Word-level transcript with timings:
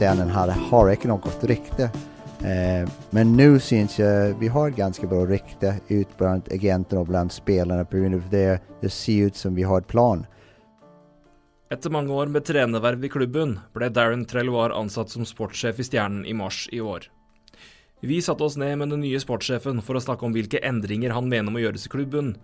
ställen 0.00 0.30
hade, 0.30 0.52
har 0.52 0.90
inte 0.90 1.08
något 1.08 1.44
rykte. 1.44 1.82
Eh, 2.40 2.88
men 3.10 3.36
nu 3.36 3.60
syns 3.60 3.98
jag 3.98 4.34
vi 4.38 4.48
har 4.48 4.68
ett 4.68 4.76
ganska 4.76 5.06
bra 5.06 5.26
rykte 5.26 5.80
ut 5.88 6.08
bland 6.18 6.42
agenterna 6.52 7.00
och 7.00 7.06
bland 7.06 7.32
spelarna 7.32 7.84
på 7.84 7.96
grund 7.96 8.14
av 8.14 8.22
det. 8.30 8.60
Det 8.80 8.88
ser 8.88 9.26
ut 9.26 9.36
som 9.36 9.54
vi 9.54 9.62
har 9.62 9.78
ett 9.78 9.86
plan. 9.86 10.26
Etter 11.70 11.90
mange 11.90 12.12
år 12.12 12.26
med 12.26 12.44
trenerverv 12.44 13.04
i 13.04 13.08
klubben 13.08 13.58
ble 13.74 13.88
Darren 13.88 14.24
Trelloir 14.24 14.72
ansatt 14.72 15.10
som 15.10 15.26
sportssjef 15.28 15.80
i 15.80 15.84
Stjernen 15.84 16.24
i 16.26 16.32
mars 16.34 16.68
i 16.72 16.80
år. 16.80 17.10
Vi 18.00 18.22
satte 18.22 18.44
oss 18.44 18.56
ned 18.56 18.78
med 18.78 18.88
den 18.88 19.04
nye 19.04 19.20
sportssjefen 19.20 19.82
for 19.84 19.98
å 19.98 20.00
snakke 20.00 20.24
om 20.24 20.32
hvilke 20.32 20.62
endringer 20.64 21.12
han 21.12 21.28
mener 21.28 21.52
må 21.52 21.60
gjøres 21.60 21.84
i 21.86 21.92
klubben, 21.92 22.38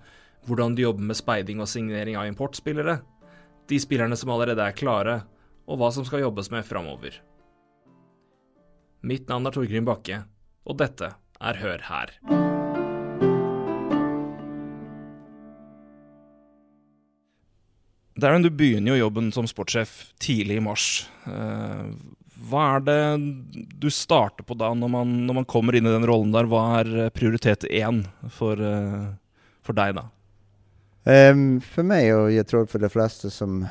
hvordan 0.45 0.77
de 0.77 0.85
jobber 0.85 1.09
med 1.09 1.17
speiding 1.17 1.65
og 1.65 1.73
signering 1.73 2.21
av 2.21 2.29
importspillere, 2.29 2.99
de 3.69 3.81
spillerne 3.81 4.21
som 4.21 4.35
allerede 4.35 4.61
er 4.61 4.77
klare, 4.77 5.17
og 5.65 5.81
hva 5.81 5.89
som 5.97 6.05
skal 6.05 6.21
jobbes 6.27 6.53
med 6.53 6.69
framover. 6.69 7.17
Mitt 9.05 9.29
navn 9.29 9.47
er 9.47 9.53
Torgrim 9.53 9.85
Bakke, 9.85 10.23
og 10.65 10.79
dette 10.81 11.13
er 11.37 11.59
Hør 11.61 11.83
her. 11.91 12.13
Darren, 18.17 18.43
du 18.43 18.49
begynner 18.49 18.95
jo 18.95 19.03
jobben 19.05 19.29
som 19.35 19.49
sportssjef 19.49 20.15
tidlig 20.23 20.57
i 20.57 20.65
mars. 20.65 20.87
Eh, 21.29 21.91
hva 22.49 22.65
er 22.77 22.87
det 22.87 23.01
du 23.77 23.91
starter 23.93 24.47
på 24.47 24.57
da, 24.57 24.73
når 24.73 24.93
man, 24.93 25.13
når 25.29 25.43
man 25.43 25.49
kommer 25.49 25.77
inn 25.77 25.89
i 25.89 25.93
den 25.93 26.09
rollen 26.09 26.33
der? 26.33 26.49
Hva 26.49 26.63
er 26.81 27.11
prioritet 27.13 27.69
én 27.69 28.07
for, 28.33 28.57
eh, 28.57 29.11
for 29.61 29.77
deg 29.77 29.99
da? 30.01 30.09
Um, 31.07 31.61
för 31.61 31.83
mig 31.83 32.15
och 32.15 32.33
jag 32.33 32.47
tror 32.47 32.67
för 32.67 32.79
de 32.79 32.89
flesta 32.89 33.31
som 33.31 33.67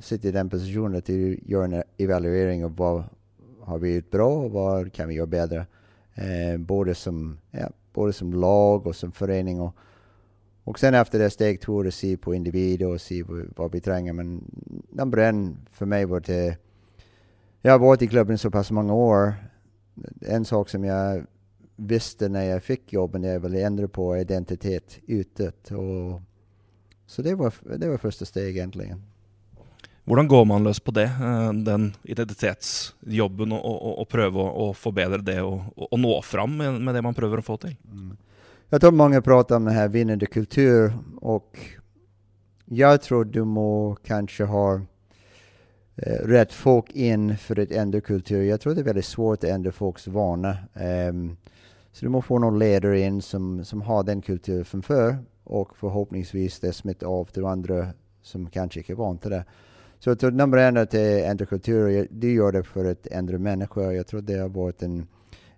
sitter 0.00 0.28
i 0.28 0.32
den 0.32 0.50
positionen 0.50 0.98
att 0.98 1.08
göra 1.48 1.64
en 1.64 1.82
evaluering 1.98 2.64
av 2.64 2.76
vad 2.76 3.04
har 3.64 3.78
vi 3.78 3.94
gjort 3.94 4.10
bra 4.10 4.34
och 4.34 4.50
vad 4.50 4.92
kan 4.92 5.08
vi 5.08 5.14
göra 5.14 5.26
bättre. 5.26 5.66
Eh, 6.14 6.58
både, 6.58 6.94
som, 6.94 7.38
ja, 7.50 7.70
både 7.92 8.12
som 8.12 8.32
lag 8.32 8.86
och 8.86 8.96
som 8.96 9.12
förening. 9.12 9.60
Och, 9.60 9.76
och 10.64 10.78
sen 10.78 10.94
efter 10.94 11.18
det 11.18 11.30
steg 11.30 11.60
två 11.60 11.80
att 11.80 11.94
se 11.94 12.16
på 12.16 12.34
individer 12.34 12.86
och 12.86 13.00
se 13.00 13.24
vad 13.56 13.72
vi 13.72 13.80
tränger. 13.80 14.12
Men 14.12 14.44
nummer 14.90 15.16
en 15.16 15.56
för 15.70 15.86
mig 15.86 16.04
var 16.04 16.20
det, 16.20 16.56
jag 17.62 17.72
har 17.72 17.78
varit 17.78 18.02
i 18.02 18.08
klubben 18.08 18.38
så 18.38 18.50
pass 18.50 18.70
många 18.70 18.94
år. 18.94 19.34
En 20.20 20.44
sak 20.44 20.68
som 20.68 20.84
jag 20.84 21.26
visste 21.76 22.28
när 22.28 22.44
jag 22.44 22.62
fick 22.62 22.92
jobben, 22.92 23.22
jag 23.22 23.40
ville 23.40 23.66
ändra 23.66 23.88
på 23.88 24.16
identitet 24.16 24.98
utåt. 25.06 25.70
Och 25.70 26.20
så 27.06 27.22
det 27.22 27.34
var, 27.34 27.54
det 27.76 27.88
var 27.88 27.96
första 27.96 28.24
steget 28.24 28.50
egentligen. 28.50 29.02
Hur 30.04 30.22
går 30.22 30.44
man 30.44 30.64
lös 30.64 30.80
på 30.80 30.90
det, 30.90 31.02
eh, 31.02 31.52
den 31.52 31.92
identitetsjobben 32.02 33.52
och, 33.52 33.64
och, 33.64 33.98
och 33.98 34.08
pröva 34.08 34.70
att 34.70 34.76
förbättra 34.76 35.18
det 35.18 35.42
och, 35.42 35.92
och, 35.92 36.00
nå 36.00 36.22
fram 36.22 36.56
med, 36.56 36.80
med, 36.80 36.94
det 36.94 37.02
man 37.02 37.14
prövar 37.14 37.38
att 37.38 37.44
få 37.44 37.56
till? 37.56 37.76
Mm. 37.92 38.16
Jag 38.68 38.80
tror 38.80 38.90
många 38.90 39.22
pratar 39.22 39.56
om 39.56 39.64
den 39.64 39.74
här 39.74 39.88
vinnande 39.88 40.26
kultur 40.26 40.92
och 41.20 41.58
jag 42.64 43.02
tror 43.02 43.24
du 43.24 43.44
må 43.44 43.96
kanske 44.06 44.44
ha 44.44 44.74
eh, 45.96 46.26
rätt 46.26 46.52
folk 46.52 46.90
in 46.90 47.36
för 47.36 47.58
att 47.58 47.70
ändra 47.70 48.00
kultur. 48.00 48.42
Jag 48.42 48.60
tror 48.60 48.74
det 48.74 48.80
är 48.80 48.84
väldigt 48.84 49.04
svårt 49.04 49.44
att 49.44 49.50
ändra 49.50 49.72
folks 49.72 50.06
vana. 50.06 50.56
Um, 51.08 51.36
så 51.92 52.04
du 52.04 52.08
måste 52.08 52.26
få 52.26 52.38
någon 52.38 52.58
ledare 52.58 53.00
in 53.00 53.22
som, 53.22 53.64
som 53.64 53.82
har 53.82 54.02
den 54.02 54.22
kulturen 54.22 54.64
från 54.64 54.82
förr 54.82 55.18
och 55.44 55.76
förhoppningsvis 55.76 56.60
det 56.60 56.72
smittar 56.72 57.06
av 57.06 57.24
till 57.24 57.44
andra 57.44 57.86
som 58.22 58.50
kanske 58.50 58.80
inte 58.80 58.92
är 58.92 58.96
vana 58.96 59.18
till 59.18 59.30
det. 59.30 59.44
Så 60.04 60.10
jag 60.10 60.18
tror 60.18 60.30
nummer 60.30 60.56
en 60.56 60.76
är 60.76 60.80
att 60.82 60.94
ändra 60.94 61.46
kultur. 61.46 62.08
Du 62.10 62.34
gör 62.34 62.52
det 62.52 62.62
för 62.62 62.84
att 62.84 63.06
ändra 63.06 63.38
människor. 63.38 63.92
Jag 63.92 64.06
tror 64.06 64.20
det 64.20 64.38
har 64.38 64.48
varit 64.48 64.82
en, 64.82 65.06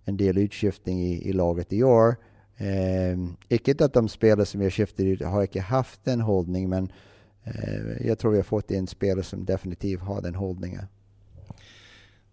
en 0.04 0.16
del 0.16 0.38
utskiftning 0.38 1.00
i, 1.00 1.28
i 1.28 1.32
laget 1.32 1.72
i 1.72 1.82
år. 1.82 2.16
Eh, 2.56 3.18
icke 3.48 3.84
att 3.84 3.92
de 3.92 4.08
spelare 4.08 4.46
som 4.46 4.62
jag 4.62 4.72
skiftat 4.72 5.00
ut 5.00 5.22
har 5.22 5.42
inte 5.42 5.60
haft 5.60 6.04
den 6.04 6.20
hållningen, 6.20 6.70
men 6.70 6.92
eh, 7.44 8.06
jag 8.06 8.18
tror 8.18 8.30
vi 8.30 8.36
har 8.36 8.44
fått 8.44 8.70
en 8.70 8.86
spelare 8.86 9.24
som 9.24 9.44
definitivt 9.44 10.00
har 10.00 10.22
den 10.22 10.34
hållningen. 10.34 10.84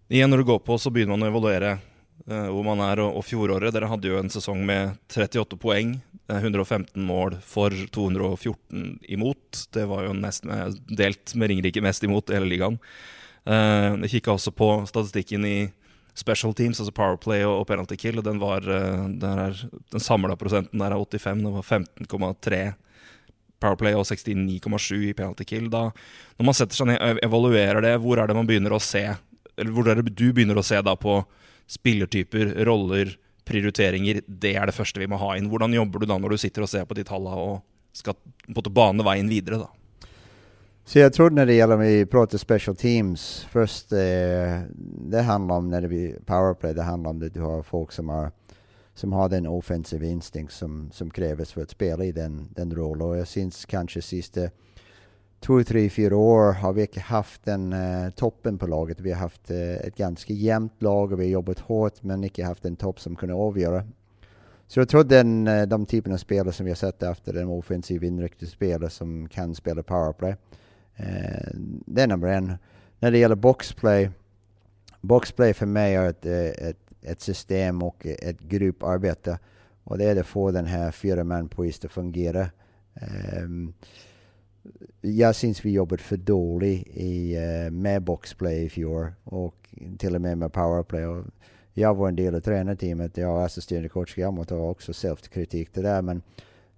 Igen 0.08 0.30
när 0.30 0.38
du 0.38 0.44
går 0.44 0.60
på 0.60 0.78
så 0.78 0.90
börjar 0.90 1.08
man 1.08 1.24
evaluera 1.24 1.78
Eh, 2.28 2.48
hvor 2.48 2.64
man 2.64 2.80
er. 2.80 3.00
och, 3.00 3.26
fjoråret. 3.26 3.74
Dere 3.74 3.86
hadde 3.86 4.08
jo 4.08 4.18
en 4.20 4.30
säsong 4.30 4.66
med 4.66 4.98
38 5.08 5.58
poäng, 5.58 6.02
115 6.28 7.04
mål 7.04 7.38
för 7.46 7.88
214 7.88 9.00
emot. 9.04 9.68
Det 9.74 9.86
var 9.86 10.04
ju 10.04 10.14
nesten 10.14 10.52
eh, 10.52 10.68
delt 10.88 11.36
med 11.36 11.48
Ringerike 11.48 11.82
mest 11.82 12.04
emot 12.04 12.30
i 12.30 12.34
hela 12.34 12.46
ligan. 12.46 12.80
Jeg 13.46 14.04
eh, 14.04 14.08
kikka 14.08 14.36
også 14.36 14.52
på 14.52 14.86
statistiken 14.86 15.46
i 15.46 15.72
special 16.14 16.54
teams, 16.54 16.80
alltså 16.80 16.92
powerplay 16.92 17.46
och, 17.46 17.68
penalty 17.68 17.96
kill, 17.96 18.18
og 18.18 18.24
den 18.24 18.40
var 18.40 18.62
den, 18.62 19.40
er, 19.40 19.70
den 19.92 20.00
samla 20.00 20.36
prosenten 20.36 20.80
där 20.80 20.92
er 20.92 20.98
85. 20.98 21.44
Det 21.44 21.50
var 21.50 21.62
15,3 21.62 22.74
powerplay 23.60 23.96
och 23.96 24.04
69,7 24.04 25.10
i 25.10 25.14
penalty 25.14 25.44
kill. 25.44 25.70
Da, 25.70 25.92
når 26.38 26.46
man 26.46 26.54
sätter 26.54 26.76
sig 26.76 26.86
ner 26.86 27.00
og 27.02 27.20
evaluerer 27.24 27.82
det, 27.82 27.98
hvor 27.98 28.20
er 28.20 28.28
det 28.28 28.36
man 28.36 28.48
begynner 28.48 28.74
å 28.74 28.80
se 28.80 29.16
Eller 29.58 29.72
hvor 29.72 29.88
er 29.90 29.96
det 29.96 30.16
du 30.16 30.34
begynner 30.34 30.58
å 30.58 30.64
se 30.64 30.82
da 30.82 30.96
på 30.96 31.24
spillertyper, 31.72 32.56
roller, 32.68 33.16
prioriteringer? 33.48 34.22
Det 34.28 34.56
er 34.56 34.70
det 34.70 34.76
første 34.76 35.02
vi 35.02 35.10
må 35.10 35.20
ha 35.22 35.36
inn. 35.38 35.50
Hvordan 35.52 35.76
jobber 35.76 36.04
du 36.04 36.10
da 36.10 36.20
når 36.20 36.36
du 36.36 36.42
sitter 36.44 36.66
og 36.66 36.72
ser 36.72 36.88
på 36.90 36.98
de 36.98 37.08
tallene 37.08 37.38
og 37.38 37.62
skal 37.96 38.16
på 38.16 38.52
en 38.52 38.58
måte 38.58 38.74
bane 38.74 39.06
veien 39.08 39.32
videre? 39.32 39.64
da? 39.64 39.70
Så 40.86 41.00
jag 41.00 41.14
tror 41.14 41.30
när 41.30 41.46
det 41.46 41.54
gäller 41.54 41.78
vi 41.78 42.06
pratar 42.06 42.38
special 42.38 42.76
teams, 42.76 43.48
först 43.52 43.92
eh, 43.92 44.62
det 45.10 45.22
handlar 45.22 45.56
om 45.56 45.70
när 45.70 45.82
det 45.82 45.88
blir 45.88 46.20
powerplay, 46.26 46.74
det 46.74 46.84
handlar 46.84 47.10
om 47.10 47.24
att 47.24 47.34
du 47.34 47.42
har 47.42 47.64
folk 47.64 47.92
som 47.92 48.10
har, 48.10 48.32
som 48.94 49.14
har 49.14 49.30
den 49.30 49.48
offensiva 49.48 50.06
instinkt 50.06 50.54
som, 50.54 50.92
som 50.92 51.10
krävs 51.10 51.52
för 51.52 51.62
att 51.62 51.70
spela 51.70 52.04
i 52.04 52.12
den, 52.12 52.48
den 52.56 52.76
rollen. 52.76 53.02
Och 53.02 53.18
jag 53.18 53.28
syns 53.28 53.66
kanske 53.66 54.02
sista 54.02 54.50
två, 55.42 55.64
tre, 55.64 55.90
fyra 55.90 56.18
år 56.18 56.54
har 56.54 56.74
vi 56.74 56.82
inte 56.82 57.00
haft 57.00 57.46
den 57.46 57.74
uh, 57.74 58.06
eh, 58.06 58.12
toppen 58.12 58.58
på 58.58 58.68
laget. 58.68 59.00
Vi 59.00 59.12
har 59.12 59.20
haft 59.20 59.52
uh, 59.52 59.58
ett 59.58 59.96
ganska 59.96 60.34
jämnt 60.34 60.82
lag 60.82 61.12
och 61.12 61.20
vi 61.20 61.24
har 61.24 61.32
jobbat 61.32 61.60
hårt 61.60 62.04
men 62.04 62.24
inte 62.24 62.44
haft 62.44 62.66
en 62.66 62.76
topp 62.76 63.00
som 63.00 63.16
kunde 63.16 63.36
avgöra. 63.36 63.84
Så 64.68 64.80
jag 64.80 64.90
tror 64.90 65.04
den, 65.04 65.48
uh, 65.48 65.68
de 65.68 65.86
typen 65.86 66.14
av 66.14 66.18
spelare 66.18 66.54
som 66.54 66.66
vi 66.66 66.72
har 66.72 66.76
sett 66.76 67.04
efter 67.04 67.34
den 67.34 67.48
offensiv 67.48 68.04
inriktade 68.04 68.52
spelare 68.52 68.90
som 68.90 69.30
kan 69.30 69.56
spela 69.56 69.84
powerplay. 69.84 70.32
Uh, 71.00 71.52
det 71.86 72.02
är 72.02 72.08
nummer 72.08 72.28
en. 72.28 72.54
När 73.00 73.12
det 73.12 73.18
gäller 73.18 73.36
boxplay, 73.36 74.10
boxplay 75.02 75.54
för 75.54 75.66
mig 75.66 75.96
är 75.96 76.10
ett, 76.10 76.26
ett, 76.26 76.78
ett 77.02 77.22
system 77.22 77.82
och 77.82 78.06
ett 78.06 78.40
grupparbete. 78.40 79.40
Och 79.84 79.98
det 79.98 80.06
är 80.06 80.20
att 80.20 80.28
få 80.28 80.52
den 80.52 80.66
här 80.66 80.92
fyra 80.92 81.24
man 81.24 81.50
på 81.50 81.66
is 81.66 81.86
att 81.86 81.92
fungera. 81.92 82.50
Um, 83.44 83.74
jag 85.02 85.36
syns 85.36 85.66
vi 85.66 85.72
jobbat 85.72 86.02
för 86.02 86.18
dåligt 86.18 86.88
i, 86.88 87.38
uh, 87.38 87.72
med 87.72 88.04
boxplay 88.04 88.64
i 88.64 88.70
fjol 88.70 89.08
och 89.24 89.76
till 89.98 90.16
och 90.16 90.22
med 90.22 90.38
med 90.38 90.54
powerplay. 90.54 91.06
Och 91.06 91.26
jag 91.74 91.96
var 91.96 92.08
en 92.08 92.16
del 92.16 92.36
av 92.36 92.40
tränarteamet, 92.40 93.18
jag 93.18 93.42
är 93.42 93.46
assisterande 93.46 93.90
coach, 93.90 94.16
Gammalt 94.16 94.52
måste 94.52 94.56
också 94.56 94.94
självkritik 94.94 95.72
till 95.72 95.84
det. 95.84 96.02
Men 96.02 96.22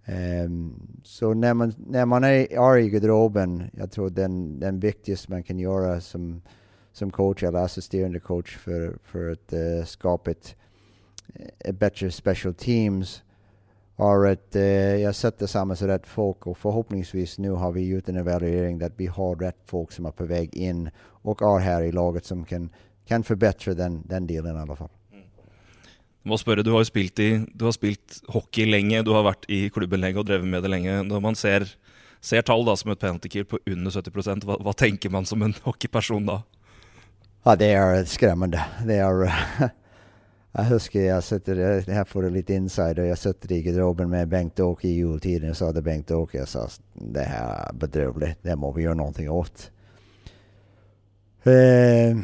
Um, 0.06 1.02
så 1.04 1.34
när 1.34 1.54
man, 1.54 1.74
när 1.78 2.06
man 2.06 2.24
är, 2.24 2.54
är 2.54 2.78
i 2.78 2.90
garderoben, 2.90 3.64
jag 3.74 3.92
tror 3.92 4.10
den, 4.10 4.60
den 4.60 4.80
viktigaste 4.80 5.32
man 5.32 5.44
kan 5.44 5.60
göra 5.60 6.02
som, 6.02 6.42
som 6.92 7.12
coach 7.12 7.44
eller 7.44 7.60
assisterande 7.60 8.20
coach 8.20 8.58
för, 8.58 8.98
för 9.04 9.32
att 9.32 9.54
uh, 9.54 9.86
skapa 9.86 10.32
ett, 10.32 10.56
eh, 11.34 11.48
ett 11.60 11.80
bättre 11.80 12.12
special 12.12 12.54
teams 12.54 13.24
är 13.98 14.26
att 14.26 14.56
uh, 14.56 14.62
jag 15.02 15.16
sätter 15.16 15.48
samman 15.48 15.78
så 15.78 15.88
rätt 15.88 16.08
folk 16.08 16.48
och 16.48 16.58
förhoppningsvis 16.58 17.38
nu 17.38 17.52
har 17.52 17.72
vi 17.72 17.88
gjort 17.88 18.10
en 18.10 18.18
evaluering 18.18 18.82
att 18.82 18.94
vi 18.96 19.08
har 19.08 19.36
rätt 19.36 19.58
folk 19.66 19.92
som 19.92 20.06
är 20.06 20.12
på 20.12 20.26
väg 20.26 20.56
in 20.56 20.90
och 21.00 21.42
är 21.42 21.60
här 21.60 21.82
i 21.82 21.92
laget 21.92 22.26
som 22.26 22.46
kan, 22.46 22.70
kan 23.08 23.24
förbättra 23.24 23.74
den, 23.74 24.04
den 24.08 24.28
delen 24.28 24.56
i 24.56 24.60
alla 24.60 24.76
fall. 24.76 24.90
må 26.24 26.38
spørre, 26.40 26.64
Du 26.64 26.72
har 26.72 26.84
jo 26.84 26.88
spilt, 26.88 27.20
i, 27.20 27.46
du 27.54 27.66
har 27.66 27.76
spilt 27.76 28.22
hockey 28.32 28.66
lenge, 28.66 29.04
du 29.04 29.12
har 29.12 29.26
vært 29.28 29.48
i 29.52 29.68
klubben 29.74 30.00
lenge 30.00 30.22
og 30.22 30.28
drevet 30.30 30.48
med 30.48 30.64
det 30.64 30.72
lenge. 30.72 31.02
Når 31.04 31.24
man 31.24 31.36
ser, 31.36 31.68
ser 32.24 32.46
tall 32.48 32.64
da 32.66 32.78
som 32.80 32.94
et 32.94 33.02
penalty 33.02 33.44
på 33.44 33.60
under 33.68 33.92
70 33.92 34.46
hva, 34.48 34.58
hva 34.64 34.74
tenker 34.74 35.12
man 35.12 35.28
som 35.28 35.44
en 35.44 35.56
hockeyperson 35.66 36.30
da? 36.30 36.42
Ja, 37.44 37.56
det 37.56 37.74
är 37.74 38.06
skrämmande. 38.06 38.64
Det 38.88 38.96
är, 38.96 39.34
jag 40.56 40.64
huskar 40.64 41.00
jag 41.00 41.24
sitter, 41.24 41.56
det 41.56 41.94
här 41.94 42.04
får 42.04 42.24
du 42.24 42.30
lite 42.30 42.54
insider, 42.54 43.04
jag 43.04 43.18
sitter 43.18 43.52
i 43.52 43.62
garderoben 43.62 44.10
med 44.10 44.28
Bengt-Åke 44.28 44.88
i 44.88 44.94
jultiden 44.94 45.50
och 45.50 45.58
sa 45.58 45.74
till 45.74 45.84
Bengt-Åke, 45.84 46.38
jag 46.38 46.48
sa 46.48 46.68
det 46.94 47.24
här 47.24 47.70
är 47.70 47.74
bedrövligt, 47.74 48.38
det 48.42 48.56
måste 48.56 48.78
vi 48.78 48.84
göra 48.84 48.94
någonting 48.94 49.30
åt. 49.30 49.72
Eh, 51.44 52.18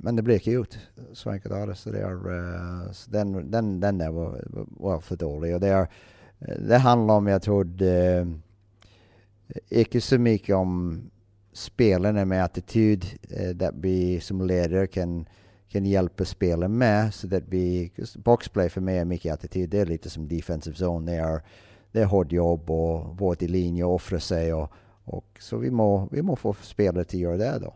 men 0.00 0.16
det 0.16 0.22
blev 0.22 0.34
inte 0.34 0.50
gjort. 0.50 0.78
Så 1.12 1.30
enkelt 1.30 1.54
är 1.54 1.66
det. 1.66 1.74
Så 1.74 1.90
det 1.90 2.00
är, 2.00 2.28
uh, 2.28 2.92
så 2.92 3.10
den, 3.10 3.50
den, 3.50 3.80
den 3.80 3.98
där 3.98 4.10
var, 4.10 4.44
var 4.70 5.00
för 5.00 5.16
dålig. 5.16 5.54
Och 5.54 5.60
det, 5.60 5.68
är, 5.68 5.88
det 6.68 6.78
handlar 6.78 7.14
om, 7.14 7.26
jag 7.26 7.42
tror, 7.42 7.82
eh, 7.82 8.26
inte 9.68 10.00
så 10.00 10.18
mycket 10.18 10.56
om 10.56 11.00
spelarna 11.52 12.24
med 12.24 12.44
attityd, 12.44 13.04
uh, 13.40 13.50
där 13.50 13.72
vi 13.74 14.20
som 14.20 14.46
ledare 14.46 14.86
kan, 14.86 15.26
kan 15.68 15.86
hjälpa 15.86 16.24
spelet 16.24 16.70
med. 16.70 17.14
Så 17.14 17.36
att 17.36 17.42
vi, 17.48 17.92
boxplay 18.16 18.68
för 18.68 18.80
mig 18.80 18.98
är 18.98 19.04
mycket 19.04 19.34
attityd. 19.34 19.70
Det 19.70 19.78
är 19.78 19.86
lite 19.86 20.10
som 20.10 20.28
defensive 20.28 20.76
zone. 20.76 21.12
Det 21.12 21.18
är, 21.18 21.42
det 21.92 22.00
är 22.00 22.04
hårt 22.04 22.32
jobb 22.32 22.70
och 22.70 23.18
vårt 23.18 23.42
i 23.42 23.48
linje 23.48 23.84
och 23.84 23.94
offra 23.94 24.20
sig. 24.20 24.54
Och, 24.54 24.72
och, 25.04 25.26
så 25.40 25.56
vi 25.56 25.70
må, 25.70 26.08
vi 26.12 26.22
må 26.22 26.36
få 26.36 26.54
spelare 26.54 27.04
till 27.04 27.18
att 27.18 27.22
göra 27.22 27.36
det 27.36 27.58
då. 27.58 27.74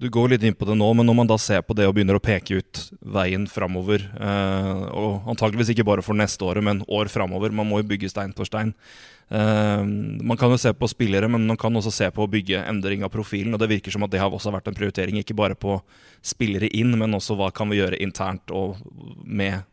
Du 0.00 0.08
går 0.08 0.30
litt 0.32 0.44
inn 0.48 0.54
på 0.56 0.64
det 0.64 0.78
nå, 0.80 0.86
men 0.96 1.04
når 1.04 1.16
man 1.18 1.28
da 1.28 1.36
ser 1.36 1.60
på 1.60 1.74
det 1.76 1.84
og 1.84 1.92
begynner 1.92 2.16
å 2.16 2.22
peke 2.24 2.62
ut 2.62 2.78
veien 3.12 3.42
framover, 3.50 4.06
eh, 4.16 4.84
og 4.96 5.26
antageligvis 5.28 5.74
ikke 5.74 5.84
bare 5.84 6.04
for 6.04 6.16
neste 6.16 6.46
året, 6.46 6.64
men 6.64 6.80
år 6.88 7.10
framover, 7.12 7.52
man 7.52 7.68
må 7.68 7.82
jo 7.82 7.88
bygge 7.90 8.08
stein 8.08 8.32
på 8.32 8.46
stein. 8.48 8.72
Eh, 9.28 9.84
man 9.84 10.40
kan 10.40 10.54
jo 10.54 10.56
se 10.62 10.72
på 10.72 10.88
spillere, 10.88 11.28
men 11.28 11.44
man 11.50 11.60
kan 11.60 11.76
også 11.76 11.92
se 11.92 12.08
på 12.16 12.24
å 12.24 12.30
bygge 12.32 12.62
endring 12.64 13.04
av 13.04 13.12
profilen. 13.12 13.52
og 13.52 13.60
Det 13.60 13.68
virker 13.74 13.92
som 13.92 14.08
at 14.08 14.14
det 14.14 14.24
har 14.24 14.32
også 14.32 14.54
vært 14.56 14.72
en 14.72 14.78
prioritering, 14.78 15.20
ikke 15.20 15.36
bare 15.36 15.54
på 15.54 15.76
spillere 16.24 16.72
inn, 16.72 16.96
men 16.96 17.20
også 17.20 17.36
hva 17.36 17.52
kan 17.52 17.68
vi 17.68 17.82
gjøre 17.82 18.00
internt 18.00 18.48
og 18.56 18.80
med 19.20 19.66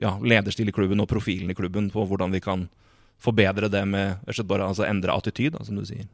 ja, 0.00 0.16
lederstil 0.24 0.72
i 0.72 0.72
klubben 0.72 1.04
og 1.04 1.12
profilen 1.12 1.52
i 1.52 1.58
klubben, 1.58 1.92
på 1.92 2.08
hvordan 2.08 2.32
vi 2.32 2.40
kan 2.40 2.70
forbedre 3.20 3.68
det 3.68 3.84
med 3.84 4.24
bare 4.48 4.72
altså 4.72 4.88
endre 4.88 5.12
attityd, 5.12 5.60
som 5.68 5.76
du 5.76 5.84
sier. 5.84 6.08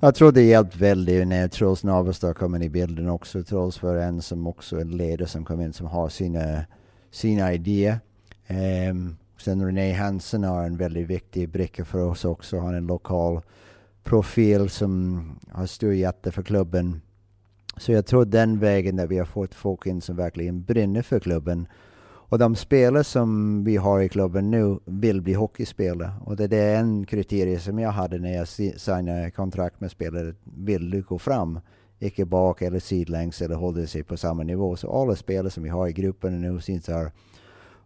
Jag 0.00 0.14
tror 0.14 0.32
det 0.32 0.42
hjälpt 0.42 0.76
väldigt 0.76 1.26
när 1.26 1.48
Troels 1.48 1.84
Navestad 1.84 2.36
kom 2.36 2.54
in 2.54 2.62
i 2.62 2.68
bilden 2.68 3.08
också. 3.08 3.42
Troels 3.42 3.82
var 3.82 3.96
en 3.96 4.22
som 4.22 4.46
också 4.46 4.80
en 4.80 4.96
ledare 4.96 5.28
som 5.28 5.44
kom 5.44 5.60
in 5.60 5.72
som 5.72 5.86
har 5.86 6.08
sina, 6.08 6.64
sina 7.10 7.52
idéer. 7.52 8.00
Um, 8.90 9.16
sen 9.38 9.66
René 9.66 9.92
Hansen 9.92 10.44
har 10.44 10.64
en 10.64 10.76
väldigt 10.76 11.06
viktig 11.06 11.48
bricka 11.48 11.84
för 11.84 12.04
oss 12.04 12.24
också. 12.24 12.58
Han 12.58 12.74
är 12.74 12.78
en 12.78 12.86
lokal 12.86 13.40
profil 14.02 14.68
som 14.70 15.22
har 15.50 15.66
stor 15.66 15.92
hjärta 15.92 16.30
för 16.30 16.42
klubben. 16.42 17.00
Så 17.76 17.92
jag 17.92 18.06
tror 18.06 18.24
den 18.24 18.58
vägen 18.58 18.96
där 18.96 19.06
vi 19.06 19.18
har 19.18 19.26
fått 19.26 19.54
folk 19.54 19.86
in 19.86 20.00
som 20.00 20.16
verkligen 20.16 20.62
brinner 20.62 21.02
för 21.02 21.20
klubben 21.20 21.68
och 22.34 22.38
de 22.38 22.56
spelare 22.56 23.04
som 23.04 23.64
vi 23.64 23.76
har 23.76 24.00
i 24.00 24.08
klubben 24.08 24.50
nu 24.50 24.78
vill 24.84 25.22
bli 25.22 25.32
hockeyspelare. 25.32 26.12
Och 26.24 26.36
det 26.36 26.56
är 26.56 26.78
en 26.78 27.06
kriterie 27.06 27.58
som 27.58 27.78
jag 27.78 27.90
hade 27.90 28.18
när 28.18 28.32
jag 28.32 28.48
signade 28.48 29.30
kontrakt 29.30 29.80
med 29.80 29.90
spelare. 29.90 30.34
Vill 30.44 30.90
du 30.90 31.02
gå 31.02 31.18
fram? 31.18 31.60
Icke 31.98 32.24
bak 32.24 32.62
eller 32.62 32.78
sidlängs 32.78 33.42
eller 33.42 33.54
hålla 33.54 33.86
sig 33.86 34.02
på 34.02 34.16
samma 34.16 34.42
nivå. 34.42 34.76
Så 34.76 35.02
alla 35.02 35.16
spelare 35.16 35.50
som 35.50 35.62
vi 35.62 35.68
har 35.68 35.88
i 35.88 35.92
gruppen 35.92 36.40
nu 36.40 36.60
syns 36.60 36.88
här 36.88 37.12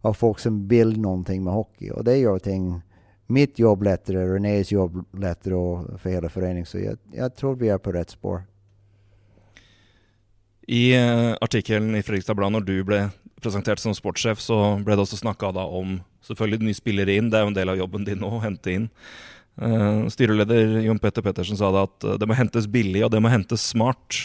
av 0.01 0.13
folk 0.13 0.39
som 0.39 0.69
vill 0.69 1.01
någonting 1.01 1.45
med 1.45 1.55
hockey. 1.55 1.91
Och 1.91 2.05
det 2.05 2.17
gör 2.17 2.39
ting, 2.39 2.83
mitt 3.27 3.59
jobb 3.59 3.83
lättare, 3.83 4.35
Renés 4.35 4.73
jobb 4.73 5.05
lättare 5.13 5.55
och 5.55 6.01
för 6.01 6.11
hela 6.11 6.29
föreningen. 6.29 6.67
Så 6.67 6.79
jag, 6.79 6.99
jag 7.13 7.37
tror 7.37 7.57
vi 7.57 7.69
är 7.69 7.79
på 7.79 7.93
rätt 7.93 8.11
spår. 8.11 8.43
I 10.69 10.93
eh, 10.93 11.33
artikkelen 11.41 11.97
i 11.97 12.03
Fredrikstad 12.05 12.37
Blad 12.37 12.53
når 12.53 12.67
du 12.69 12.77
ble 12.85 13.07
presentert 13.41 13.81
som 13.81 13.95
sportssjef, 13.97 14.41
så 14.43 14.77
ble 14.85 14.97
det 14.97 15.05
også 15.05 15.23
snakka 15.23 15.53
om 15.65 15.99
selvfølgelig 16.27 16.69
nye 16.69 16.77
spillere 16.77 17.15
inn. 17.17 17.31
Det 17.33 17.39
er 17.39 17.47
jo 17.47 17.53
en 17.53 17.57
del 17.57 17.73
av 17.73 17.79
jobben 17.81 18.05
din 18.05 18.21
nå, 18.21 18.29
å 18.37 18.43
hente 18.43 18.75
inn. 18.75 18.89
Uh, 19.59 19.69
eh, 19.73 20.03
styreleder 20.13 20.83
Jon 20.85 21.01
Petter 21.03 21.25
Pettersen 21.25 21.59
sa 21.59 21.71
det 21.75 21.87
at 21.89 22.05
eh, 22.07 22.19
det 22.21 22.29
må 22.29 22.37
hentes 22.37 22.69
billig, 22.71 23.01
og 23.07 23.15
det 23.15 23.23
må 23.25 23.33
hentes 23.33 23.65
smart. 23.73 24.19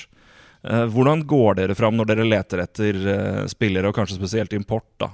Uh, 0.63 0.83
hvordan 0.91 1.23
går 1.27 1.61
dere 1.61 1.77
fram 1.79 1.95
når 1.95 2.11
dere 2.11 2.27
leter 2.27 2.63
etter 2.65 2.99
uh, 3.07 3.45
spillere, 3.51 3.87
og 3.87 3.95
kanskje 3.95 4.19
spesielt 4.19 4.55
import? 4.57 4.89
da? 4.99 5.13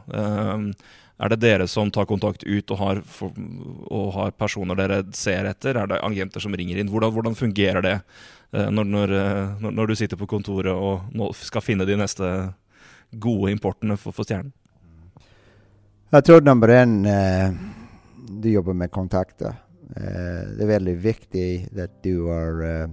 Er 1.20 1.30
det 1.34 1.40
dere 1.42 1.68
som 1.68 1.92
tar 1.92 2.08
kontakt 2.08 2.44
ut 2.44 2.72
og 2.72 2.80
har, 2.80 3.02
for, 3.04 3.34
og 3.92 4.14
har, 4.16 4.32
personer 4.32 4.78
dere 4.80 5.02
ser 5.14 5.50
etter? 5.50 5.76
Er 5.76 5.90
det 5.92 6.00
agenter 6.06 6.44
som 6.44 6.56
ringer 6.56 6.80
inn? 6.80 6.92
Hvordan, 6.92 7.12
hvordan 7.16 7.36
fungerer 7.36 7.84
det 7.84 7.96
eh, 7.98 8.70
når, 8.72 9.16
eh, 9.18 9.58
når, 9.60 9.76
når, 9.76 9.92
du 9.92 10.00
sitter 10.00 10.20
på 10.20 10.30
kontoret 10.32 10.72
og 10.72 11.36
skal 11.36 11.66
finne 11.66 11.88
de 11.90 11.98
neste 12.00 12.30
gode 13.12 13.52
importene 13.52 13.98
for, 14.00 14.16
for 14.16 14.24
Stjernen? 14.24 14.54
Jag 16.10 16.26
tror 16.26 16.42
nummer 16.42 16.68
en, 16.68 17.06
eh, 17.06 17.52
du 18.30 18.50
jobbar 18.50 18.74
med 18.74 18.92
kontakter. 18.92 19.54
Eh, 19.96 20.48
det 20.58 20.64
är 20.64 20.68
väldigt 20.68 20.98
viktigt 20.98 21.80
att 21.80 22.04
du 22.04 22.22
har 22.22 22.82
eh, 22.82 22.90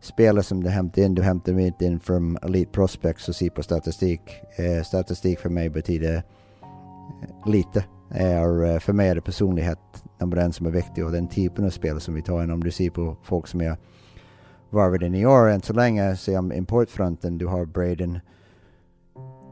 spelare 0.00 0.42
som 0.42 0.62
du 0.62 0.70
hämtar 0.70 1.02
in. 1.02 1.14
Du 1.14 1.22
hämtar 1.22 1.60
inte 1.60 1.84
in 1.84 2.00
från 2.00 2.36
Elite 2.42 2.72
Prospects 2.72 3.28
och 3.28 3.36
ser 3.36 3.50
på 3.50 3.62
statistik. 3.62 4.20
Eh, 4.56 4.82
statistik 4.82 5.38
för 5.38 5.48
mig 5.48 5.70
betyder 5.70 6.22
lite. 7.46 7.84
Är, 8.10 8.64
eh, 8.64 8.78
för 8.78 8.92
mig 8.92 9.08
är 9.08 9.14
det 9.14 9.20
personlighet 9.20 9.78
nummer 10.20 10.36
en 10.36 10.52
som 10.52 10.66
är 10.66 10.70
viktig 10.70 11.04
och 11.04 11.12
den 11.12 11.28
typen 11.28 11.64
av 11.64 11.70
spel 11.70 12.00
som 12.00 12.14
vi 12.14 12.22
tar 12.22 12.42
in. 12.42 12.50
Om 12.50 12.64
du 12.64 12.70
ser 12.70 12.90
på 12.90 13.16
folk 13.22 13.46
som 13.46 13.60
är 13.60 13.76
varvade 14.70 15.06
i 15.06 15.26
år 15.26 15.48
än 15.48 15.62
så 15.62 15.72
länge, 15.72 16.16
så 16.16 16.30
är 16.30 16.54
importfronten, 16.54 17.38
du 17.38 17.46
har 17.46 17.64
Braden 17.64 18.20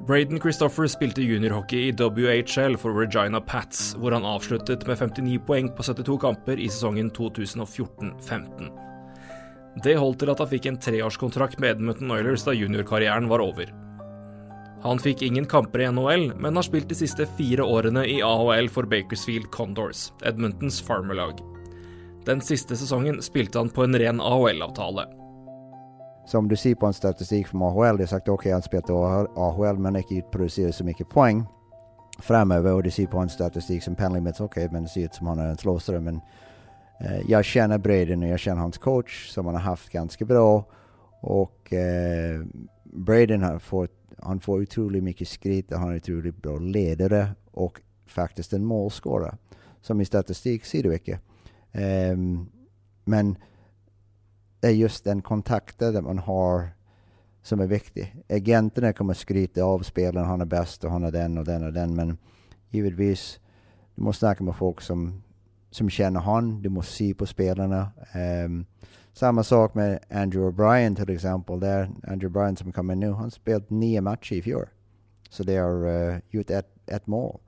Braden 0.07 0.41
Christopher 0.41 0.87
spilte 0.87 1.23
juniorhockey 1.23 1.89
i 1.89 1.93
WHL 1.93 2.77
for 2.77 2.93
Regina 2.93 3.41
Pats, 3.41 3.95
hvor 3.95 4.13
han 4.13 4.25
avsluttet 4.25 4.87
med 4.87 4.99
59 4.99 5.39
poeng 5.47 5.69
på 5.77 5.83
72 5.83 6.19
kamper 6.19 6.61
i 6.61 6.69
sesongen 6.69 7.11
2014-15. 7.11 8.71
Det 9.85 9.99
holdt 10.01 10.19
til 10.23 10.33
at 10.33 10.41
han 10.41 10.49
fikk 10.51 10.67
en 10.67 10.81
treårskontrakt 10.81 11.61
med 11.61 11.77
Edmonton 11.77 12.11
Oilers 12.17 12.47
da 12.49 12.57
juniorkarrieren 12.57 13.29
var 13.29 13.45
over. 13.45 13.69
Han 14.83 14.99
fikk 14.99 15.23
ingen 15.23 15.47
kamper 15.47 15.81
i 15.81 15.93
NHL, 15.93 16.33
men 16.37 16.57
har 16.57 16.63
spilt 16.63 16.89
de 16.89 16.95
siste 16.95 17.27
fire 17.27 17.63
årene 17.63 18.07
i 18.07 18.23
AHL 18.23 18.69
for 18.69 18.89
Bakersfield 18.89 19.51
Condors, 19.51 20.13
Edmontons 20.25 20.81
farmerlag. 20.83 21.41
Den 22.25 22.41
siste 22.41 22.77
sesongen 22.77 23.23
spilte 23.23 23.59
han 23.59 23.69
på 23.69 23.85
en 23.85 23.99
ren 23.99 24.21
AHL-avtale. 24.21 25.05
Som 26.27 26.49
du 26.49 26.57
ser 26.57 26.75
på 26.75 26.87
en 26.87 26.93
statistik 26.93 27.49
från 27.49 27.63
AHL, 27.63 27.97
det 27.97 28.03
är 28.03 28.07
sagt 28.07 28.29
okej 28.29 28.35
okay, 28.35 28.53
han 28.53 28.63
spelat 28.63 28.91
AHL 29.37 29.79
men 29.79 29.97
inte 29.97 30.29
producerat 30.33 30.75
så 30.75 30.85
mycket 30.85 31.09
poäng 31.09 31.47
framöver 32.19 32.73
och 32.73 32.83
du 32.83 32.91
ser 32.91 33.07
på 33.07 33.19
en 33.19 33.29
statistik 33.29 33.83
som 33.83 33.95
Penley 33.95 34.23
okej 34.33 34.45
okay, 34.45 34.69
men 34.73 34.83
det 34.83 34.89
ser 34.89 35.05
ut 35.05 35.15
som 35.15 35.27
han 35.27 35.39
är 35.39 35.47
en 35.47 35.57
slåsare 35.57 36.01
men 36.01 36.21
eh, 37.01 37.21
jag 37.29 37.45
känner 37.45 37.79
Braden 37.79 38.23
och 38.23 38.29
jag 38.29 38.41
känner 38.41 38.61
hans 38.61 38.79
coach 38.79 39.29
som 39.29 39.47
han 39.47 39.55
har 39.55 39.63
haft 39.63 39.93
ganska 39.93 40.25
bra 40.25 40.65
och 41.21 41.73
eh, 41.73 42.41
Braden 42.85 43.43
har 43.43 43.59
fått, 43.59 44.00
han 44.23 44.41
får 44.41 44.63
otroligt 44.63 45.03
mycket 45.03 45.29
skryt, 45.29 45.73
han 45.73 45.91
är 45.91 45.97
otroligt 45.97 46.43
bra 46.43 46.59
ledare 46.59 47.29
och 47.51 47.81
faktiskt 48.07 48.53
en 48.53 48.65
målscorare. 48.65 49.37
Som 49.81 50.01
i 50.01 50.05
statistik 50.05 50.65
ser 50.65 50.83
du 50.83 50.93
inte. 50.93 51.13
Um, 51.13 51.21
ehm, 51.73 52.47
men 53.05 53.37
det 54.61 54.69
är 54.69 54.73
just 54.73 55.05
den 55.05 55.23
kontakten 55.23 56.05
man 56.05 56.19
har 56.19 56.69
som 57.43 57.61
är 57.61 57.67
viktig. 57.67 58.17
Agenterna 58.29 58.93
kommer 58.93 59.15
skryta 59.15 59.65
av 59.65 59.81
spelaren, 59.81 60.29
han 60.29 60.41
är 60.41 60.45
bäst 60.45 60.85
och 60.85 60.91
han 60.91 61.05
är 61.05 61.11
den 61.11 61.39
och 61.39 61.45
den 61.45 61.65
och 61.65 61.73
den, 61.73 61.95
men 61.95 62.19
givetvis, 62.69 63.41
du 63.95 64.03
måste 64.03 64.21
snacka 64.21 64.45
med 64.45 64.57
folk 64.57 64.81
som, 64.81 65.23
som 65.71 65.91
känner 65.91 66.21
han, 66.21 66.63
du 66.63 66.69
måste 66.69 66.93
se 66.93 67.15
på 67.15 67.27
spelarna. 67.27 67.91
Um, 68.45 68.67
samma 69.13 69.43
sak 69.43 69.75
med 69.75 69.99
Andrew 70.11 70.51
O'Brien 70.51 70.97
till 70.97 71.11
exempel. 71.11 71.61
Där 71.61 71.91
Andrew 72.09 72.29
O'Brien 72.29 72.57
som 72.57 72.73
kommer 72.73 72.95
nu, 72.95 73.13
han 73.13 73.31
spelat 73.31 73.71
nio 73.71 74.01
matcher 74.01 74.35
i 74.35 74.43
fjol. 74.43 74.67
Så 75.29 75.43
det 75.43 75.57
har 75.57 75.87
uh, 75.87 76.19
gjort 76.31 76.51
ett, 76.51 76.71
ett 76.87 77.07
mål. 77.07 77.39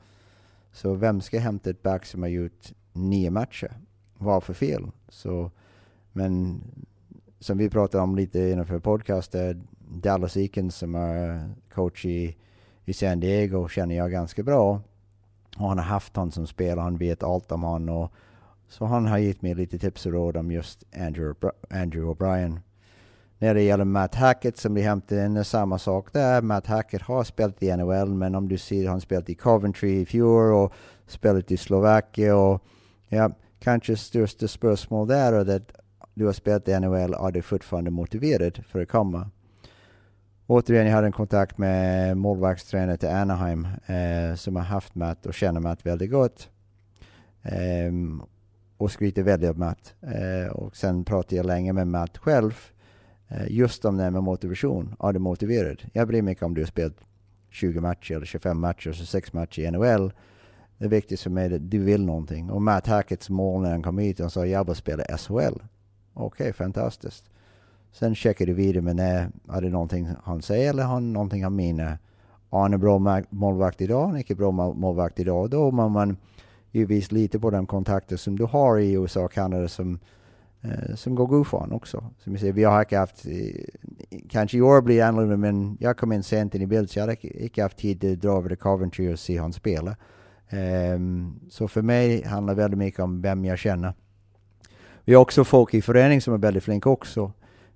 Så 0.73 0.95
vem 0.95 1.21
ska 1.21 1.39
hämta 1.39 1.71
ett 1.71 1.83
back 1.83 2.07
som 2.07 2.23
har 2.23 2.29
gjort 2.29 2.73
nio 2.93 3.31
matcher? 3.31 3.73
Vad 4.19 4.43
för 4.43 4.55
fel? 4.55 4.91
Så, 5.09 5.51
men 6.13 6.61
som 7.41 7.59
vi 7.59 7.71
pratade 7.71 8.03
om 8.05 8.17
lite 8.17 8.39
innanför 8.39 8.79
podcasten, 8.79 9.51
eh, 9.51 9.57
Dallas 9.99 10.37
Eakins 10.37 10.77
som 10.77 10.95
är 10.95 11.35
eh, 11.35 11.43
coach 11.75 12.05
i, 12.05 12.37
i 12.85 12.93
San 12.93 13.21
Diego 13.21 13.69
känner 13.69 13.95
jag 13.95 14.11
ganska 14.11 14.43
bra. 14.43 14.81
Och 15.59 15.69
han 15.69 15.79
har 15.79 15.85
haft 15.85 16.17
honom 16.17 16.31
som 16.31 16.47
spelare, 16.47 16.85
han 16.85 16.97
vet 16.97 17.23
allt 17.23 17.53
om 17.53 17.63
honom. 17.63 17.97
Och, 17.97 18.13
så 18.73 18.85
han 18.85 19.07
har 19.07 19.19
gett 19.19 19.43
mig 19.43 19.55
lite 19.55 19.79
tips 19.79 20.07
och 20.07 20.13
råd 20.13 20.37
om 20.37 20.51
just 20.51 20.85
Andrew, 20.97 21.51
Andrew 21.71 22.13
O'Brien. 22.13 22.61
När 23.39 23.55
det 23.55 23.63
gäller 23.63 23.85
Matt 23.85 24.15
Hackett 24.15 24.57
som 24.57 24.75
vi 24.75 24.83
hämtade 24.83 25.27
in, 25.27 25.37
är 25.37 25.43
samma 25.43 25.79
sak 25.79 26.13
där. 26.13 26.43
Matt 26.43 26.67
Hackett 26.67 27.03
har 27.03 27.25
spelat 27.25 27.63
i 27.63 27.77
NHL, 27.77 28.15
men 28.15 28.35
om 28.35 28.49
du 28.49 28.59
ser, 28.59 28.89
han 28.89 29.01
spelat 29.01 29.31
i 29.31 29.35
Coventry 29.35 30.01
i 30.01 30.07
fjol 30.07 30.53
och 30.53 30.73
spelat 31.07 31.51
i 31.51 31.57
Slovakien 31.57 32.35
och 32.35 32.65
ja, 33.09 33.31
kanske 33.59 33.97
största 33.97 34.49
spörsmål 34.49 35.09
där 35.09 35.33
är 35.33 35.57
att 35.57 35.73
du 36.15 36.27
har 36.27 36.33
spelat 36.33 36.69
i 36.69 36.81
NHL, 36.81 37.15
är 37.15 37.33
du 37.33 37.43
fortfarande 37.43 37.91
motiverad 37.91 38.65
för 38.67 38.81
att 38.81 38.89
komma? 38.89 39.31
Återigen, 40.47 40.87
jag 40.87 40.95
hade 40.95 41.07
en 41.07 41.13
kontakt 41.13 41.59
med 41.59 42.17
målvaktstränare 42.17 42.97
till 42.97 43.09
Anaheim 43.09 43.69
eh, 43.87 44.35
som 44.37 44.57
har 44.57 44.63
haft 44.63 44.95
Matt 44.95 45.27
och 45.27 45.35
känner 45.35 45.61
Matt 45.61 45.87
väldigt 45.87 46.11
gott. 46.11 46.49
Um, 47.89 48.23
och 48.83 48.91
skryter 48.91 49.23
väldigt 49.23 49.51
om 49.51 49.59
Matt. 49.59 49.95
Eh, 50.01 50.53
och 50.53 50.77
sen 50.77 51.05
pratade 51.05 51.37
jag 51.37 51.47
länge 51.47 51.73
med 51.73 51.87
Matt 51.87 52.19
själv 52.19 52.55
eh, 53.29 53.47
just 53.49 53.85
om 53.85 53.97
det 53.97 54.03
här 54.03 54.11
med 54.11 54.23
motivation. 54.23 54.95
Är 55.01 55.13
du 55.13 55.19
motiverad? 55.19 55.83
Jag 55.93 56.09
bryr 56.09 56.23
mig 56.23 56.33
inte 56.33 56.45
om 56.45 56.55
du 56.55 56.61
har 56.61 56.67
spelat 56.67 56.97
20 57.51 57.81
matcher 57.81 58.15
eller 58.15 58.27
25 58.27 58.61
matcher, 58.61 58.89
eller 58.89 59.05
6 59.05 59.33
matcher 59.33 59.63
i 59.63 59.71
NHL. 59.71 60.13
Det 60.79 60.85
är 60.85 60.89
viktigt 60.89 61.21
för 61.21 61.31
mig 61.31 61.55
att 61.55 61.71
du 61.71 61.79
vill 61.79 62.05
någonting. 62.05 62.51
Och 62.51 62.63
Matt 62.63 62.87
Hacketts 62.87 63.31
mål 63.31 63.63
när 63.63 63.71
han 63.71 63.83
kom 63.83 63.99
hit, 63.99 64.21
han 64.21 64.31
sa 64.31 64.47
jag 64.47 64.67
vill 64.67 64.75
spela 64.75 65.05
SHL. 65.19 65.35
Okej, 65.35 65.65
okay, 66.15 66.53
fantastiskt. 66.53 67.31
Sen 67.93 68.15
checkar 68.15 68.47
du 68.47 68.53
vidare 68.53 68.83
med 68.83 68.97
när, 68.97 69.31
är 69.49 69.61
det 69.61 69.69
någonting 69.69 70.09
han 70.25 70.43
säger 70.43 70.71
eller 70.71 70.83
har 70.83 71.01
någonting 71.01 71.45
han 71.45 71.57
menar. 71.57 71.99
Är 72.51 72.59
han 72.59 72.75
en 72.75 72.81
bra 72.81 73.23
målvakt 73.31 73.81
idag, 73.81 74.07
han 74.07 74.15
är 74.15 74.19
inte 74.19 74.35
bra 74.35 74.51
målvakt 74.51 75.21
idag. 75.21 75.51
Då 75.51 75.71
man, 75.71 75.93
man 75.93 76.17
givetvis 76.73 77.13
lite 77.13 77.41
på 77.41 77.51
de 77.51 77.67
kontakter 77.67 78.17
som 78.17 78.39
du 78.39 78.45
har 78.45 78.79
i 78.79 78.93
USA 78.93 79.25
och 79.25 79.33
Kanada 79.33 79.69
som, 79.69 79.99
eh, 80.61 80.95
som 80.95 81.15
går 81.15 81.27
god 81.27 81.47
för 81.47 81.73
också. 81.73 82.05
Som 82.19 82.33
jag 82.33 82.41
säger, 82.41 82.53
vi 82.53 82.65
har 82.65 82.81
inte 82.81 82.97
haft, 82.97 83.27
eh, 83.27 84.19
kanske 84.29 84.59
i 84.59 84.63
år 84.63 84.83
blir 84.83 84.97
det 84.97 85.03
annorlunda, 85.03 85.37
men 85.37 85.77
jag 85.81 85.97
kom 85.97 86.13
in 86.13 86.23
sent 86.23 86.55
in 86.55 86.63
i 86.63 86.67
bild 86.67 86.91
så 86.91 86.99
jag 86.99 87.07
hade 87.07 87.43
inte 87.43 87.63
haft 87.63 87.79
tid 87.79 88.05
att 88.05 88.21
dra 88.21 88.39
över 88.39 88.49
till 88.49 88.59
Coventry 88.59 89.15
och 89.15 89.19
se 89.19 89.39
honom 89.39 89.53
spela. 89.53 89.97
Um, 90.51 90.59
ehm, 90.59 91.35
så 91.51 91.69
för 91.69 91.83
mig 91.83 92.25
handlar 92.25 92.55
det 92.55 92.63
väldigt 92.63 92.79
mycket 92.79 93.01
om 93.01 93.23
vem 93.23 93.45
jag 93.45 93.59
känner. 93.59 93.95
Vi 95.05 95.15
har 95.15 95.23
också 95.23 95.45
folk 95.45 95.75
i 95.75 95.83
föreningen 95.83 96.21
som 96.21 96.35
är 96.35 96.39
väldigt 96.39 96.65
flinka 96.65 96.91
också. 96.91 97.33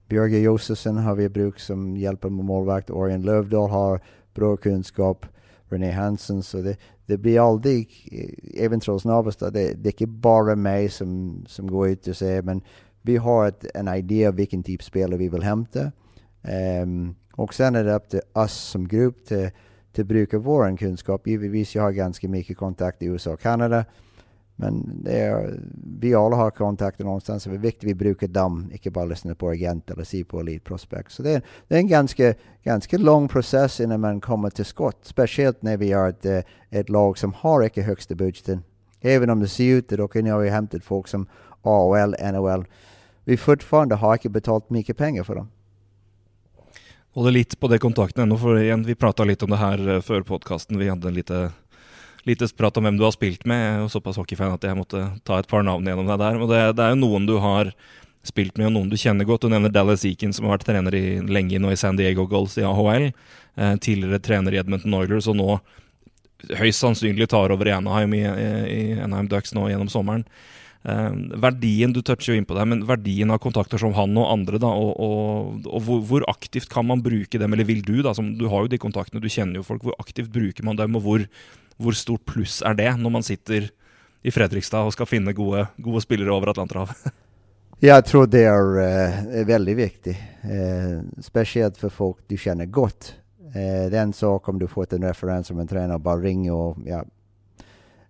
Björge 0.09 0.39
Josefsson 0.39 0.97
har 0.97 1.15
vi 1.15 1.29
bruk 1.29 1.59
som 1.59 1.97
hjälper 1.97 2.29
med 2.29 2.45
målvakt. 2.45 2.91
Orion 2.91 3.23
Lövdahl 3.23 3.71
har 3.71 4.01
bra 4.35 4.57
kunskap. 4.57 5.27
René 5.69 5.91
Hansen. 5.91 6.43
Så 6.43 6.61
det, 6.61 6.77
det 7.07 7.19
blir 7.19 7.49
aldrig, 7.49 8.09
eh, 8.13 8.65
även 8.65 8.81
trots 8.81 9.05
Navestad, 9.05 9.53
det, 9.53 9.75
det 9.75 9.89
är 9.89 9.93
inte 9.93 10.07
bara 10.07 10.57
mig 10.57 10.89
som, 10.89 11.45
som 11.49 11.71
går 11.71 11.89
ut 11.89 12.09
och 12.09 12.17
säger 12.17 12.43
men 12.43 12.63
vi 13.03 13.17
har 13.17 13.49
ett, 13.49 13.67
en 13.75 13.89
idé 13.89 14.29
om 14.29 14.37
vilken 14.37 14.63
typ 14.63 14.83
spelare 14.83 15.19
vi 15.19 15.29
vill 15.29 15.43
hämta. 15.43 15.93
Um, 16.83 17.15
och 17.33 17.55
sen 17.55 17.75
är 17.75 17.85
det 17.85 17.95
upp 17.95 18.09
till 18.09 18.21
oss 18.33 18.53
som 18.53 18.89
grupp 18.89 19.27
till, 19.27 19.51
till 19.93 20.05
bruka 20.05 20.39
vår 20.39 20.77
kunskap. 20.77 21.27
Givetvis 21.27 21.75
jag 21.75 21.83
har 21.83 21.93
ganska 21.93 22.29
mycket 22.29 22.57
kontakt 22.57 23.03
i 23.03 23.07
USA 23.07 23.33
och 23.33 23.41
Kanada. 23.41 23.85
Men 24.57 25.03
det 25.05 25.21
är, 25.21 25.61
vi 26.01 26.15
alla 26.15 26.37
har 26.37 26.51
kontakter 26.51 27.05
någonstans, 27.05 27.45
det 27.45 27.51
är 27.51 27.59
viktigt 27.59 27.85
att 27.85 27.91
vi 27.91 27.95
brukar 27.95 28.29
dem, 28.29 28.71
inte 28.73 28.91
bara 28.91 29.05
lyssna 29.05 29.35
på 29.35 29.49
agent 29.49 29.91
eller 29.91 30.05
se 30.05 30.25
på 30.25 30.41
Elite 30.41 30.65
Prospect. 30.65 31.13
Så 31.13 31.23
det 31.23 31.31
är, 31.31 31.43
det 31.69 31.75
är 31.75 31.79
en 31.79 31.89
ganska, 31.89 32.35
ganska 32.63 32.99
lång 32.99 33.29
process 33.29 33.81
innan 33.81 34.01
man 34.01 34.21
kommer 34.21 34.51
till 34.51 34.65
skott, 34.65 34.99
speciellt 35.03 35.63
när 35.63 35.77
vi 35.77 35.93
har 35.93 36.09
ett, 36.09 36.27
eh, 36.27 36.41
ett 36.71 36.89
lag 36.89 37.19
som 37.19 37.33
har 37.33 37.65
icke 37.65 37.83
högsta 37.83 38.15
budgeten. 38.15 38.63
Även 39.01 39.31
om 39.31 39.41
det 39.41 39.49
ser 39.49 39.65
ut 39.65 39.89
det, 39.89 40.03
okej, 40.03 40.23
nu 40.23 40.33
har 40.33 40.41
vi 40.41 40.51
hämtat 40.51 40.85
folk 40.85 41.09
som 41.09 41.27
AHL, 41.63 42.15
NHL. 42.33 42.65
Vi 43.25 43.37
fortfarande 43.37 43.95
har 43.95 44.13
inte 44.13 44.29
betalt 44.29 44.71
mycket 44.71 44.97
pengar 44.97 45.23
för 45.23 45.35
dem. 45.35 45.49
Håller 47.13 47.31
lite 47.31 47.57
på 47.57 47.69
det 47.69 47.79
kontakten 47.79 48.23
ännu, 48.23 48.39
för 48.39 48.59
igen, 48.59 48.83
vi 48.83 48.95
pratade 48.95 49.29
lite 49.29 49.45
om 49.45 49.51
det 49.51 49.57
här 49.57 49.77
före 49.77 50.01
för 50.01 50.23
podcasten. 50.23 50.79
Vi 50.79 50.89
hade 50.89 51.09
en 51.09 51.15
lite 51.15 51.53
lite 52.27 52.49
prat 52.59 52.77
om 52.77 52.89
vem 52.89 52.99
du 52.99 53.05
har 53.07 53.15
spilt 53.15 53.47
med. 53.47 53.63
Jeg 53.63 53.75
er 53.75 53.85
jo 53.85 53.93
såpass 53.93 54.19
hockeyfan 54.21 54.57
at 54.57 54.67
jeg 54.67 54.79
måtte 54.79 55.05
ta 55.27 55.39
et 55.41 55.49
par 55.51 55.65
navn 55.67 55.87
gjennom 55.87 56.11
deg 56.11 56.21
der. 56.23 56.41
Og 56.43 56.51
det, 56.51 56.61
det 56.79 56.85
er 56.85 56.95
jo 56.95 57.01
noen 57.05 57.29
du 57.29 57.37
har 57.43 57.73
spilt 58.27 58.59
med, 58.59 58.69
og 58.71 58.75
noen 58.75 58.91
du 58.91 58.99
kjenner 58.99 59.29
godt. 59.29 59.47
Du 59.47 59.53
nevner 59.53 59.73
Dallas 59.73 60.05
Eakin, 60.09 60.35
som 60.35 60.49
har 60.49 60.57
vært 60.57 60.67
trener 60.69 60.97
i, 60.99 61.05
lenge 61.23 61.61
nå 61.63 61.71
i 61.73 61.79
San 61.79 61.99
Diego 61.99 62.27
Goals 62.31 62.59
i 62.59 62.67
AHL. 62.67 63.11
Eh, 63.57 63.77
tidligere 63.83 64.23
trener 64.23 64.55
i 64.55 64.61
Edmonton 64.61 64.99
Oilers, 64.99 65.31
og 65.31 65.39
nå 65.39 65.59
høyst 66.59 66.83
sannsynlig 66.83 67.31
tar 67.33 67.55
over 67.55 67.69
i 67.69 67.75
Anaheim, 67.75 68.13
i, 68.15 68.23
i 68.27 68.81
Anaheim 69.01 69.31
Ducks 69.31 69.55
nå 69.57 69.71
gjennom 69.71 69.91
sommeren. 69.93 70.27
Eh, 70.87 71.13
verdien, 71.43 71.95
Du 71.95 72.03
toucher 72.03 72.35
jo 72.35 72.39
inn 72.39 72.47
på 72.47 72.55
det, 72.59 72.67
men 72.69 72.85
verdien 72.87 73.33
av 73.35 73.41
kontakter 73.43 73.81
som 73.81 73.95
han 73.97 74.17
og 74.19 74.29
andre, 74.31 74.61
da, 74.63 74.71
og, 74.71 74.93
og, 75.03 75.67
og 75.67 75.87
hvor, 75.87 76.03
hvor, 76.11 76.27
aktivt 76.31 76.69
kan 76.73 76.87
man 76.87 77.03
bruke 77.03 77.41
dem, 77.41 77.55
eller 77.55 77.67
vil 77.67 77.83
du, 77.87 78.01
da, 78.07 78.15
som 78.15 78.35
du 78.39 78.47
har 78.53 78.67
jo 78.67 78.75
de 78.75 78.83
kontaktene, 78.83 79.23
du 79.23 79.31
kjenner 79.33 79.61
jo 79.61 79.67
folk, 79.67 79.87
hvor 79.87 79.97
aktivt 80.03 80.31
bruker 80.35 80.67
man 80.67 80.79
dem, 80.79 80.99
og 80.99 81.07
hvor 81.07 81.27
hvor 81.77 81.97
stort 81.97 82.25
pluss 82.25 82.63
er 82.63 82.75
det 82.75 82.91
når 82.99 83.13
man 83.19 83.27
sitter 83.27 83.69
i 84.27 84.33
Fredrikstad 84.35 84.87
og 84.87 84.95
skal 84.97 85.09
finne 85.09 85.35
gode, 85.37 85.67
gode 85.79 86.03
spillere 86.05 86.35
over 86.35 86.51
Atlanterhavet? 86.55 86.97
Jag 87.79 88.05
tror 88.05 88.27
det 88.27 88.45
är, 88.45 88.79
eh, 88.79 89.19
är 89.19 89.45
veldig 89.45 89.47
väldigt 89.47 89.77
viktigt. 89.77 90.17
Eh, 90.41 91.21
speciellt 91.21 91.77
för 91.77 91.89
folk 91.89 92.17
du 92.27 92.37
känner 92.37 92.67
gott. 92.67 93.15
Eh, 93.47 93.91
det 93.91 93.99
är 93.99 94.03
en 94.03 94.13
sak 94.13 94.49
om 94.49 94.59
du 94.59 94.67
fått 94.67 94.93
en 94.93 95.03
referens 95.03 95.51
om 95.51 95.61
en 95.61 95.69
tränare 95.69 95.95
och 95.95 96.01
bara 96.01 96.17
ringer 96.17 96.53
och 96.53 96.77
ja, 96.85 97.05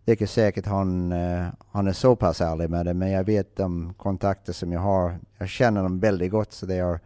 det 0.04 0.12
är 0.12 0.14
inte 0.14 0.26
säkert 0.26 0.66
han, 0.66 1.12
eh, 1.12 1.46
han 1.72 1.86
är 1.86 1.92
så 1.92 2.16
pass 2.16 2.40
ärlig 2.40 2.70
med 2.70 2.86
det, 2.86 2.94
men 2.94 3.10
jag 3.10 3.24
vet 3.24 3.56
de 3.56 3.94
kontakter 3.96 4.52
som 4.52 4.72
jag 4.72 4.80
har, 4.80 5.18
jag 5.38 5.48
känner 5.48 5.82
dem 5.82 6.00
väldigt 6.00 6.30
gott 6.30 6.52
så 6.52 6.66
det 6.66 6.98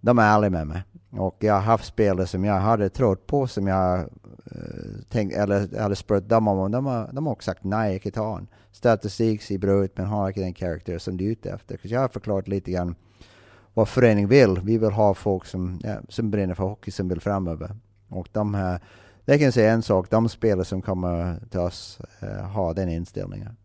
de 0.00 0.18
är 0.18 0.36
ärliga 0.36 0.50
med 0.50 0.66
mig. 0.66 0.82
Och 1.18 1.36
jag 1.38 1.54
har 1.54 1.60
haft 1.60 1.84
spelare 1.84 2.26
som 2.26 2.44
jag 2.44 2.60
hade 2.60 2.88
trott 2.88 3.26
på 3.26 3.46
som 3.46 3.66
jag 3.66 4.08
Eh, 4.54 5.02
tänkt, 5.08 5.36
eller 5.36 5.80
hade 5.80 5.96
spurt 5.96 6.28
dem 6.28 6.48
om, 6.48 6.72
de 6.72 6.86
har, 6.86 7.10
de 7.12 7.26
har 7.26 7.32
också 7.32 7.50
sagt 7.50 7.64
nej, 7.64 7.92
jag 7.92 8.02
inte 8.02 8.10
ta 8.10 8.32
han. 8.32 8.46
Statistik 8.72 9.42
ser 9.42 9.58
bra 9.58 9.84
ut 9.84 9.96
men 9.96 10.06
har 10.06 10.28
inte 10.28 10.40
den 10.40 10.54
karaktär 10.54 10.98
som 10.98 11.16
du 11.16 11.24
är 11.26 11.30
ute 11.30 11.50
efter. 11.50 11.78
jag 11.82 12.00
har 12.00 12.08
förklarat 12.08 12.48
lite 12.48 12.70
grann 12.70 12.94
vad 13.74 13.88
föreningen 13.88 14.28
vill. 14.28 14.60
Vi 14.64 14.78
vill 14.78 14.90
ha 14.90 15.14
folk 15.14 15.44
som, 15.44 15.80
ja, 15.82 15.96
som 16.08 16.30
brinner 16.30 16.54
för 16.54 16.64
hockey, 16.64 16.90
som 16.90 17.08
vill 17.08 17.20
framöver. 17.20 17.76
Och 18.08 18.28
de 18.32 18.54
här, 18.54 18.80
det 19.24 19.38
kan 19.38 19.52
säga 19.52 19.72
en 19.72 19.82
sak, 19.82 20.10
de 20.10 20.28
spelare 20.28 20.64
som 20.64 20.82
kommer 20.82 21.40
till 21.50 21.60
oss 21.60 22.00
eh, 22.20 22.44
har 22.44 22.74
den 22.74 22.88
inställningen. 22.88 23.56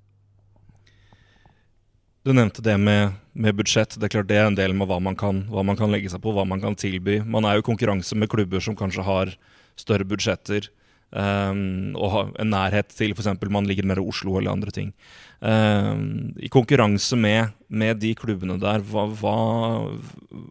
Du 2.24 2.34
nämnde 2.34 2.62
det 2.62 2.78
med, 2.78 3.12
med 3.32 3.56
budsjett. 3.56 4.00
Det 4.00 4.06
är 4.06 4.10
klart 4.10 4.28
det 4.28 4.36
är 4.36 4.46
en 4.46 4.56
del 4.56 4.74
med 4.74 4.88
vad 4.88 5.02
man 5.02 5.16
kan, 5.16 5.52
vad 5.52 5.66
man 5.66 5.78
kan 5.78 5.92
lägga 5.92 6.10
sig 6.10 6.20
på, 6.20 6.32
vad 6.32 6.48
man 6.48 6.62
kan 6.62 6.76
tillby. 6.76 7.22
Man 7.22 7.46
är 7.46 7.56
ju 7.56 7.62
konkurrens 7.62 8.14
med 8.14 8.30
klubbar 8.30 8.60
som 8.60 8.76
kanske 8.76 9.02
har 9.02 9.34
större 9.76 10.04
budgetter 10.04 10.68
um, 11.10 11.22
ehm, 11.22 11.96
och 11.96 12.12
har 12.12 12.30
en 12.40 12.50
närhet 12.50 12.90
till 12.90 13.12
f.eks. 13.12 13.42
man 13.42 13.68
ligger 13.68 13.84
mer 13.84 13.96
i 13.96 14.00
Oslo 14.00 14.38
eller 14.38 14.52
andra 14.52 14.72
ting. 14.72 14.94
Um, 15.40 16.36
I 16.40 16.50
konkurrens 16.50 17.14
med, 17.14 17.48
med 17.68 17.98
de 17.98 18.16
klubbarna 18.16 18.58
där, 18.58 18.80
vad, 18.80 19.10
vad, 19.10 19.88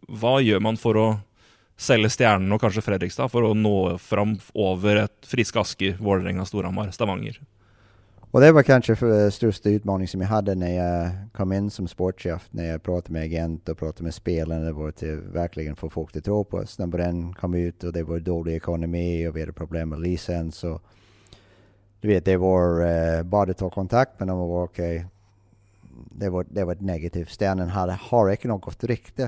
vad 0.09 0.43
gör 0.43 0.61
man 0.61 0.77
för 0.77 1.11
att 1.11 1.17
sälja 1.77 2.09
stjärnorna 2.09 2.55
och 2.55 2.61
kanske 2.61 2.81
Fredrikstad 2.81 3.29
för 3.29 3.51
att 3.51 3.57
nå 3.57 3.99
fram 3.99 4.39
över 4.55 4.97
ett 4.97 5.27
friskt 5.27 5.57
Asker, 5.57 5.97
Vålerenga, 6.01 6.45
Storhammar, 6.45 6.91
Stavanger? 6.91 7.41
Och 8.31 8.41
det 8.41 8.53
var 8.53 8.63
kanske 8.63 8.97
för 8.97 9.25
eh, 9.25 9.31
största 9.31 9.69
utmaning 9.69 10.09
som 10.09 10.21
jag 10.21 10.29
hade 10.29 10.55
när 10.55 10.77
jag 10.77 11.11
kom 11.33 11.53
in 11.53 11.71
som 11.71 11.89
sportchef, 11.89 12.49
när 12.51 12.65
jag 12.65 12.83
pratade 12.83 13.13
med 13.13 13.23
agent 13.23 13.69
och 13.69 13.79
pratade 13.79 14.05
med 14.05 14.15
spelarna, 14.15 14.65
det 14.65 14.73
var 14.73 14.91
till 14.91 15.17
verkligen 15.17 15.77
få 15.77 15.91
folk 15.91 16.17
att 16.17 16.25
tro 16.25 16.45
på 16.45 16.57
oss. 16.57 16.79
När 16.79 16.87
den 16.87 17.33
kom 17.33 17.55
ut 17.55 17.85
och 17.85 17.93
det 17.93 18.03
var 18.03 18.19
dålig 18.19 18.55
ekonomi 18.57 19.29
och 19.29 19.37
vi 19.37 19.41
hade 19.41 19.53
problem 19.53 19.89
med 19.89 20.01
licens 20.01 20.65
och 20.65 20.83
du 22.01 22.09
vet, 22.09 22.25
det 22.25 22.37
var 22.37 22.87
eh, 22.87 23.23
bara 23.23 23.51
att 23.51 23.59
ta 23.59 23.71
kontakt 23.71 24.19
med 24.19 24.29
dem 24.29 24.39
och 24.39 24.49
var 24.49 24.65
okej. 24.65 24.97
Okay. 24.97 25.09
Det 26.11 26.31
var, 26.31 26.47
det 26.51 26.65
var 26.65 26.73
ett 26.73 26.81
negativt. 26.81 27.31
Stjärnan 27.39 27.69
hade, 27.69 27.93
har 27.93 28.31
inte 28.31 28.49
något 28.49 28.85
rykte. 28.85 29.23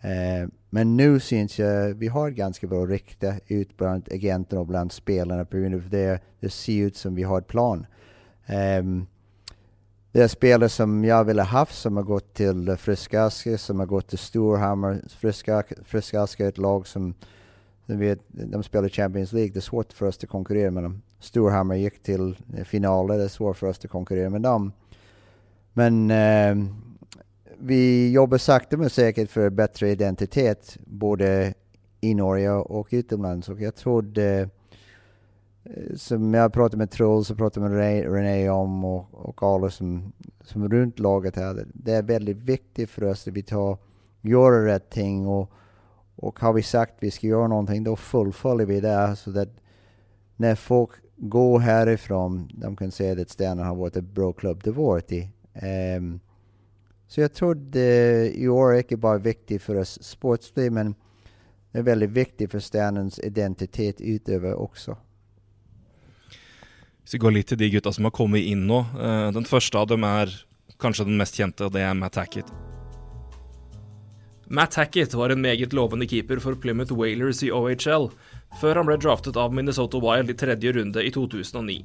Eh, 0.00 0.48
men 0.70 0.96
nu 0.96 1.20
syns 1.20 1.58
jag, 1.58 1.94
vi 1.94 2.08
har 2.08 2.28
ett 2.28 2.36
ganska 2.36 2.66
bra 2.66 2.86
rykte 2.86 3.40
ut 3.46 3.76
bland 3.76 4.08
agenterna 4.12 4.60
och 4.60 4.66
bland 4.66 4.92
spelarna 4.92 5.44
på 5.44 5.56
grund 5.56 5.74
av 5.74 5.88
det. 5.90 6.20
Det 6.40 6.50
ser 6.50 6.82
ut 6.82 6.96
som 6.96 7.14
vi 7.14 7.22
har 7.22 7.38
ett 7.38 7.46
plan. 7.46 7.86
Ehm, 8.48 9.06
det 10.12 10.22
är 10.22 10.28
spelare 10.28 10.68
som 10.68 11.04
jag 11.04 11.24
ville 11.24 11.42
haft 11.42 11.78
som 11.78 11.96
har 11.96 12.04
gått 12.04 12.34
till 12.34 12.76
Friskaske, 12.76 13.58
som 13.58 13.78
har 13.78 13.86
gått 13.86 14.08
till 14.08 14.18
Storhammar. 14.18 15.02
Friskaske 15.84 16.44
är 16.44 16.48
ett 16.48 16.58
lag 16.58 16.86
som, 16.86 17.14
vet, 17.86 18.20
de 18.28 18.62
spelar 18.62 18.88
Champions 18.88 19.32
League. 19.32 19.52
Det 19.52 19.58
är 19.58 19.60
svårt 19.60 19.92
för 19.92 20.06
oss 20.06 20.18
att 20.22 20.28
konkurrera 20.28 20.70
med 20.70 20.82
dem. 20.82 21.02
Storhammar 21.20 21.74
gick 21.74 22.02
till 22.02 22.36
finaler, 22.64 23.18
det 23.18 23.24
är 23.24 23.28
svårt 23.28 23.56
för 23.56 23.66
oss 23.66 23.84
att 23.84 23.90
konkurrera 23.90 24.30
med 24.30 24.42
dem. 24.42 24.72
Men 25.72 26.10
eh, 26.10 26.56
vi 27.58 28.10
jobbar 28.10 28.38
sakta 28.38 28.76
men 28.76 28.90
säkert 28.90 29.30
för 29.30 29.50
bättre 29.50 29.90
identitet, 29.90 30.78
både 30.84 31.54
i 32.00 32.14
Norge 32.14 32.50
och 32.50 32.88
utomlands. 32.90 33.48
Och 33.48 33.60
jag 33.60 33.74
trodde... 33.74 34.24
Eh, 34.24 34.48
Eh, 35.64 35.94
som 35.96 36.34
jag 36.34 36.52
pratade 36.52 36.76
med 36.76 36.90
Truls 36.90 37.30
och 37.30 37.36
pratade 37.38 37.68
med 37.68 38.12
René 38.12 38.50
om 38.50 38.84
och, 38.84 39.06
och 39.12 39.42
alla 39.42 39.70
som, 39.70 40.12
som 40.40 40.68
runt 40.68 40.98
laget 40.98 41.36
här. 41.36 41.66
Det 41.74 41.92
är 41.92 42.02
väldigt 42.02 42.36
viktigt 42.36 42.90
för 42.90 43.04
oss 43.04 43.28
att 43.28 43.34
vi 43.34 43.42
tar, 43.42 43.78
gör 44.20 44.64
rätt 44.64 44.90
ting 44.90 45.26
och, 45.26 45.50
och 46.16 46.40
har 46.40 46.52
vi 46.52 46.62
sagt 46.62 46.94
att 46.94 47.02
vi 47.02 47.10
ska 47.10 47.26
göra 47.26 47.48
någonting 47.48 47.84
då 47.84 47.96
fullföljer 47.96 48.66
vi 48.66 48.80
det 48.80 49.16
så 49.16 49.40
att 49.40 49.60
när 50.36 50.54
folk 50.54 50.90
går 51.16 51.58
härifrån 51.58 52.50
de 52.54 52.76
kan 52.76 52.90
säga 52.90 53.22
att 53.22 53.30
Stjärnan 53.38 53.66
har 53.66 53.74
varit 53.74 53.96
en 53.96 54.12
bra 54.12 54.32
klubb 54.32 54.60
det 54.64 54.70
varit 54.70 55.12
i. 55.12 55.30
Um, 55.96 56.20
så 57.06 57.20
jag 57.20 57.32
tror 57.32 57.54
det 57.54 58.26
eh, 58.26 58.42
i 58.42 58.48
år 58.48 58.72
är 58.72 58.78
inte 58.78 58.96
bara 58.96 59.18
viktigt 59.18 59.62
för 59.62 59.74
oss 59.74 60.02
sportsligt 60.02 60.72
men 60.72 60.94
det 61.72 61.78
är 61.78 61.82
väldigt 61.82 62.10
viktigt 62.10 62.50
för 62.50 62.60
Stjärnans 62.60 63.18
identitet 63.18 64.00
utöver 64.00 64.54
också. 64.54 64.96
Hvis 67.08 67.14
vi 67.14 67.22
går 67.22 67.32
litt 67.32 67.48
til 67.48 67.56
de 67.56 67.70
gutta 67.72 67.88
som 67.88 68.04
har 68.04 68.12
kommet 68.12 68.44
inn 68.44 68.66
nå. 68.68 68.82
Uh, 68.92 69.30
den 69.32 69.46
første 69.48 69.80
av 69.80 69.86
dem 69.88 70.02
er 70.04 70.28
kanskje 70.76 71.06
den 71.08 71.16
mest 71.16 71.38
kjente, 71.40 71.64
og 71.64 71.72
det 71.72 71.80
er 71.80 71.94
Matt 71.96 72.18
Hackett. 72.20 72.50
Matt 74.52 74.76
Hackett 74.76 75.16
var 75.16 75.32
en 75.32 75.40
meget 75.40 75.72
lovende 75.72 76.04
keeper 76.04 76.36
for 76.44 76.52
Plymouth 76.60 76.92
Whalers 76.92 77.40
i 77.40 77.48
OHL, 77.48 78.10
før 78.60 78.82
han 78.82 78.90
ble 78.90 78.98
draftet 79.00 79.40
av 79.40 79.56
Minnesota 79.56 79.96
Wild 80.04 80.28
i 80.28 80.36
tredje 80.36 80.74
runde 80.76 81.00
i 81.00 81.08
2009. 81.14 81.78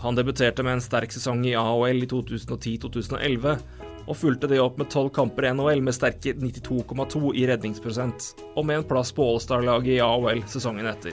Han 0.00 0.16
debuterte 0.16 0.64
med 0.64 0.78
en 0.78 0.86
sterk 0.86 1.12
sesong 1.12 1.44
i 1.44 1.52
AHL 1.52 2.00
i 2.06 2.08
2010-2011, 2.14 3.60
og 4.06 4.16
fulgte 4.16 4.48
det 4.48 4.62
opp 4.64 4.80
med 4.80 4.88
tolv 4.88 5.12
kamper 5.12 5.50
i 5.50 5.52
NHL 5.52 5.84
med 5.84 5.98
sterke 5.98 6.32
92,2 6.32 7.34
i 7.36 7.44
redningsprosent, 7.52 8.32
og 8.56 8.64
med 8.64 8.80
en 8.80 8.88
plass 8.88 9.12
på 9.12 9.28
All-Star-laget 9.34 9.98
i 9.98 10.00
AHL 10.00 10.46
sesongen 10.48 10.88
etter. 10.88 11.12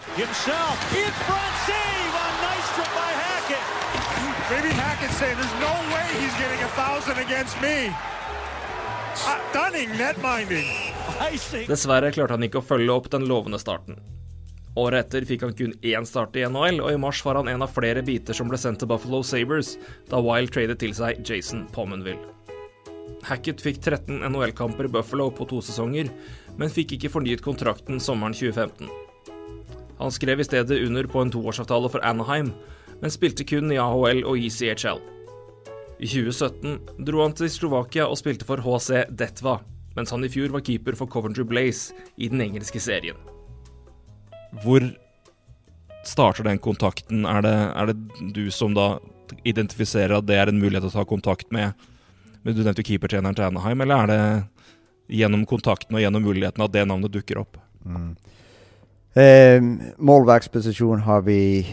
Dessverre 11.70 12.10
klarte 12.15 12.34
han 12.34 12.46
ikke 12.48 12.62
å 12.63 12.65
følge 12.65 12.96
opp 12.96 13.12
den 13.13 13.27
lovende 13.29 13.60
starten. 13.62 14.00
Året 14.79 15.05
etter 15.05 15.27
fikk 15.29 15.46
han 15.46 15.53
kun 15.53 15.75
én 15.86 16.08
start 16.10 16.34
i 16.39 16.48
NHL, 16.50 16.82
og 16.82 16.89
i 16.89 16.98
mars 16.98 17.22
var 17.25 17.38
han 17.38 17.51
en 17.51 17.62
av 17.62 17.70
flere 17.75 18.01
biter 18.05 18.34
som 18.34 18.50
ble 18.50 18.58
sendt 18.58 18.82
til 18.82 18.89
Buffalo 18.89 19.22
Sabres 19.22 19.75
da 20.10 20.17
Wild 20.24 20.50
tradet 20.55 20.79
til 20.82 20.96
seg 20.98 21.22
Jason 21.22 21.67
Pomenville. 21.75 22.34
Hackett 23.24 23.62
fikk 23.62 23.84
13 23.84 24.25
NHL-kamper 24.32 24.89
i 24.89 24.93
Buffalo 24.98 25.29
på 25.32 25.46
to 25.48 25.62
sesonger, 25.63 26.10
men 26.58 26.74
fikk 26.74 26.98
ikke 26.98 27.13
fornyet 27.13 27.46
kontrakten 27.46 28.01
sommeren 28.01 28.34
2015. 28.34 28.89
Han 30.01 30.12
skrev 30.12 30.41
i 30.41 30.48
stedet 30.48 30.82
under 30.88 31.05
på 31.08 31.22
en 31.22 31.32
toårsavtale 31.32 31.93
for 31.93 32.03
Anaheim, 32.03 32.50
men 33.04 33.12
spilte 33.12 33.44
kun 33.44 33.68
i 33.74 33.78
AHL 33.84 34.22
og 34.24 34.40
ECHL. 34.40 35.02
I 36.00 36.08
2017 36.08 37.04
dro 37.04 37.20
han 37.20 37.36
til 37.36 37.50
Slovakia 37.52 38.06
og 38.08 38.16
spilte 38.16 38.48
for 38.48 38.64
HC 38.64 39.10
Detva, 39.12 39.58
mens 39.98 40.14
han 40.16 40.24
i 40.24 40.30
fjor 40.32 40.54
var 40.56 40.64
keeper 40.64 40.96
for 40.96 41.12
Coventry 41.12 41.44
Blaze 41.48 41.92
i 42.16 42.30
den 42.32 42.40
engelske 42.46 42.80
serien. 42.80 43.20
Hvor 44.64 44.86
starter 46.08 46.48
den 46.48 46.62
kontakten? 46.64 47.26
Er 47.28 47.44
det, 47.44 47.54
er 47.76 47.92
det, 47.92 47.98
du 48.36 48.48
som 48.56 48.72
da 48.78 48.96
identifiserer 49.44 50.22
at 50.22 50.28
det 50.30 50.40
er 50.40 50.52
en 50.52 50.62
mulighet 50.62 50.88
å 50.88 50.94
ta 50.94 51.04
kontakt 51.08 51.52
med, 51.52 51.76
med 52.44 52.56
Du 52.56 52.64
nevnte 52.64 52.88
keepertreneren 52.88 53.36
til 53.36 53.50
Anaheim, 53.50 53.84
eller 53.84 54.04
er 54.04 54.14
det 54.14 55.20
gjennom 55.20 55.44
kontakten 55.50 56.00
og 56.00 56.04
gjennom 56.04 56.24
muligheten 56.24 56.64
at 56.64 56.72
det 56.72 56.88
navnet 56.88 57.12
dukker 57.12 57.44
opp? 57.44 57.60
Mm. 57.84 58.14
Eh, 59.14 59.60
målvaktsposition 60.00 61.04
har 61.06 61.22
vi, 61.28 61.68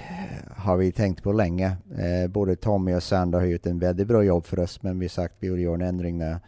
har 0.61 0.77
vi 0.77 0.93
tänkt 0.93 1.23
på 1.23 1.33
länge. 1.33 1.77
Eh, 1.99 2.31
både 2.31 2.57
Tommy 2.57 2.95
och 2.95 3.03
Sander 3.03 3.39
har 3.39 3.47
gjort 3.47 3.67
en 3.67 3.79
väldigt 3.79 4.07
bra 4.07 4.23
jobb 4.23 4.47
för 4.47 4.59
oss, 4.59 4.83
men 4.83 4.99
vi 4.99 5.05
har 5.05 5.11
sagt 5.11 5.35
att 5.35 5.43
vi 5.43 5.51
vill 5.51 5.61
göra 5.61 5.75
en 5.75 5.83
ändring 5.83 6.19
där. 6.19 6.41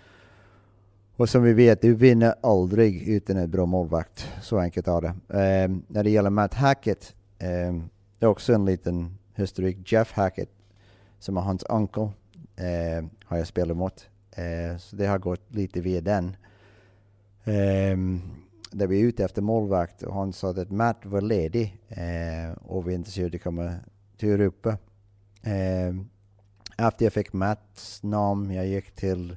Och 1.17 1.29
som 1.29 1.43
vi 1.43 1.53
vet, 1.53 1.83
du 1.83 1.95
vinner 1.95 2.35
aldrig 2.43 3.09
utan 3.09 3.37
en 3.37 3.51
bra 3.51 3.67
målvakt. 3.67 4.29
Så 4.43 4.59
enkelt 4.59 4.89
är 4.89 5.01
det. 5.01 5.09
Eh, 5.09 5.71
när 5.89 6.05
det 6.05 6.11
gäller 6.11 6.31
Matt 6.31 6.55
Hackett, 6.55 7.15
eh, 7.39 7.75
det 8.19 8.27
är 8.27 8.29
också 8.29 8.53
en 8.53 8.65
liten 8.65 9.19
historik. 9.35 9.93
Jeff 9.93 10.13
Hackett, 10.13 10.51
som 11.19 11.37
är 11.37 11.41
hans 11.41 11.65
onkel, 11.69 12.09
eh, 12.57 13.05
har 13.25 13.39
jag 13.39 13.47
spelat 13.47 13.77
mot. 13.77 14.09
Eh, 14.31 14.77
så 14.79 14.97
det 14.97 15.07
har 15.07 15.19
gått 15.19 15.55
lite 15.55 15.81
via 15.81 16.01
den. 16.01 16.37
Um, 17.45 18.23
där 18.73 18.87
vi 18.87 19.01
är 19.01 19.05
ute 19.05 19.25
efter 19.25 19.43
målvakt 19.43 20.03
och 20.03 20.15
han 20.15 20.33
sa 20.33 20.51
att 20.51 20.71
Matt 20.71 21.07
var 21.07 21.21
ledig 21.21 21.79
eh, 21.89 22.53
och 22.63 22.89
vi 22.89 22.93
är 22.93 22.97
intresserade 22.97 23.29
av 23.29 23.35
att 23.35 23.43
komma 23.43 23.75
till 24.17 24.29
Europa. 24.29 24.77
Eh, 25.43 25.95
efter 26.87 27.05
jag 27.05 27.13
fick 27.13 27.33
Matts 27.33 28.03
namn, 28.03 28.51
jag 28.51 28.67
gick 28.67 28.91
till, 28.91 29.37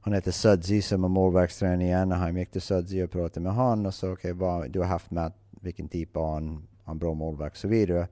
han 0.00 0.12
heter 0.12 0.30
Sudzi 0.30 0.82
som 0.82 1.04
är 1.04 1.08
målvaktstränare 1.08 1.88
i 1.88 1.92
Anaheim, 1.92 2.36
jag 2.36 2.42
gick 2.42 2.50
till 2.50 2.60
Sudzi 2.60 3.02
och 3.02 3.10
pratade 3.10 3.40
med 3.40 3.54
honom 3.54 3.86
och 3.86 3.94
sa 3.94 4.12
okej, 4.12 4.32
okay, 4.32 4.68
du 4.68 4.78
har 4.78 4.86
haft 4.86 5.10
Matt, 5.10 5.34
vilken 5.50 5.88
typ 5.88 6.16
av 6.16 6.34
han, 6.34 6.66
han 6.84 6.98
bra 6.98 7.14
målvakt 7.14 7.56
och 7.56 7.60
så 7.60 7.68
vidare. 7.68 8.08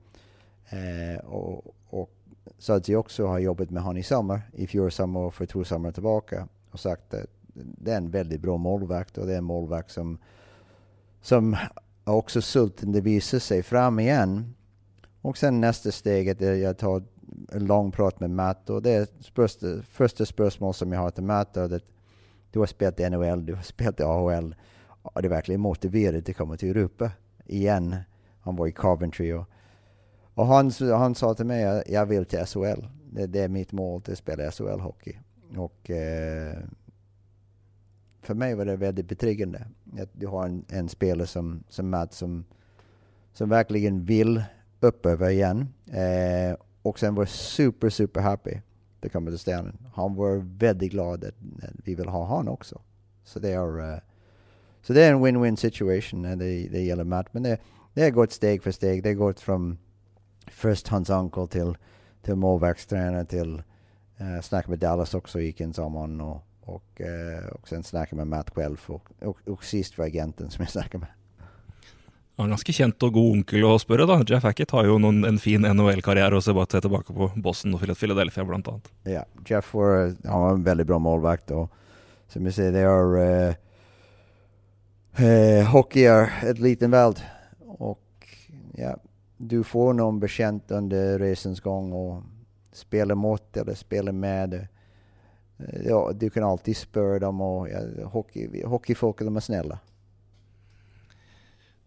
Eh, 0.69 1.25
och, 1.25 1.75
och 1.89 2.11
Sudzi 2.57 2.95
också 2.95 3.27
har 3.27 3.39
jobbat 3.39 3.69
med 3.69 3.83
honom 3.83 3.97
i 3.97 4.03
sommar, 4.03 4.41
i 4.53 4.67
fjol 4.67 4.91
sommar 4.91 5.19
och 5.19 5.33
för 5.33 5.45
två 5.45 5.63
sommar 5.63 5.91
tillbaka 5.91 6.47
och 6.71 6.79
sagt 6.79 7.13
att 7.13 7.25
det 7.53 7.91
är 7.91 7.97
en 7.97 8.11
väldigt 8.11 8.41
bra 8.41 8.57
målvakt 8.57 9.17
och 9.17 9.27
det 9.27 9.33
är 9.33 9.37
en 9.37 9.43
målvakt 9.43 9.91
som, 9.91 10.17
som 11.21 11.57
också 12.03 12.41
sulten, 12.41 12.91
det 12.91 13.01
visar 13.01 13.39
sig 13.39 13.63
fram 13.63 13.99
igen. 13.99 14.53
Och 15.23 15.37
sen 15.37 15.61
nästa 15.61 15.91
steget 15.91 16.41
är 16.41 16.53
jag 16.53 16.77
tar 16.77 17.03
en 17.51 17.65
lång 17.65 17.91
prat 17.91 18.19
med 18.19 18.29
Matt 18.29 18.69
och 18.69 18.81
det 18.81 18.91
är 18.91 19.07
första, 19.35 19.81
första 19.81 20.25
spörsmål 20.25 20.73
som 20.73 20.91
jag 20.91 20.99
har 20.99 21.11
till 21.11 21.23
Matt 21.23 21.57
är 21.57 21.75
att 21.75 21.83
du 22.51 22.59
har 22.59 22.65
spelat 22.65 22.99
i 22.99 23.09
NHL, 23.09 23.45
du 23.45 23.55
har 23.55 23.61
spelat 23.61 23.99
i 23.99 24.03
AHL. 24.03 24.55
Är 25.15 25.21
du 25.21 25.29
verkligen 25.29 25.61
motiverad 25.61 26.29
att 26.29 26.37
komma 26.37 26.57
till 26.57 26.69
Europa 26.69 27.11
igen? 27.45 27.95
Han 28.39 28.55
var 28.55 28.67
i 28.67 28.71
Coventry 28.71 29.33
och, 29.33 29.45
och 30.33 30.45
han, 30.45 30.71
han 30.79 31.15
sa 31.15 31.33
till 31.33 31.45
mig 31.45 31.83
jag 31.87 32.05
vill 32.05 32.25
till 32.25 32.45
SHL. 32.45 32.87
Det, 33.11 33.27
det 33.27 33.39
är 33.39 33.49
mitt 33.49 33.71
mål 33.71 34.01
att 34.07 34.17
spela 34.17 34.49
SHL-hockey. 34.49 35.17
Och 35.57 35.89
eh, 35.89 36.57
för 38.21 38.33
mig 38.33 38.55
var 38.55 38.65
det 38.65 38.75
väldigt 38.75 39.07
betryggande 39.07 39.67
att 39.99 40.09
du 40.13 40.27
har 40.27 40.45
en, 40.45 40.65
en 40.69 40.89
spelare 40.89 41.27
som, 41.27 41.63
som 41.69 41.89
Matt 41.89 42.13
som, 42.13 42.45
som 43.33 43.49
verkligen 43.49 44.05
vill 44.05 44.43
Uppöver 44.83 45.29
igen. 45.29 45.67
Eh, 45.91 46.57
och 46.81 46.99
sen 46.99 47.15
var 47.15 47.25
super, 47.25 47.89
super 47.89 48.21
happy 48.21 48.57
Det 48.99 49.09
kommer 49.09 49.31
till 49.31 49.39
stenen. 49.39 49.77
Han 49.93 50.15
var 50.15 50.57
väldigt 50.57 50.91
glad 50.91 51.23
att, 51.23 51.35
vi 51.83 51.95
vill 51.95 52.07
ha 52.07 52.25
honom 52.25 52.53
också. 52.53 52.81
Så 53.23 53.39
det 53.39 53.49
är, 53.49 53.79
uh, 53.79 53.99
så 54.81 54.93
det 54.93 55.03
är 55.03 55.11
en 55.11 55.25
win-win 55.25 55.55
situation 55.55 56.21
när 56.21 56.35
det, 56.35 56.67
det 56.67 56.81
gäller 56.81 57.03
Matt. 57.03 57.33
Men 57.33 57.43
det, 57.43 57.57
det 57.93 58.03
har 58.03 58.09
gått 58.09 58.31
steg 58.31 58.63
för 58.63 58.71
steg. 58.71 59.03
Det 59.03 59.09
har 59.09 59.13
gått 59.13 59.39
från 59.39 59.77
först 60.47 60.87
hans 60.87 61.09
onkel 61.09 61.47
till, 61.47 61.77
till 62.21 62.35
målvaktstränare 62.35 63.25
till 63.25 63.63
uh, 64.21 64.41
snacka 64.41 64.69
med 64.69 64.79
Dallas 64.79 65.13
också 65.13 65.39
gick 65.39 65.61
en 65.61 65.73
sommar 65.73 66.21
och 66.21 66.41
och, 66.65 67.01
uh, 67.01 67.47
och 67.47 67.67
sen 67.67 67.83
snacka 67.83 68.15
med 68.15 68.27
Matt 68.27 68.49
själv 68.49 68.81
och, 68.87 69.09
och, 69.21 69.37
och 69.47 69.63
sist 69.63 69.97
var 69.97 70.05
agenten 70.05 70.49
som 70.49 70.61
jag 70.61 70.71
snackade 70.71 70.97
med. 70.97 71.22
Han 72.37 72.47
er 72.47 72.55
ganske 72.55 72.73
kjent 72.73 73.03
og 73.05 73.13
god 73.13 73.37
onkel 73.37 73.65
å 73.67 73.75
spørre, 73.81 74.07
da. 74.09 74.17
Jeff 74.25 74.43
Hackett 74.47 74.73
har 74.73 74.87
jo 74.89 74.97
noen, 75.01 75.21
en 75.27 75.37
fin 75.41 75.61
NHL-karriere 75.61 76.39
og 76.39 76.41
ser 76.45 76.57
bare 76.57 76.81
tilbake 76.81 77.13
på 77.13 77.29
Boston 77.45 77.75
og 77.77 77.85
Philadelphia, 77.99 78.45
blant 78.47 78.71
annet. 78.71 78.89
Ja, 79.05 79.23
Jeff 79.45 79.73
var, 79.77 80.15
han 80.25 80.45
var 80.45 80.57
en 80.57 80.65
veldig 80.65 80.87
bra 80.89 80.99
målvakt. 80.99 81.51
og 81.51 81.69
som 82.33 82.45
jag 82.45 82.53
säger, 82.53 82.71
det 82.71 82.79
är 82.79 83.17
uh, 83.17 83.53
uh, 85.19 85.65
hockey 85.65 86.05
är 86.05 86.29
ett 86.43 86.59
liten 86.59 86.91
värld. 86.91 87.15
Och 87.67 88.27
ja, 88.73 88.97
du 89.37 89.63
får 89.63 89.93
någon 89.93 90.19
bekänt 90.19 90.71
under 90.71 91.19
resans 91.19 91.59
gång 91.59 91.93
och 91.93 92.23
spelar 92.71 93.15
mot 93.15 93.57
eller 93.57 93.73
spelar 93.73 94.11
med. 94.11 94.53
Eh, 94.53 95.81
ja, 95.85 96.11
du 96.15 96.29
kan 96.29 96.43
alltid 96.43 96.77
spöra 96.77 97.19
dem 97.19 97.41
och 97.41 97.69
ja, 97.69 98.05
hockey, 98.05 98.63
hockeyfolket 98.63 99.27
de 99.27 99.35
är 99.35 99.39
snälla. 99.39 99.79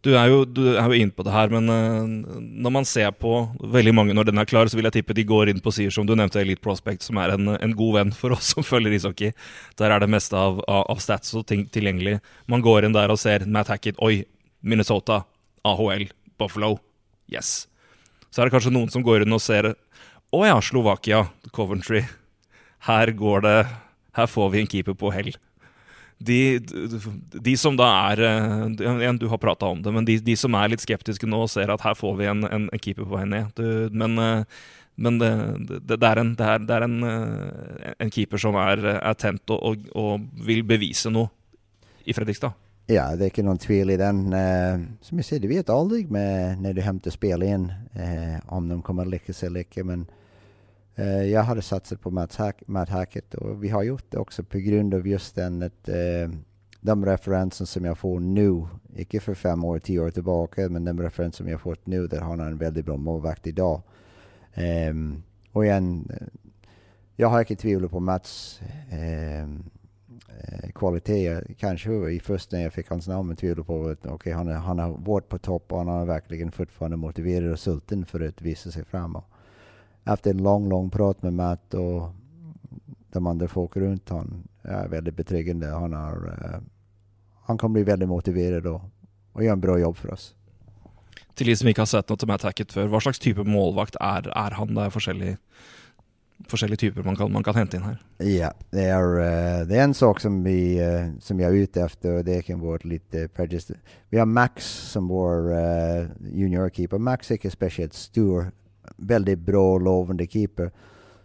Du 0.06 0.12
er 0.14 0.28
jo, 0.30 0.44
du 0.46 0.76
er 0.76 0.84
jo 0.86 0.98
inn 1.02 1.10
på 1.10 1.24
det 1.26 1.32
her, 1.34 1.50
men 1.50 1.70
eh, 1.72 1.94
uh, 2.06 2.38
når 2.38 2.72
man 2.76 2.84
ser 2.86 3.10
på 3.18 3.32
veldig 3.74 3.94
mange 3.96 4.14
når 4.14 4.28
den 4.28 4.38
er 4.38 4.46
klar, 4.46 4.68
så 4.70 4.78
vil 4.78 4.86
jeg 4.86 5.00
tippe 5.00 5.16
de 5.18 5.24
går 5.26 5.50
inn 5.50 5.62
på 5.62 5.72
sider 5.74 5.94
som 5.94 6.06
du 6.06 6.12
nevnte, 6.14 6.38
Elite 6.38 6.62
Prospect, 6.62 7.02
som 7.02 7.18
er 7.18 7.34
en, 7.34 7.56
en 7.56 7.74
god 7.74 7.96
venn 7.96 8.12
for 8.14 8.36
oss 8.36 8.52
som 8.54 8.66
følger 8.66 8.94
ishockey. 8.94 9.32
Der 9.80 9.90
er 9.90 10.04
det 10.04 10.10
meste 10.12 10.38
av, 10.38 10.60
av 10.70 11.00
stats 11.02 11.34
og 11.34 11.48
ting 11.50 11.64
tilgjengelig. 11.74 12.20
Man 12.46 12.62
går 12.62 12.86
inn 12.86 12.94
der 12.94 13.10
og 13.10 13.18
ser 13.18 13.48
Matt 13.50 13.72
Hackett, 13.72 13.98
oi, 13.98 14.22
Minnesota, 14.62 15.24
AHL, 15.66 16.06
Buffalo, 16.38 16.76
yes. 17.32 17.66
Så 18.30 18.44
er 18.44 18.46
det 18.46 18.54
kanskje 18.54 18.74
noen 18.76 18.92
som 18.92 19.02
går 19.02 19.24
inn 19.26 19.34
og 19.34 19.42
ser 19.42 19.72
å 20.30 20.44
ja, 20.46 20.60
Slovakia, 20.62 21.24
Coventry, 21.56 22.04
her 22.86 23.10
går 23.18 23.42
det 23.42 23.58
Her 24.16 24.28
får 24.30 24.48
vi 24.52 24.60
en 24.62 24.68
keeper 24.70 24.94
på 24.96 25.10
hell. 25.12 25.34
De, 26.18 26.58
de, 27.44 27.52
som 27.60 27.76
da 27.76 27.86
er 28.12 28.22
eh, 28.24 29.12
Du 29.20 29.26
har 29.28 29.38
prata 29.38 29.68
om 29.68 29.82
det, 29.84 29.92
men 29.92 30.06
de, 30.08 30.16
de, 30.24 30.36
som 30.36 30.54
er 30.56 30.72
litt 30.72 30.80
skeptiske 30.80 31.28
nå, 31.28 31.42
ser 31.52 31.68
at 31.72 31.84
her 31.84 31.96
får 31.98 32.16
vi 32.16 32.28
en, 32.30 32.46
en, 32.48 32.68
en 32.72 32.82
keeper 32.82 33.04
på 33.04 33.18
vei 33.18 33.26
ned. 33.28 33.52
Du, 33.58 33.92
men, 33.92 34.16
eh, 34.22 34.62
men 34.96 35.18
det, 35.20 35.30
det, 35.68 35.80
det, 35.92 35.98
er, 36.08 36.22
en, 36.22 36.32
det 36.38 36.46
er, 36.54 36.64
er 36.78 36.86
en, 36.86 36.96
eh, 37.04 37.92
en, 37.98 38.12
keeper 38.12 38.40
som 38.40 38.56
er, 38.62 38.80
er 38.96 39.18
tent 39.20 39.52
og, 39.52 39.60
og, 39.60 39.90
og, 39.92 40.24
vil 40.46 40.64
bevise 40.64 41.12
noe 41.12 41.28
i 42.08 42.16
Fredrikstad. 42.16 42.56
Ja, 42.88 43.10
det 43.18 43.26
er 43.26 43.32
ikke 43.32 43.44
noen 43.44 43.58
tvil 43.58 43.90
i 43.90 43.98
den. 43.98 44.28
som 45.02 45.18
jeg 45.18 45.26
sier, 45.26 45.40
du 45.42 45.48
vet 45.50 45.72
aldri 45.74 46.04
med 46.06 46.60
når 46.62 46.76
du 46.76 46.84
henter 46.86 47.10
spill 47.10 47.42
inn, 47.42 47.64
om 48.54 48.68
de 48.70 48.76
kommer 48.86 49.08
lykkes 49.10 49.42
eller 49.48 49.66
ikke. 49.66 49.82
men 49.82 50.04
Eh, 50.06 50.22
Eh, 50.98 51.22
jag 51.22 51.42
hade 51.42 51.62
satsat 51.62 52.00
på 52.00 52.10
Matt, 52.10 52.34
Hack, 52.34 52.62
Matt 52.66 52.88
Hackett 52.88 53.34
och 53.34 53.64
vi 53.64 53.68
har 53.68 53.82
gjort 53.82 54.04
det 54.08 54.18
också 54.18 54.44
på 54.44 54.58
grund 54.58 54.94
av 54.94 55.06
just 55.06 55.34
den 55.34 55.62
att 55.62 55.88
eh, 55.88 56.30
de 56.80 57.06
referenser 57.06 57.64
som 57.64 57.84
jag 57.84 57.98
får 57.98 58.20
nu, 58.20 58.66
Icke 58.96 59.20
för 59.20 59.34
fem 59.34 59.64
år, 59.64 59.78
tio 59.78 60.00
år 60.00 60.10
tillbaka, 60.10 60.68
men 60.68 60.84
de 60.84 61.02
referenser 61.02 61.36
som 61.36 61.48
jag 61.48 61.60
fått 61.60 61.86
nu, 61.86 62.06
där 62.06 62.20
har 62.20 62.30
han 62.30 62.40
en 62.40 62.58
väldigt 62.58 62.84
bra 62.84 62.96
målvakt 62.96 63.46
idag. 63.46 63.82
Um, 64.90 65.22
och 65.52 65.64
igen, 65.64 66.10
eh, 66.20 66.26
jag 67.16 67.28
har 67.28 67.40
inte 67.40 67.56
tvivlat 67.56 67.90
på 67.90 68.00
Mats 68.00 68.60
um, 68.92 68.98
ehm, 68.98 69.64
kvalitet. 70.74 71.40
Kanske 71.58 72.10
i 72.10 72.20
först 72.20 72.52
när 72.52 72.62
jag 72.62 72.72
fick 72.72 72.88
hans 72.88 73.08
namn, 73.08 73.28
men 73.28 73.36
tvivlade 73.36 73.66
på 73.66 73.88
att 73.88 74.06
okay, 74.06 74.32
han, 74.32 74.48
han 74.48 74.78
har 74.78 74.90
varit 74.90 75.28
på 75.28 75.38
topp 75.38 75.72
och 75.72 75.78
han 75.78 75.88
har 75.88 76.06
verkligen 76.06 76.52
fortfarande 76.52 76.96
motiverat 76.96 77.52
och 77.52 77.58
sulten 77.58 78.06
för 78.06 78.20
att 78.20 78.42
visa 78.42 78.70
sig 78.70 78.84
framåt 78.84 79.24
efter 80.06 80.30
en 80.30 80.42
lång, 80.42 80.68
lång 80.68 80.90
prat 80.90 81.22
med 81.22 81.32
Matt 81.32 81.74
och 81.74 82.08
de 83.12 83.26
andra 83.26 83.48
folk 83.48 83.76
runt 83.76 84.08
honom 84.08 84.48
är 84.62 84.88
väldigt 84.88 85.16
betryggande. 85.16 85.66
Han, 85.66 85.92
har, 85.92 86.26
uh, 86.26 86.60
han 87.44 87.58
kommer 87.58 87.72
bli 87.72 87.82
väldigt 87.82 88.08
motiverad 88.08 88.66
och, 88.66 88.80
och 89.32 89.44
göra 89.44 89.52
en 89.52 89.60
bra 89.60 89.78
jobb 89.78 89.96
för 89.96 90.12
oss. 90.12 90.34
Till 91.34 91.46
de 91.46 91.56
som 91.56 91.68
inte 91.68 91.80
har 91.80 91.86
sett 91.86 92.08
något 92.08 92.22
om 92.22 92.30
attacket 92.30 92.72
för 92.72 92.86
vad 92.86 93.02
slags 93.02 93.18
typ 93.18 93.38
av 93.38 93.46
målvakt 93.46 93.96
är, 94.00 94.28
är 94.28 94.50
han? 94.50 94.74
Det 94.74 94.82
är 94.82 95.36
forskjellige 96.48 96.76
typer 96.76 97.02
man 97.02 97.16
kan, 97.16 97.32
man 97.32 97.44
kan 97.44 97.54
hente 97.54 97.76
inn 97.76 97.82
her. 97.82 98.02
Ja, 98.18 98.52
det 98.70 98.84
är, 98.84 99.02
uh, 99.02 99.66
det 99.68 99.76
är 99.76 99.84
en 99.84 99.94
sak 99.94 100.20
som, 100.20 100.44
vi, 100.44 100.80
uh, 100.80 101.18
som 101.20 101.40
jag 101.40 101.50
är 101.50 101.56
ute 101.56 101.82
efter 101.82 102.12
och 102.12 102.24
det 102.24 102.42
kan 102.42 102.60
vara 102.60 102.78
lite 102.82 103.28
prejudice. 103.28 103.70
Vi 104.08 104.18
har 104.18 104.26
Max 104.26 104.66
som 104.66 105.08
vår 105.08 105.52
juniorkeeper. 106.32 106.98
Max 106.98 107.30
är 107.30 107.34
inte 107.34 107.50
speciellt 107.50 107.94
stor, 107.94 108.52
väldigt 108.96 109.38
bra, 109.38 109.74
och 109.74 109.80
lovande 109.80 110.26
keeper. 110.26 110.70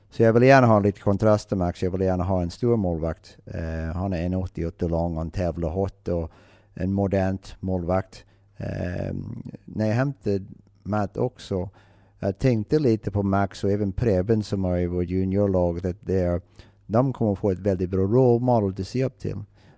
Så 0.09 0.23
jag 0.23 0.33
vill 0.33 0.43
gärna 0.43 0.67
ha 0.67 0.79
lite 0.79 0.99
kontraster 0.99 1.55
med 1.55 1.67
Max. 1.67 1.83
Jag 1.83 1.91
vill 1.91 2.01
gärna 2.01 2.23
ha 2.23 2.41
en 2.41 2.51
stor 2.51 2.77
målvakt. 2.77 3.37
Eh, 3.45 3.95
han 3.95 4.13
är 4.13 4.29
1,88 4.29 4.89
lång, 4.89 5.17
han 5.17 5.31
tävlar 5.31 5.69
hårt 5.69 6.07
och 6.07 6.31
en 6.73 6.93
modernt 6.93 7.55
målvakt. 7.59 8.25
Eh, 8.57 9.15
när 9.65 9.87
jag 9.87 9.95
hämtade 9.95 10.45
Matt 10.83 11.17
också 11.17 11.69
jag 12.23 12.39
tänkte 12.39 12.79
lite 12.79 13.11
på 13.11 13.23
Max 13.23 13.63
och 13.63 13.71
även 13.71 13.91
Preben 13.91 14.43
som 14.43 14.65
är 14.65 14.77
i 14.77 14.87
vårt 14.87 15.09
juniorlag. 15.09 15.85
Att 15.85 15.95
det 16.01 16.19
är, 16.19 16.41
de 16.85 17.13
kommer 17.13 17.35
få 17.35 17.51
ett 17.51 17.59
väldigt 17.59 17.89
bra 17.89 18.01
role 18.01 18.45
model 18.45 18.81
att 18.81 18.87
se 18.87 19.03
upp 19.03 19.19
till. 19.19 19.37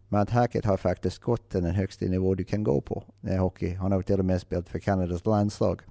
Matt 0.10 0.30
Hackett 0.30 0.66
har 0.66 0.78
faktiskt 0.78 1.20
gått 1.20 1.50
till 1.50 1.64
den 1.64 1.76
högsta 1.76 2.06
nivå 2.06 2.36
du 2.36 2.44
kan 2.44 2.64
gå 2.64 2.82
på 2.82 3.04
i 3.22 3.36
hockey. 3.36 3.74
Han 3.74 3.92
har 3.92 4.02
till 4.02 4.20
och 4.20 4.26
med 4.26 4.42
spelat 4.42 4.70
för 4.70 4.80
Kanadas 4.80 5.26
landslag. 5.26 5.82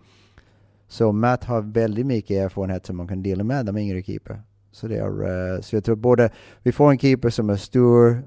Så 0.93 1.13
Matt 1.13 1.45
har 1.45 1.63
väldigt 1.63 2.07
mycket 2.07 2.31
erfarenhet 2.31 2.87
som 2.87 2.97
man 2.97 3.09
kan 3.09 3.23
dela 3.23 3.45
med 3.45 3.67
de 3.67 3.77
yngre 3.77 4.03
keeper. 4.03 4.43
Så, 4.73 4.89
det 4.89 4.97
är, 4.97 5.55
uh, 5.55 5.61
så 5.61 5.77
jag 5.77 5.85
tror 5.85 5.97
både 5.97 6.31
vi 6.63 6.73
får 6.73 6.91
en 6.91 6.99
keeper 6.99 7.31
som 7.31 7.51
är 7.51 7.57
stor, 7.57 8.23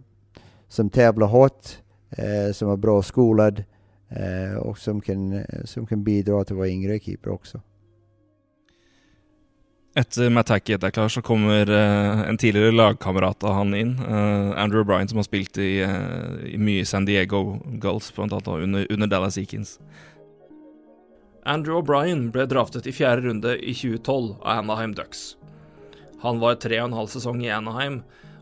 som 0.68 0.90
tävlar 0.90 1.28
hårt, 1.28 1.78
uh, 2.20 2.54
som 2.54 2.70
är 2.70 2.76
bra 2.76 3.02
skolad 3.02 3.64
uh, 4.12 4.58
och 4.58 4.78
som 4.78 5.02
kan, 5.02 5.44
som 5.64 5.86
kan 5.86 6.04
bidra 6.04 6.44
till 6.44 6.56
våra 6.56 6.68
yngre 6.68 7.00
keeper 7.00 7.30
också. 7.30 7.62
Etter 9.96 10.30
Matt 10.30 10.50
Hackett 10.50 10.84
er 10.84 10.90
klar, 10.90 11.08
så 11.08 11.22
kommer 11.22 11.70
uh, 11.70 12.30
en 12.30 12.38
tidligere 12.38 12.72
lagkamerat 12.72 13.44
av 13.44 13.54
han 13.54 13.76
inn. 13.76 14.00
Uh, 14.00 14.58
Andrew 14.58 14.84
O'Brien, 14.84 15.08
som 15.08 15.18
har 15.18 15.24
spilt 15.24 15.58
i, 15.58 15.84
uh, 15.84 16.50
i 16.50 16.58
mye 16.58 16.86
San 16.86 17.06
Diego 17.06 17.60
Gulls, 17.66 18.10
blant 18.16 18.34
annet 18.34 18.48
under, 18.48 18.92
under 18.92 19.08
Dallas 19.08 19.38
Eakins. 19.38 19.80
Andrew 21.46 21.78
O'Brien 21.78 22.32
ble 22.34 22.48
draftet 22.50 22.88
i 22.90 22.94
fjerde 22.96 23.28
runde 23.28 23.52
i 23.62 23.74
2012 23.74 24.32
av 24.42 24.64
Anaheim 24.64 24.96
Ducks. 24.98 25.36
Han 26.24 26.40
var 26.42 26.58
tre 26.58 26.80
og 26.82 26.90
en 26.90 26.98
halv 26.98 27.12
sesong 27.14 27.44
i 27.46 27.52
Anaheim, 27.54 28.00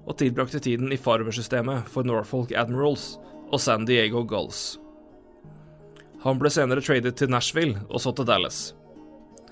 og 0.08 0.16
tilbrakte 0.20 0.62
tiden 0.64 0.92
i 0.92 1.00
farversystemet 1.00 1.90
for 1.92 2.08
Norfolk 2.08 2.54
Admirals 2.56 3.18
og 3.52 3.60
San 3.60 3.84
Diego 3.88 4.24
Gulls. 4.28 4.78
Han 6.24 6.40
ble 6.40 6.52
senere 6.52 6.84
tradet 6.84 7.18
til 7.20 7.32
Nashville 7.32 7.82
og 7.90 8.00
så 8.00 8.14
til 8.16 8.28
Dallas. 8.28 8.72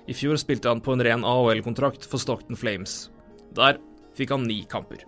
I 0.07 0.15
fjor 0.15 0.39
spilte 0.39 0.71
han 0.71 0.83
på 0.83 0.95
en 0.95 1.03
ren 1.03 1.27
AHL-kontrakt 1.27 2.07
for 2.07 2.23
Stockton 2.23 2.59
Flames. 2.59 3.09
Der 3.55 3.79
fikk 4.15 4.31
han 4.31 4.47
ni 4.47 4.61
kamper. 4.71 5.03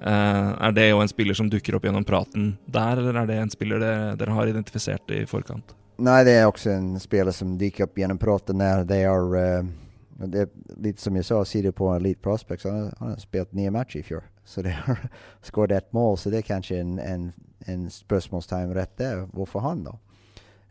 Uh, 0.00 0.54
er 0.62 0.72
det 0.72 0.86
jo 0.88 1.02
en 1.02 1.10
spiller 1.10 1.36
som 1.36 1.50
dukker 1.50 1.76
opp 1.76 1.84
gjennom 1.84 2.06
praten 2.08 2.54
der, 2.70 3.02
eller 3.02 3.18
er 3.20 3.28
det 3.28 3.42
en 3.42 3.52
spiller 3.52 3.82
dere, 3.82 4.14
dere 4.16 4.38
har 4.38 4.48
identifisert 4.48 5.10
i 5.12 5.24
forkant? 5.28 5.74
Nej, 6.02 6.24
det 6.24 6.30
är 6.30 6.46
också 6.46 6.70
en 6.70 7.00
spelare 7.00 7.32
som 7.32 7.58
dyker 7.58 7.84
upp 7.84 7.98
genom 7.98 8.18
praten 8.18 8.58
när 8.58 8.84
det 8.84 8.96
är, 8.96 9.36
uh, 9.36 9.64
det 10.10 10.38
är 10.38 10.48
lite 10.76 11.02
som 11.02 11.16
jag 11.16 11.24
sa, 11.24 11.44
sidor 11.44 11.70
på 11.70 11.94
Elite 11.94 12.20
Prospects, 12.20 12.64
han 12.64 12.80
har, 12.80 12.94
han 12.98 13.10
har 13.10 13.16
spelat 13.16 13.52
nio 13.52 13.70
matcher 13.70 13.96
i 13.98 14.02
fjol. 14.02 14.22
Så 14.44 14.62
det 14.62 14.70
har 14.70 14.98
skårat 15.42 15.70
ett 15.70 15.92
mål, 15.92 16.18
så 16.18 16.30
det 16.30 16.38
är 16.38 16.42
kanske 16.42 16.78
en, 16.78 16.98
en, 16.98 17.32
en 17.58 17.90
spörsmålstime 17.90 18.74
rätt 18.74 18.96
där. 18.96 19.28
Varför 19.32 19.58
han 19.58 19.84
då? 19.84 19.98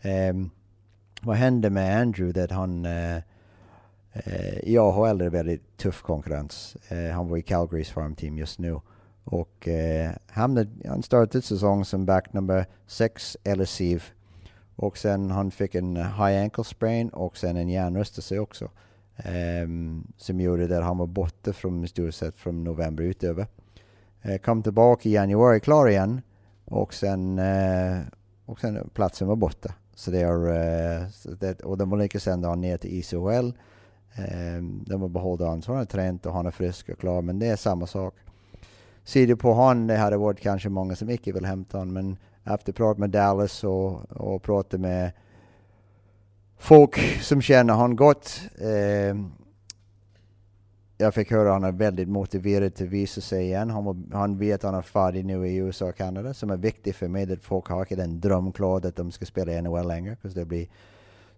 Um, 0.10 0.50
vad 1.22 1.36
hände 1.36 1.70
med 1.70 2.02
Andrew? 2.02 2.42
Det 2.42 2.54
han 2.54 2.86
uh, 2.86 3.18
uh, 4.16 4.60
I 4.64 4.78
AHL 4.78 5.22
är 5.22 5.24
det 5.24 5.30
väldigt 5.30 5.78
tuff 5.78 6.02
konkurrens. 6.02 6.78
Uh, 6.92 7.12
han 7.12 7.28
var 7.30 7.38
i 7.38 7.42
Calgarys 7.42 7.90
farmteam 7.90 8.38
just 8.38 8.60
nu. 8.60 8.80
Och 9.24 9.68
uh, 9.68 10.12
han, 10.28 10.82
han 10.88 11.04
startade 11.04 11.42
säsongen 11.42 11.86
som 11.86 12.06
back 12.06 12.34
number 12.34 12.66
6 12.88 13.38
eller 13.44 13.66
7 13.66 14.00
och 14.82 14.98
sen 14.98 15.32
han 15.32 15.52
fick 15.52 15.76
en 15.76 15.96
high 15.96 16.42
ankle 16.42 16.64
sprain 16.64 17.10
och 17.10 17.38
sen 17.38 17.58
en 17.58 17.70
hjärnrystelse 17.70 18.40
också. 18.40 18.70
Um, 19.64 20.08
som 20.18 20.40
gjorde 20.40 20.78
att 20.78 20.84
han 20.84 20.98
var 20.98 21.08
borta 21.08 21.54
från 21.54 21.84
i 21.84 21.88
stort 21.88 22.14
sett 22.14 22.38
från 22.38 22.64
november 22.64 23.04
utöver. 23.04 23.48
Uh, 24.26 24.38
kom 24.38 24.64
tillbaka 24.64 25.10
i 25.10 25.12
januari 25.12 25.60
klar 25.60 25.88
igen 25.88 26.22
och 26.66 26.94
sen, 26.94 27.40
uh, 27.40 28.00
och 28.46 28.60
sen 28.60 28.90
platsen 28.94 29.28
var 29.28 29.36
borta. 29.36 29.74
Så 29.96 30.12
det 30.12 30.20
är, 30.20 30.48
uh, 30.48 31.08
det, 31.40 31.62
och 31.62 31.78
de 31.78 31.90
var 31.90 31.98
lika 31.98 32.20
sända 32.20 32.56
ner 32.56 32.78
till 32.78 33.00
ICHL 33.00 33.52
Um, 34.18 34.26
ehm, 34.26 34.84
de 34.88 35.02
har 35.02 35.10
behållit 35.10 35.42
honom, 35.42 35.62
så 35.62 35.72
han 35.72 35.78
har 35.78 35.86
tränat 35.86 36.26
och 36.26 36.34
han 36.34 36.46
är 36.46 36.52
frisk 36.52 36.90
och 36.90 37.00
klar, 37.00 37.22
men 37.22 37.40
det 37.40 37.48
är 37.48 37.56
samma 37.56 37.88
sak. 37.88 38.16
Ser 39.04 39.28
du 39.28 39.36
på 39.36 39.54
honom, 39.54 39.88
det 39.88 39.98
hade 39.98 40.18
varit 40.18 40.40
kanske 40.40 40.70
många 40.70 40.96
som 40.96 41.10
inte 41.10 41.32
vill 41.32 41.46
hämta 41.46 41.78
honom, 41.78 41.94
men 41.94 42.18
efter 42.56 42.72
att 42.72 42.78
ha 42.78 42.86
pratat 42.86 43.00
med 43.00 43.10
Dallas 43.10 43.64
och, 43.64 44.12
och 44.12 44.44
pratat 44.44 44.80
med 44.80 45.12
folk 46.58 47.22
som 47.22 47.42
känner 47.42 47.74
honom 47.74 47.96
gott. 47.96 48.42
Eh, 48.62 49.16
jag 50.98 51.14
fick 51.14 51.32
höra 51.32 51.48
att 51.48 51.62
han 51.62 51.64
är 51.64 51.72
väldigt 51.72 52.10
motiverad 52.10 52.68
att 52.68 52.82
visa 52.82 53.22
sig 53.22 53.46
igen. 53.46 53.70
Han, 53.70 54.10
han 54.14 54.38
vet 54.38 54.64
att 54.64 54.72
han 54.72 54.80
är 54.80 54.82
färdig 54.82 55.26
nu 55.26 55.48
i 55.48 55.56
USA 55.56 55.86
och 55.86 55.96
Kanada, 55.96 56.34
som 56.34 56.50
är 56.50 56.58
viktigt 56.58 56.96
för 56.96 57.08
mig. 57.08 57.34
Att 57.34 57.44
folk 57.44 57.68
har 57.68 57.80
inte 57.80 57.96
den 57.96 58.20
drömklar 58.20 58.78
att 58.78 58.96
de 58.96 59.12
ska 59.12 59.26
spela 59.26 59.52
i 59.52 59.62
NHL 59.62 59.88
längre, 59.88 60.18
det 60.22 60.46
blir 60.46 60.68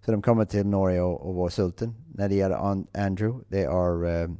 så 0.04 0.12
de 0.12 0.22
kommer 0.22 0.44
till 0.44 0.66
Norge 0.66 1.00
och, 1.00 1.28
och 1.28 1.34
var 1.34 1.48
sulten. 1.48 1.94
När 2.14 2.28
det 2.28 2.34
gäller 2.34 2.84
Andrew, 2.92 3.44
det 3.48 3.64
är, 3.64 4.04
uh, 4.04 4.30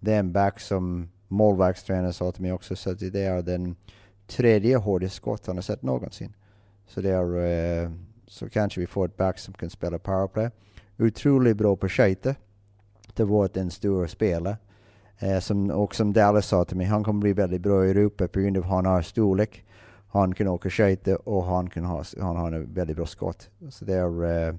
det 0.00 0.14
är 0.14 0.18
en 0.18 0.32
back 0.32 0.60
som 0.60 1.08
målvaktstränaren 1.28 2.12
sa 2.12 2.32
till 2.32 2.42
mig 2.42 2.52
också, 2.52 2.76
så 2.76 2.92
det 2.92 3.24
är 3.24 3.42
den 3.42 3.76
tredje 4.28 4.76
hårdaste 4.76 5.16
skott 5.16 5.46
han 5.46 5.56
har 5.56 5.62
sett 5.62 5.82
någonsin. 5.82 6.34
Så 6.86 7.00
det 7.00 7.10
är, 7.10 7.84
eh, 7.84 7.90
så 8.26 8.48
kanske 8.48 8.80
vi 8.80 8.86
får 8.86 9.04
ett 9.04 9.16
back 9.16 9.38
som 9.38 9.54
kan 9.54 9.70
spela 9.70 9.98
powerplay. 9.98 10.50
Otroligt 10.98 11.56
bra 11.56 11.76
på 11.76 11.88
skytte. 11.88 12.34
Det 13.14 13.24
var 13.24 13.58
en 13.58 13.70
stor 13.70 14.06
spelare. 14.06 14.56
Eh, 15.18 15.38
som, 15.38 15.70
och 15.70 15.94
som 15.94 16.12
Dallas 16.12 16.46
sa 16.46 16.64
till 16.64 16.76
mig, 16.76 16.86
han 16.86 17.04
kommer 17.04 17.20
bli 17.20 17.32
väldigt 17.32 17.60
bra 17.60 17.86
i 17.86 17.90
Europa 17.90 18.28
på 18.28 18.40
grund 18.40 18.56
av 18.56 18.62
att 18.62 18.70
han 18.70 18.86
har 18.86 19.02
storlek. 19.02 19.64
Han 20.08 20.34
kan 20.34 20.48
åka 20.48 20.70
skytte 20.70 21.16
och 21.16 21.44
han 21.44 21.70
kan 21.70 21.84
ha, 21.84 22.04
han 22.20 22.36
har 22.36 22.52
en 22.52 22.74
väldigt 22.74 22.96
bra 22.96 23.06
skott. 23.06 23.50
Så 23.70 23.84
det 23.84 23.94
är, 23.94 24.48
eh, 24.48 24.54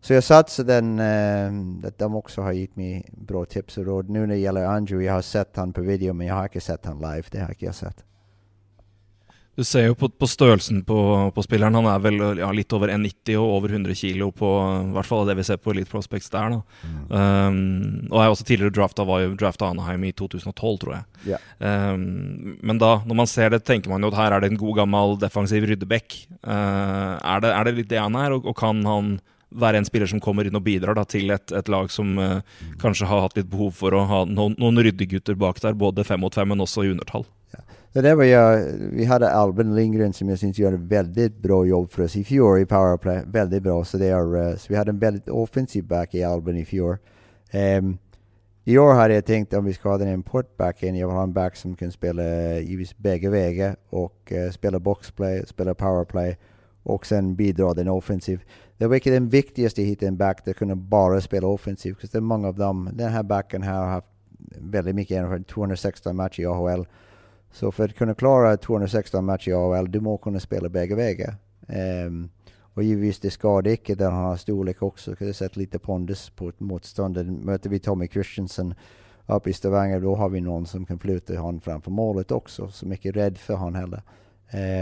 så 0.00 0.12
jag 0.12 0.24
satsar 0.24 0.64
den, 0.64 0.98
eh, 0.98 1.88
att 1.88 1.98
de 1.98 2.14
också 2.16 2.42
har 2.42 2.52
gett 2.52 2.76
mig 2.76 3.06
bra 3.12 3.44
tips 3.44 3.78
och 3.78 3.84
råd. 3.84 4.08
Nu 4.08 4.20
när 4.20 4.26
det 4.26 4.36
gäller 4.36 4.64
Andrew, 4.64 5.06
jag 5.06 5.14
har 5.14 5.22
sett 5.22 5.56
han 5.56 5.72
på 5.72 5.80
video 5.80 6.12
men 6.12 6.26
jag 6.26 6.34
har 6.34 6.44
inte 6.44 6.60
sett 6.60 6.86
han 6.86 6.96
live, 6.98 7.22
det 7.30 7.38
har 7.38 7.48
inte 7.48 7.64
jag 7.64 7.74
sett. 7.74 8.04
Du 9.54 9.64
ser 9.64 9.82
ju 9.82 9.94
på, 9.94 10.08
på 10.08 10.26
størrelsen 10.26 10.84
på, 10.84 11.30
på, 11.34 11.42
spilleren. 11.42 11.74
Han 11.74 11.86
är 11.86 11.98
väl 11.98 12.38
ja, 12.38 12.52
litt 12.52 12.72
over 12.72 12.88
1,90 12.88 13.36
och 13.36 13.56
över 13.56 13.68
100 13.68 13.94
kilo 13.94 14.32
på 14.32 14.48
i 14.88 14.92
hvert 14.92 15.06
fall 15.06 15.26
det 15.26 15.34
vi 15.34 15.44
ser 15.44 15.56
på 15.56 15.70
Elite 15.70 15.90
Prospects 15.90 16.30
där. 16.30 16.50
Da. 16.50 16.62
Mm. 16.82 17.12
Um, 17.12 18.08
og 18.10 18.22
jeg 18.22 18.32
også 18.32 18.44
tidligere 18.48 18.72
drafta 18.72 19.04
var 19.04 19.20
jo 19.20 19.34
drafta 19.36 19.68
Anaheim 19.68 20.04
i 20.08 20.12
2012, 20.12 20.78
tror 20.78 20.94
jag. 20.94 21.04
Yeah. 21.26 21.92
Um, 21.94 22.58
men 22.62 22.78
då, 22.78 23.02
när 23.06 23.14
man 23.14 23.26
ser 23.26 23.50
det, 23.50 23.60
tänker 23.60 23.90
man 23.90 24.02
ju 24.02 24.08
att 24.08 24.14
här 24.14 24.32
är 24.32 24.40
det 24.40 24.46
en 24.46 24.56
god 24.56 24.76
gammal 24.76 25.18
defensiv 25.18 25.66
ryddebekk. 25.66 26.28
Uh, 26.46 27.20
är, 27.20 27.40
det, 27.40 27.52
er 27.52 27.64
det 27.64 27.72
litt 27.72 27.88
det 27.88 28.00
han 28.00 28.14
är 28.14 28.32
och, 28.32 28.46
och 28.46 28.56
kan 28.56 28.86
han 28.86 29.20
være 29.50 29.76
en 29.76 29.84
spiller 29.84 30.06
som 30.06 30.20
kommer 30.20 30.48
inn 30.48 30.56
og 30.56 30.64
bidrar 30.64 30.96
da, 30.96 31.04
til 31.04 31.30
et, 31.30 31.52
et, 31.52 31.68
lag 31.68 31.90
som 31.92 32.16
uh, 32.18 32.40
kanskje 32.80 33.04
har 33.06 33.20
hatt 33.20 33.36
litt 33.36 33.50
behov 33.52 33.76
for 33.76 33.92
å 33.92 34.06
ha 34.08 34.24
noen, 34.24 34.56
noen 34.56 34.80
ryddegutter 34.80 35.36
bak 35.36 35.60
der, 35.60 35.76
både 35.76 36.04
fem 36.08 36.24
mot 36.24 36.34
fem, 36.34 36.48
men 36.48 36.64
också 36.64 36.84
i 36.84 36.88
undertall. 36.88 37.26
Det 37.92 38.00
där 38.00 38.14
var 38.14 38.24
jag, 38.24 38.64
vi 38.78 39.04
hade 39.04 39.30
Albin 39.30 39.74
Lindgren 39.74 40.12
som 40.12 40.28
jag 40.28 40.38
syns 40.38 40.58
gör 40.58 40.72
ett 40.72 40.80
väldigt 40.80 41.38
bra 41.38 41.66
jobb 41.66 41.90
för 41.90 42.04
oss 42.04 42.16
i 42.16 42.24
fjol 42.24 42.60
i 42.60 42.66
powerplay. 42.66 43.22
Väldigt 43.26 43.62
bra. 43.62 43.84
Så, 43.84 43.98
det 43.98 44.06
är, 44.06 44.48
eh, 44.48 44.56
så 44.56 44.66
vi 44.68 44.76
hade 44.76 44.90
en 44.90 44.98
väldigt 44.98 45.28
offensiv 45.28 45.84
back 45.84 46.14
i 46.14 46.24
Albin 46.24 46.56
i 46.56 46.64
fjol. 46.64 46.96
Um, 47.52 47.98
I 48.64 48.78
år 48.78 48.94
hade 48.94 49.14
jag 49.14 49.24
tänkt 49.24 49.54
om 49.54 49.64
vi 49.64 49.72
ska 49.72 49.88
ha 49.88 49.98
den 49.98 50.08
importbacken, 50.08 50.96
jag 50.96 51.08
vill 51.08 51.16
ha 51.16 51.22
en 51.22 51.32
back 51.32 51.56
som 51.56 51.76
kan 51.76 51.92
spela 51.92 52.22
givetvis 52.58 52.98
bägge 52.98 53.30
vägar 53.30 53.76
och 53.90 54.32
uh, 54.32 54.50
spela 54.50 54.78
boxplay, 54.78 55.46
spela 55.46 55.74
powerplay 55.74 56.36
och 56.82 57.06
sen 57.06 57.36
bidra 57.36 57.74
den 57.74 57.88
offensiv. 57.88 58.44
Det 58.78 58.86
var 58.86 59.10
den 59.10 59.28
viktigaste 59.28 59.80
att 59.80 59.86
hitta 59.86 60.06
en 60.06 60.16
back 60.16 60.44
där 60.44 60.52
kunna 60.52 60.76
bara 60.76 61.20
spela 61.20 61.46
offensiv. 61.46 61.94
För 61.94 62.08
det 62.12 62.18
är 62.18 62.20
många 62.20 62.48
av 62.48 62.54
dem, 62.54 62.90
den 62.92 63.12
här 63.12 63.22
backen 63.22 63.62
här 63.62 63.80
har 63.80 63.86
haft 63.86 64.06
väldigt 64.58 64.94
mycket 64.94 65.16
erfarenhet, 65.16 65.48
216 65.48 66.16
matcher 66.16 66.40
i 66.40 66.46
AHL. 66.46 66.86
Så 67.52 67.72
för 67.72 67.84
att 67.84 67.94
kunna 67.94 68.14
klara 68.14 68.56
216 68.56 69.24
matcher 69.24 69.48
i 69.48 69.52
AHL, 69.52 69.90
du 69.90 70.00
måste 70.00 70.24
kunna 70.24 70.40
spela 70.40 70.68
bägge 70.68 70.94
vägar. 70.94 71.34
Um, 72.06 72.30
och 72.74 72.82
givetvis 72.82 73.20
det 73.20 73.30
skadar 73.30 73.70
icke 73.70 73.94
där 73.94 74.10
han 74.10 74.24
har 74.24 74.36
storlek 74.36 74.82
också. 74.82 75.16
Kan 75.16 75.26
du 75.26 75.32
sätta 75.32 75.60
lite 75.60 75.78
pondus 75.78 76.30
på 76.30 76.52
motståndaren. 76.58 77.34
Möter 77.34 77.70
vi 77.70 77.78
Tommy 77.78 78.08
Christensen 78.08 78.74
uppe 79.26 79.50
i 79.50 79.52
Stavanger, 79.52 80.00
då 80.00 80.14
har 80.14 80.28
vi 80.28 80.40
någon 80.40 80.66
som 80.66 80.86
kan 80.86 80.98
flytta 80.98 81.38
honom 81.38 81.60
framför 81.60 81.90
målet 81.90 82.30
också, 82.30 82.68
som 82.68 82.92
inte 82.92 83.08
är 83.08 83.12
rädd 83.12 83.38
för 83.38 83.54
honom 83.54 83.74
heller. 83.74 84.02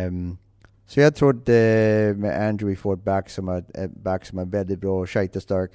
Um, 0.07 0.39
så 0.87 1.01
jag 1.01 1.15
tror 1.15 1.31
att 1.31 1.49
eh, 1.49 2.17
med 2.17 2.49
Andrew 2.49 2.67
vi 2.71 2.77
får 2.77 2.95
ett 2.95 3.05
back 3.05 3.31
som 3.31 3.49
är, 3.49 3.65
eh, 3.75 3.91
back 3.91 4.27
som 4.27 4.39
är 4.39 4.45
väldigt 4.45 4.79
bra, 4.79 5.07
skejtestark, 5.07 5.71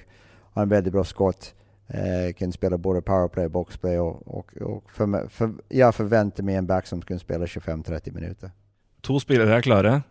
har 0.52 0.62
en 0.62 0.68
väldigt 0.68 0.92
bra 0.92 1.04
skott, 1.04 1.54
eh, 1.88 2.32
kan 2.32 2.52
spela 2.52 2.78
både 2.78 3.02
powerplay 3.02 3.44
och 3.44 3.50
boxplay 3.50 3.98
och, 3.98 4.28
och, 4.28 4.56
och 4.56 4.90
för, 4.90 5.28
för, 5.28 5.52
jag 5.68 5.94
förväntar 5.94 6.42
mig 6.42 6.54
en 6.54 6.66
back 6.66 6.86
som 6.86 7.02
kan 7.02 7.18
spela 7.18 7.46
25-30 7.46 8.14
minuter. 8.14 8.50
Två 9.00 9.20
spelare 9.20 9.56
är 9.56 9.60
klara. 9.60 10.02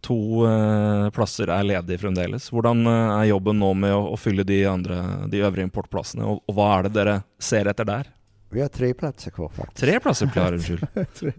Två 0.00 0.46
eh, 0.46 1.10
platser 1.10 1.48
är 1.48 1.62
lediga 1.62 1.98
fremdeles. 1.98 2.52
Hvordan 2.52 2.86
är 2.86 3.22
eh, 3.22 3.28
jobben 3.28 3.58
nu 3.58 3.74
med 3.74 3.94
att 3.94 4.20
fylla 4.20 4.44
de, 4.44 4.66
andre, 4.66 5.04
de 5.28 5.42
övriga 5.42 5.64
importplatserna 5.64 6.26
och, 6.26 6.48
och 6.48 6.54
vad 6.54 6.78
är 6.78 6.82
det 6.82 6.88
dere 6.88 7.22
ser 7.38 7.66
efter 7.66 7.84
där? 7.84 8.10
Vi 8.50 8.60
har 8.60 8.68
tre 8.68 8.94
platser 8.94 9.30
kvar 9.30 9.48
faktiskt. 9.48 9.80
Tre 9.80 10.00
platser 10.00 10.26
kvar, 10.26 10.52
unnskyld. 10.52 10.86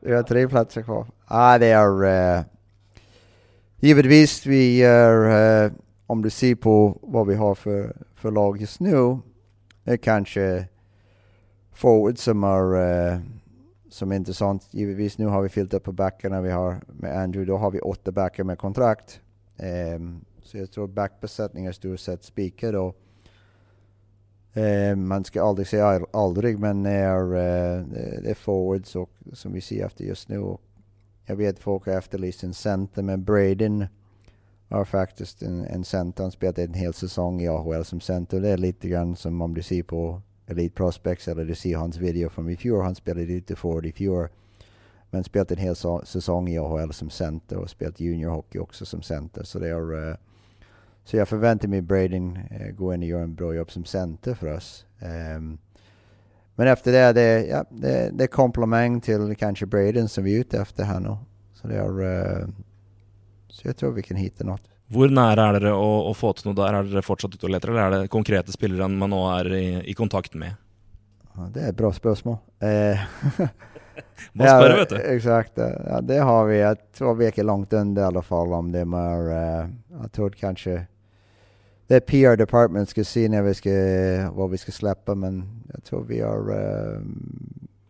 vi 0.00 0.12
har 0.12 0.22
tre 0.22 0.48
platser 0.48 0.82
kvar. 0.82 1.06
Ah, 1.26 1.58
det 1.58 1.66
är... 1.66 2.04
Uh, 2.04 2.44
givetvis, 3.80 4.46
vi 4.46 4.82
är... 4.82 5.64
Uh, 5.64 5.72
om 6.12 6.22
du 6.22 6.30
ser 6.30 6.54
på 6.54 6.98
vad 7.02 7.26
vi 7.26 7.34
har 7.34 7.54
för, 7.54 7.96
för 8.14 8.30
lag 8.30 8.60
just 8.60 8.80
nu, 8.80 9.18
är 9.84 9.96
kanske 9.96 10.68
forward 11.72 12.18
som 12.18 12.44
är... 12.44 12.74
Uh, 12.74 13.14
eh, 13.14 13.20
som 13.90 14.12
är 14.12 14.16
intressant. 14.16 14.68
Givetvis 14.70 15.18
nu 15.18 15.26
har 15.26 15.42
vi 15.42 15.48
fyllt 15.48 15.74
upp 15.74 15.84
på 15.84 15.92
backarna. 15.92 16.40
Vi 16.40 16.50
har 16.50 16.80
med 16.86 17.18
Andrew, 17.18 17.52
då 17.52 17.58
har 17.58 17.70
vi 17.70 17.80
åtta 17.80 18.12
backar 18.12 18.44
med 18.44 18.58
kontrakt. 18.58 19.20
Um, 19.96 20.24
så 20.42 20.58
jag 20.58 20.70
tror 20.70 20.86
backbesättningen 20.86 21.68
är 21.68 21.72
stort 21.72 22.00
sett 22.00 22.24
spikad. 22.24 22.74
Och, 22.74 22.96
um, 24.54 25.08
man 25.08 25.24
ska 25.24 25.42
aldrig 25.42 25.66
säga 25.66 26.06
aldrig, 26.12 26.58
men 26.58 26.82
det 26.82 26.90
är, 26.90 27.24
uh, 27.24 27.86
det 28.22 28.30
är 28.30 28.34
forwards 28.34 28.96
och, 28.96 29.10
som 29.32 29.52
vi 29.52 29.60
ser 29.60 29.86
efter 29.86 30.04
just 30.04 30.28
nu. 30.28 30.38
Och 30.38 30.60
jag 31.26 31.36
vet 31.36 31.58
folk 31.58 31.86
har 31.86 31.92
efterlyst 31.92 32.42
en 32.42 32.54
center, 32.54 33.02
men 33.02 33.24
Braden 33.24 33.86
har 34.76 34.84
faktiskt 34.84 35.42
en, 35.42 35.64
en 35.64 35.84
center. 35.84 36.22
Han 36.22 36.30
spelat 36.30 36.58
en 36.58 36.74
hel 36.74 36.94
säsong 36.94 37.40
i 37.40 37.48
AHL 37.48 37.84
som 37.84 38.00
center. 38.00 38.40
Det 38.40 38.48
är 38.48 38.56
lite 38.56 38.88
grann 38.88 39.16
som 39.16 39.42
om 39.42 39.54
du 39.54 39.62
ser 39.62 39.82
på 39.82 40.22
Elite 40.46 40.74
Prospects 40.74 41.28
eller 41.28 41.44
du 41.44 41.54
ser 41.54 41.76
hans 41.76 41.96
video 41.96 42.28
från 42.28 42.50
i 42.50 42.56
fjol. 42.56 42.82
Han 42.82 42.94
spelade 42.94 43.26
lite 43.26 43.56
forward 43.56 43.86
i 43.86 43.92
fjol. 43.92 44.28
Men 45.10 45.24
spelat 45.24 45.50
en 45.50 45.58
hel 45.58 45.76
säsong 46.04 46.48
i 46.48 46.58
AHL 46.58 46.92
som 46.92 47.10
center 47.10 47.56
och 47.56 47.70
spelat 47.70 48.00
juniorhockey 48.00 48.58
också 48.58 48.86
som 48.86 49.02
center. 49.02 49.42
Så, 49.42 49.58
det 49.58 49.68
är, 49.68 50.08
uh, 50.08 50.14
så 51.04 51.16
jag 51.16 51.28
förväntar 51.28 51.68
mig 51.68 51.82
Braden 51.82 52.36
uh, 52.36 52.70
gå 52.74 52.94
in 52.94 53.02
och 53.02 53.08
göra 53.08 53.22
en 53.22 53.34
bra 53.34 53.54
jobb 53.54 53.70
som 53.70 53.84
center 53.84 54.34
för 54.34 54.54
oss. 54.54 54.86
Um, 55.36 55.58
men 56.54 56.68
efter 56.68 56.92
det, 56.92 57.12
det, 57.12 57.46
ja, 57.46 57.64
det, 57.70 58.10
det 58.12 58.24
är 58.24 58.28
komplimang 58.28 59.00
till 59.00 59.36
kanske 59.36 59.66
Braden 59.66 60.08
som 60.08 60.24
vi 60.24 60.36
är 60.36 60.40
ute 60.40 60.60
efter 60.60 60.84
här 60.84 61.00
nu. 61.00 61.16
Så, 61.54 61.68
det 61.68 61.76
är, 61.76 62.00
uh, 62.00 62.48
så 63.52 63.68
jag 63.68 63.76
tror 63.76 63.92
vi 63.92 64.02
kan 64.02 64.16
hitta 64.16 64.44
något. 64.44 64.62
Hur 64.86 65.08
nära 65.08 65.46
är 65.46 65.60
det 65.60 65.72
att, 66.10 66.16
få 66.16 66.32
till 66.32 66.46
något 66.48 66.56
där? 66.56 66.74
Är 66.74 66.82
det 66.82 67.02
fortsatt 67.02 67.34
ute 67.34 67.46
och 67.46 67.50
letar 67.50 67.68
eller 67.68 67.80
är 67.80 68.00
det 68.00 68.08
konkreta 68.08 68.52
spelare 68.52 68.88
man 68.88 69.10
nu 69.10 69.16
är 69.16 69.54
i, 69.54 69.90
i 69.90 69.94
kontakt 69.94 70.34
med? 70.34 70.54
Ja, 71.34 71.50
det 71.54 71.60
är 71.60 71.68
ett 71.68 71.76
bra 71.76 71.92
spörsmål. 71.92 72.36
Eh, 72.58 73.00
Vad 74.32 74.48
ja, 74.48 74.76
vet 74.76 74.88
du? 74.88 74.96
Exakt, 74.96 75.52
ja, 75.56 76.00
det 76.00 76.18
har 76.18 76.46
vi. 76.46 76.58
Jag 76.58 76.92
tror 76.92 77.14
vi 77.14 77.26
är 77.26 77.42
långt 77.42 77.72
under 77.72 78.02
i 78.02 78.04
alla 78.04 78.22
fall 78.22 78.52
om 78.52 78.72
det 78.72 78.78
är, 78.78 79.62
uh, 79.62 79.70
jag 80.02 80.12
tror 80.12 80.30
kanske 80.30 80.86
det 81.86 81.94
är 81.94 82.00
PR 82.00 82.36
department 82.36 82.88
ska 82.88 83.04
se 83.04 83.28
när 83.28 83.42
vi 83.42 83.54
ska, 83.54 83.70
vad 84.32 84.50
vi 84.50 84.58
ska 84.58 84.72
släppa 84.72 85.14
men 85.14 85.62
jag 85.72 85.84
tror 85.84 86.04
vi 86.04 86.20
är, 86.20 86.50
uh, 86.50 87.00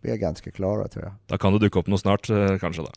vi 0.01 0.11
är 0.11 0.17
ganska 0.17 0.51
klara 0.51 0.89
tror 0.89 1.05
jag. 1.05 1.15
Då 1.27 1.39
kan 1.39 1.53
det 1.53 1.59
dyka 1.59 1.79
upp 1.79 1.87
något 1.87 2.01
snart 2.01 2.27
kanske 2.61 2.83
då. 2.83 2.89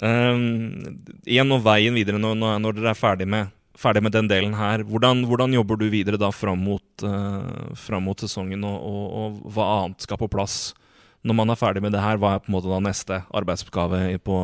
Igjen 0.00 1.52
og 1.52 1.64
veien 1.64 1.96
videre 1.96 2.20
når, 2.20 2.38
når 2.62 2.78
dere 2.78 2.92
er 2.94 2.98
ferdig 2.98 3.26
med, 3.28 3.50
ferdig 3.76 4.02
med, 4.04 4.14
den 4.16 4.30
delen 4.30 4.54
her. 4.56 4.84
Hvordan, 4.86 5.24
hvordan, 5.28 5.54
jobber 5.56 5.80
du 5.80 5.88
videre 5.92 6.20
da 6.20 6.30
fram 6.32 6.62
mot, 6.64 7.04
uh, 7.04 7.74
fram 7.76 8.08
mot 8.08 8.20
sesongen, 8.20 8.64
og, 8.64 8.78
og, 8.80 9.04
og, 9.20 9.38
hva 9.54 9.68
annet 9.82 10.08
skal 10.08 10.20
på 10.20 10.30
plass 10.32 10.72
når 11.20 11.36
man 11.36 11.52
er 11.52 11.60
ferdig 11.60 11.84
med 11.84 11.92
det 11.92 12.00
her? 12.04 12.20
Hva 12.20 12.36
er 12.36 12.42
på 12.44 12.52
en 12.52 12.56
måte 12.56 12.72
da 12.72 12.80
neste 12.84 13.22
arbeidsoppgave 13.28 14.18
på 14.24 14.40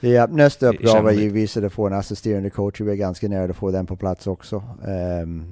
Ja, 0.00 0.26
nästa 0.26 0.68
uppgave 0.68 1.10
är 1.10 1.14
givetvis 1.14 1.56
att 1.56 1.72
få 1.72 1.86
en 1.86 1.92
assisterande 1.92 2.50
coach. 2.50 2.80
Vi 2.80 2.90
är 2.90 2.94
ganska 2.94 3.28
nära 3.28 3.50
att 3.50 3.56
få 3.56 3.70
den 3.70 3.86
på 3.86 3.96
plats 3.96 4.26
också. 4.26 4.62
Um, 5.22 5.46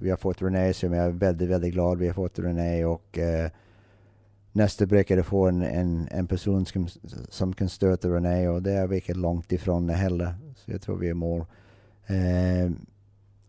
vi 0.00 0.10
har 0.10 0.16
fått 0.16 0.42
René 0.42 0.72
som 0.72 0.92
jag 0.92 1.06
är 1.06 1.10
väldigt, 1.10 1.48
väldigt 1.48 1.72
glad 1.72 1.98
vi 1.98 2.06
har 2.06 2.14
fått 2.14 2.38
René 2.38 2.84
och 2.84 3.18
uh, 3.18 3.50
nästa 4.56 4.86
brukar 4.86 5.22
få 5.22 5.46
en, 5.48 5.62
en, 5.62 6.08
en 6.10 6.26
person 6.26 6.66
som, 6.66 6.88
som 7.28 7.52
kan 7.52 7.68
stöta 7.68 8.08
René 8.08 8.48
och 8.48 8.62
det 8.62 8.72
är 8.72 8.86
vi 8.86 8.96
inte 8.96 9.14
långt 9.14 9.52
ifrån 9.52 9.86
det 9.86 9.94
heller. 9.94 10.34
Så 10.56 10.70
jag 10.70 10.82
tror 10.82 10.98
vi 10.98 11.08
är 11.08 11.14
mål. 11.14 11.44
Eh, 12.06 12.70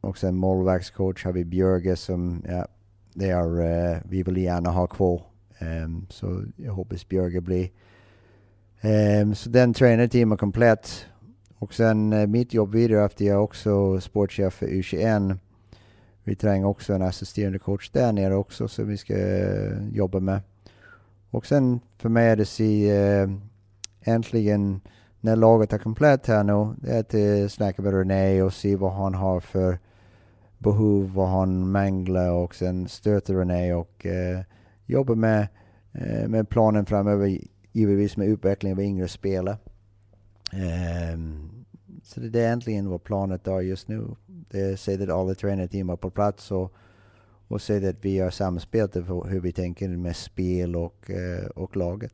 och 0.01 0.17
sen 0.17 0.35
målvaktscoach 0.35 1.25
har 1.25 1.31
vi 1.31 1.45
Björge 1.45 1.95
som, 1.95 2.43
ja, 2.47 2.67
det 3.13 3.29
är, 3.29 3.61
eh, 3.61 3.97
vi 4.09 4.23
vill 4.23 4.37
gärna 4.37 4.69
ha 4.69 4.87
kvar. 4.87 5.21
Um, 5.59 6.05
så 6.09 6.43
jag 6.55 6.73
hoppas 6.73 7.07
Björge 7.07 7.41
blir. 7.41 7.69
Um, 9.21 9.35
så 9.35 9.49
den 9.49 9.73
tränarteamet 9.73 10.35
är 10.35 10.39
komplett. 10.39 11.05
Och 11.57 11.73
sen 11.73 12.13
uh, 12.13 12.27
mitt 12.27 12.53
jobb 12.53 12.71
vidare 12.71 13.05
efter 13.05 13.25
jag 13.25 13.43
också 13.43 14.01
sportchef 14.01 14.53
för 14.53 14.67
U21. 14.67 15.37
Vi 16.23 16.35
tränger 16.35 16.67
också 16.67 16.93
en 16.93 17.01
assisterande 17.01 17.59
coach 17.59 17.89
där 17.89 18.11
nere 18.11 18.35
också 18.35 18.67
som 18.67 18.87
vi 18.87 18.97
ska 18.97 19.15
uh, 19.15 19.89
jobba 19.93 20.19
med. 20.19 20.41
Och 21.31 21.45
sen 21.45 21.79
för 21.97 22.09
mig 22.09 22.27
är 22.27 22.35
det 22.35 22.45
se 22.45 22.89
eh, 22.89 23.29
äntligen 24.01 24.81
när 25.21 25.35
laget 25.35 25.73
är 25.73 25.77
komplett 25.77 26.27
här 26.27 26.43
nu, 26.43 26.75
det 26.77 26.91
är 26.91 26.99
att 26.99 27.13
eh, 27.13 27.47
snacka 27.47 27.81
med 27.81 27.93
René 27.93 28.41
och 28.41 28.53
se 28.53 28.75
vad 28.75 28.93
han 28.93 29.13
har 29.13 29.39
för 29.39 29.79
behov, 30.57 31.13
vad 31.13 31.27
han 31.27 31.71
manglar 31.71 32.31
och 32.31 32.55
sen 32.55 32.87
stöta 32.87 33.33
René 33.33 33.73
och 33.73 34.05
eh, 34.05 34.39
jobba 34.85 35.15
med, 35.15 35.47
eh, 35.91 36.27
med 36.27 36.49
planen 36.49 36.85
framöver, 36.85 37.39
givetvis 37.71 38.17
med 38.17 38.27
utveckling 38.27 38.73
av 38.73 38.81
yngre 38.81 39.07
spelare. 39.07 39.57
Eh, 40.53 41.19
så 42.03 42.19
det 42.19 42.43
är 42.43 42.53
äntligen 42.53 42.89
vad 42.89 43.03
planet 43.03 43.47
är 43.47 43.61
just 43.61 43.87
nu. 43.87 44.07
Det 44.25 44.87
är 44.87 45.03
att 45.03 45.09
alla 45.09 45.35
tränarteam 45.35 45.89
är 45.89 45.95
på 45.95 46.09
plats 46.09 46.51
och 46.51 46.73
och 47.47 47.61
se 47.61 47.89
att 47.89 47.95
vi 48.01 48.15
gör 48.15 48.29
samspel 48.29 48.89
till 48.89 49.03
hur 49.03 49.39
vi 49.39 49.51
tänker 49.51 49.87
med 49.87 50.15
spel 50.15 50.75
och, 50.75 51.11
eh, 51.11 51.45
och 51.45 51.77
laget. 51.77 52.13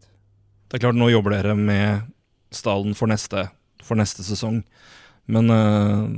Det 0.67 0.78
är 0.78 0.80
klart, 0.80 0.96
nu 0.96 1.10
jobbar 1.10 1.32
ni 1.32 1.54
med 1.54 2.00
stallen 2.52 2.96
för 2.96 3.08
nästa, 3.08 3.48
för 3.84 3.96
nästa 3.96 4.24
säsong. 4.24 4.63
Men 5.26 5.50
uh, 5.50 6.10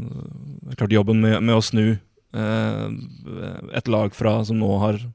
det 0.62 0.72
är 0.72 0.76
klart 0.76 0.92
jobben 0.92 1.22
med, 1.22 1.44
med 1.44 1.56
att 1.56 1.66
snu 1.66 1.98
uh, 2.36 2.42
eh, 2.42 3.78
ett 3.78 3.88
lag 3.88 4.16
från 4.16 4.46
som 4.46 4.60
nu 4.60 4.66
har 4.66 5.12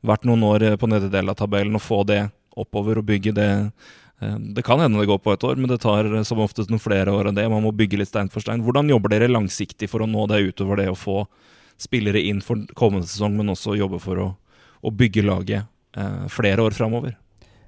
varit 0.00 0.24
några 0.24 0.46
år 0.46 0.76
på 0.76 0.86
nedre 0.86 1.08
delen 1.08 1.28
av 1.28 1.34
tabellen 1.34 1.74
och 1.74 1.82
få 1.82 2.04
det 2.04 2.30
uppöver 2.56 2.98
och 2.98 3.04
bygga 3.04 3.32
det 3.32 3.70
Det 4.38 4.62
kan 4.62 4.80
hända 4.80 5.00
det 5.00 5.06
går 5.06 5.18
på 5.18 5.32
ett 5.32 5.44
år, 5.44 5.56
men 5.56 5.68
det 5.68 5.78
tar 5.78 6.22
som 6.22 6.38
oftast 6.38 6.82
flera 6.82 7.14
år 7.14 7.28
än 7.28 7.34
det. 7.34 7.48
Man 7.48 7.62
måste 7.62 7.76
bygga 7.76 7.98
lite 7.98 8.08
stein 8.08 8.28
för 8.28 8.40
stein. 8.40 8.60
Hur 8.60 8.88
jobbar 8.88 9.08
dere 9.08 9.28
långsiktigt 9.28 9.90
för 9.90 10.00
att 10.00 10.08
nå 10.08 10.26
det 10.26 10.38
utöver 10.38 10.76
det 10.76 10.90
och 10.90 10.98
få 10.98 11.26
spillere 11.82 12.22
inn 12.22 12.40
for 12.44 12.62
kommende 12.78 13.10
sesong, 13.10 13.36
men 13.36 13.52
også 13.52 13.74
jobbe 13.78 13.98
for 14.02 14.22
å, 14.22 14.28
å 14.82 14.94
bygge 14.94 15.26
laget 15.26 15.66
eh, 15.98 16.24
flere 16.30 16.62
år 16.62 16.78
framover. 16.78 17.18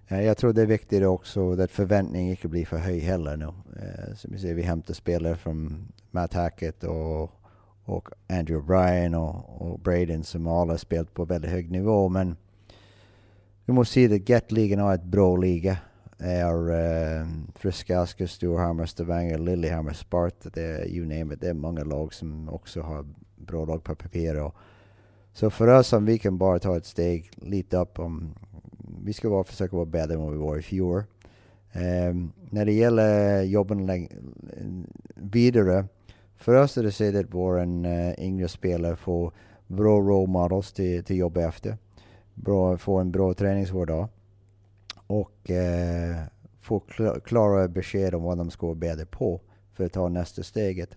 Jag 0.09 0.37
tror 0.37 0.53
det 0.53 0.63
är 0.63 0.67
viktigt 0.67 1.05
också 1.05 1.61
att 1.61 1.71
förväntningen 1.71 2.31
inte 2.31 2.49
blir 2.49 2.67
för 2.67 2.77
hög 2.77 3.03
heller 3.03 3.37
nu. 3.37 3.45
Eh, 3.45 4.15
som 4.17 4.33
vi 4.33 4.39
ser, 4.39 4.55
vi 4.55 4.63
hämtar 4.63 4.95
spelare 4.95 5.37
från 5.37 5.89
Matt 6.11 6.35
Hackett 6.35 6.85
och, 6.85 7.31
och 7.85 8.09
Andrew 8.29 8.67
Bryan 8.67 9.15
och, 9.15 9.63
och 9.63 9.79
Braden 9.79 10.25
som 10.25 10.47
alla 10.47 10.73
har 10.73 10.79
spelat 10.79 11.15
på 11.15 11.25
väldigt 11.25 11.51
hög 11.51 11.71
nivå. 11.71 12.09
Men 12.09 12.37
vi 13.65 13.73
måste 13.73 13.95
se 13.95 14.15
att 14.15 14.29
Get-ligan 14.29 14.79
är 14.79 14.95
ett 14.95 15.05
bra 15.05 15.37
liga. 15.37 15.77
Det 16.19 16.31
är 16.31 16.71
uh, 16.71 17.21
eh, 17.21 17.27
Friska, 17.55 18.01
Asker, 18.01 18.87
Stavanger, 18.87 19.39
Lillehammer, 19.39 19.93
Sparta, 19.93 20.51
det 20.55 20.63
är 20.63 20.89
you 20.89 21.07
name 21.07 21.35
it. 21.35 21.41
Det 21.41 21.49
är 21.49 21.55
många 21.55 21.85
lag 21.85 22.15
som 22.15 22.49
också 22.49 22.81
har 22.81 23.07
bra 23.37 23.65
lag 23.65 23.85
på 23.85 23.95
papper. 23.95 24.45
Och, 24.45 24.55
så 25.33 25.51
för 25.51 25.69
oss 25.69 25.93
om 25.93 26.05
vi 26.05 26.19
kan 26.19 26.39
bara 26.39 26.59
ta 26.59 26.77
ett 26.77 26.87
steg 26.87 27.31
lite 27.37 27.77
upp, 27.77 27.99
om, 27.99 28.35
vi 29.05 29.13
ska 29.13 29.31
bara 29.31 29.45
försöka 29.45 29.77
vara 29.77 29.87
bättre 29.87 30.15
än 30.15 30.21
vad 30.21 30.33
vi 30.33 30.39
var 30.39 30.59
i 30.59 30.63
fjol. 30.63 31.03
Um, 31.75 32.33
när 32.51 32.65
det 32.65 32.73
gäller 32.73 33.43
jobben 33.43 34.09
vidare, 35.15 35.85
för 36.37 36.55
oss 36.55 36.79
är 36.79 36.83
det 36.83 36.93
så 36.93 37.19
att 37.19 37.35
våra 37.35 37.65
uh, 37.65 37.87
eh, 37.87 38.15
yngre 38.19 38.49
spelare 38.49 38.97
får 38.97 39.33
bra 39.67 40.01
role 40.01 40.33
models 40.33 40.73
till, 40.73 41.05
till 41.05 41.17
jobba 41.17 41.41
efter. 41.41 41.77
Bra, 42.35 42.79
få 42.79 42.99
en 42.99 43.13
bra 43.13 43.35
träningsvardag. 43.35 44.09
Och 45.07 45.51
uh, 45.51 46.25
få 46.61 46.81
klara 47.25 47.69
besked 47.69 48.15
om 48.15 48.23
vad 48.23 48.39
de 48.39 48.51
ska 48.51 48.67
vara 48.67 48.75
bättre 48.75 49.07
på 49.07 49.41
för 49.73 49.85
att 49.85 49.93
ta 49.93 50.09
nästa 50.09 50.43
steget. 50.43 50.97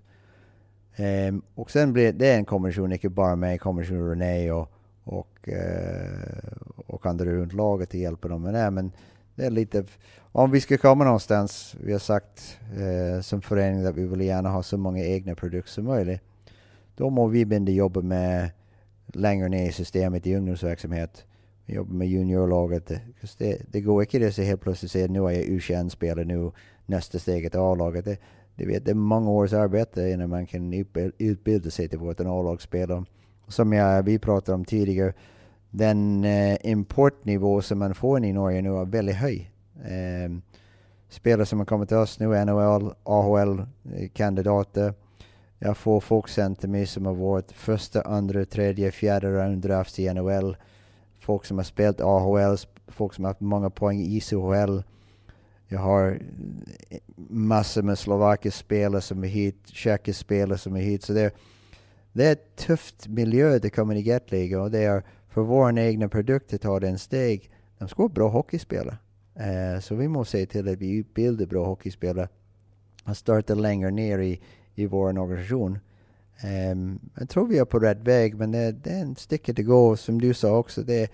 Um, 1.00 1.42
och 1.56 1.72
sen 1.72 1.94
blir 1.94 2.14
det 2.14 2.34
en 2.34 2.46
kombination, 2.46 2.92
inte 2.92 3.10
bara 3.10 3.36
mig, 3.36 3.58
kombination 3.58 4.10
René 4.10 4.52
och, 4.52 4.72
och, 5.04 5.48
uh, 5.48 6.84
och 6.88 7.06
andra 7.06 7.26
runt 7.26 7.54
laget 7.54 7.90
och 7.90 7.96
hjälpa 7.96 8.28
dem 8.28 8.42
med 8.42 8.54
det. 8.54 8.72
Men 8.72 8.92
det 9.36 9.46
är 9.46 9.52
lite, 9.52 9.84
om 10.32 10.52
vi 10.52 10.62
ska 10.62 10.78
komma 10.78 11.04
någonstans, 11.04 11.76
vi 11.84 11.92
har 11.92 12.00
sagt 12.00 12.60
uh, 12.80 13.22
som 13.22 13.42
förening 13.42 13.86
att 13.86 13.96
vi 13.96 14.08
vill 14.08 14.22
gärna 14.22 14.50
ha 14.50 14.64
så 14.64 14.78
många 14.78 15.04
egna 15.04 15.36
produkter 15.36 15.72
som 15.72 15.86
möjligt. 15.86 16.22
Då 16.96 17.10
må 17.10 17.28
vi 17.28 17.46
binda 17.46 17.72
jobba 17.72 18.02
med 18.02 18.50
längre 19.14 19.50
ner 19.50 19.70
i 19.70 19.72
systemet 19.72 20.28
i 20.28 20.36
ungdomsverksamhet. 20.36 21.26
Vi 21.66 21.76
jobbar 21.76 21.94
med 21.94 22.08
juniorlaget. 22.08 22.92
Det, 23.38 23.62
det 23.72 23.82
går 23.82 24.04
inte 24.04 24.20
det 24.20 24.32
så 24.32 24.42
helt 24.42 24.62
plötsligt 24.62 24.92
säga 24.92 25.08
nu 25.08 25.20
är 25.20 25.32
jag 25.32 25.44
U21-spelare, 25.44 26.26
nu 26.26 26.52
nästa 26.86 27.20
steget 27.20 27.56
är 27.56 27.72
A-laget. 27.72 28.20
Det, 28.58 28.66
vet, 28.66 28.86
det 28.86 28.92
är 28.92 28.96
många 28.96 29.30
års 29.30 29.54
arbete 29.54 30.10
innan 30.10 30.30
man 30.30 30.46
kan 30.46 30.86
utbilda 31.18 31.70
sig 31.70 31.90
till 31.90 32.00
vårt 32.00 32.20
A-lagsspelare. 32.20 33.06
Som 33.48 33.74
jag, 33.74 34.04
vi 34.04 34.20
pratade 34.20 34.56
om 34.56 34.66
tidigare, 34.66 35.14
den 35.70 36.24
eh, 36.24 36.58
importnivå 36.64 37.62
som 37.62 37.80
man 37.80 37.96
får 37.96 38.26
i 38.26 38.34
Norge 38.34 38.62
nu 38.62 38.78
är 38.78 38.86
väldigt 38.86 39.16
hög. 39.16 39.52
Eh, 39.76 40.32
spelare 41.10 41.46
som 41.46 41.60
har 41.60 41.66
kommit 41.66 41.90
till 41.90 41.98
oss 41.98 42.20
nu 42.20 42.46
NHL, 42.46 42.94
AHL-kandidater. 43.04 44.88
Eh, 44.88 44.94
jag 45.60 45.78
får 45.78 46.00
folk 46.00 46.28
sen 46.28 46.56
till 46.56 46.70
mig 46.70 46.86
som 46.86 47.06
har 47.06 47.14
varit 47.14 47.52
första, 47.52 48.02
andra, 48.02 48.46
tredje, 48.46 48.92
fjärde 48.92 49.32
round 49.32 49.66
i 49.98 50.14
NHL. 50.14 50.58
Folk 51.20 51.46
som 51.46 51.58
har 51.58 51.64
spelat 51.64 52.02
AHL, 52.02 52.58
folk 52.88 53.14
som 53.14 53.24
har 53.24 53.30
haft 53.30 53.42
många 53.42 53.70
poäng 53.70 54.00
i 54.00 54.18
ICHL. 54.18 54.82
Jag 55.68 55.80
har 55.80 56.20
massor 57.30 57.82
med 57.82 58.00
slovakiska 58.00 58.60
spelare 58.60 59.02
som 59.02 59.24
är 59.24 59.28
hit, 59.28 59.68
tjeckiska 59.68 60.24
spelare 60.24 60.58
som 60.58 60.76
är 60.76 60.82
hit. 60.82 61.04
Så 61.04 61.14
det, 61.14 61.32
det 62.14 62.26
är 62.26 62.32
ett 62.32 62.56
tufft 62.56 63.08
miljö 63.08 63.60
det 63.60 63.70
kommer 63.70 63.96
i 63.96 64.04
Gatliga 64.04 64.62
och 64.62 64.72
det 64.72 64.84
är 64.84 65.04
för 65.30 65.42
våra 65.42 65.82
egna 65.82 66.10
produkter 66.10 66.58
tar 66.58 66.80
det 66.80 66.88
en 66.88 67.00
steg. 67.00 67.52
De 67.78 67.88
ska 67.88 68.02
vara 68.02 68.14
bra 68.14 68.30
hockeyspelare. 68.30 68.98
Uh, 69.40 69.80
så 69.80 69.96
vi 69.96 70.08
måste 70.08 70.38
se 70.38 70.46
till 70.46 70.68
att 70.68 70.78
vi 70.78 70.98
utbildar 70.98 71.46
bra 71.46 71.66
hockeyspelare 71.66 72.30
och 73.04 73.18
starta 73.18 73.56
längre 73.56 73.92
ner 73.92 74.20
i, 74.20 74.42
i 74.76 74.86
vår 74.86 75.20
organisation. 75.20 75.80
Um, 76.72 77.00
jag 77.20 77.30
tror 77.30 77.48
vi 77.48 77.58
är 77.58 77.66
på 77.66 77.80
rätt 77.80 78.00
väg, 78.00 78.36
men 78.36 78.52
det, 78.52 78.72
det 78.72 78.90
är 78.90 79.02
en 79.02 79.16
stycke 79.16 79.52
att 79.52 79.66
gå. 79.66 79.98
Som 79.98 80.22
du 80.22 80.34
sa 80.34 80.58
också, 80.58 80.82
det, 80.82 81.12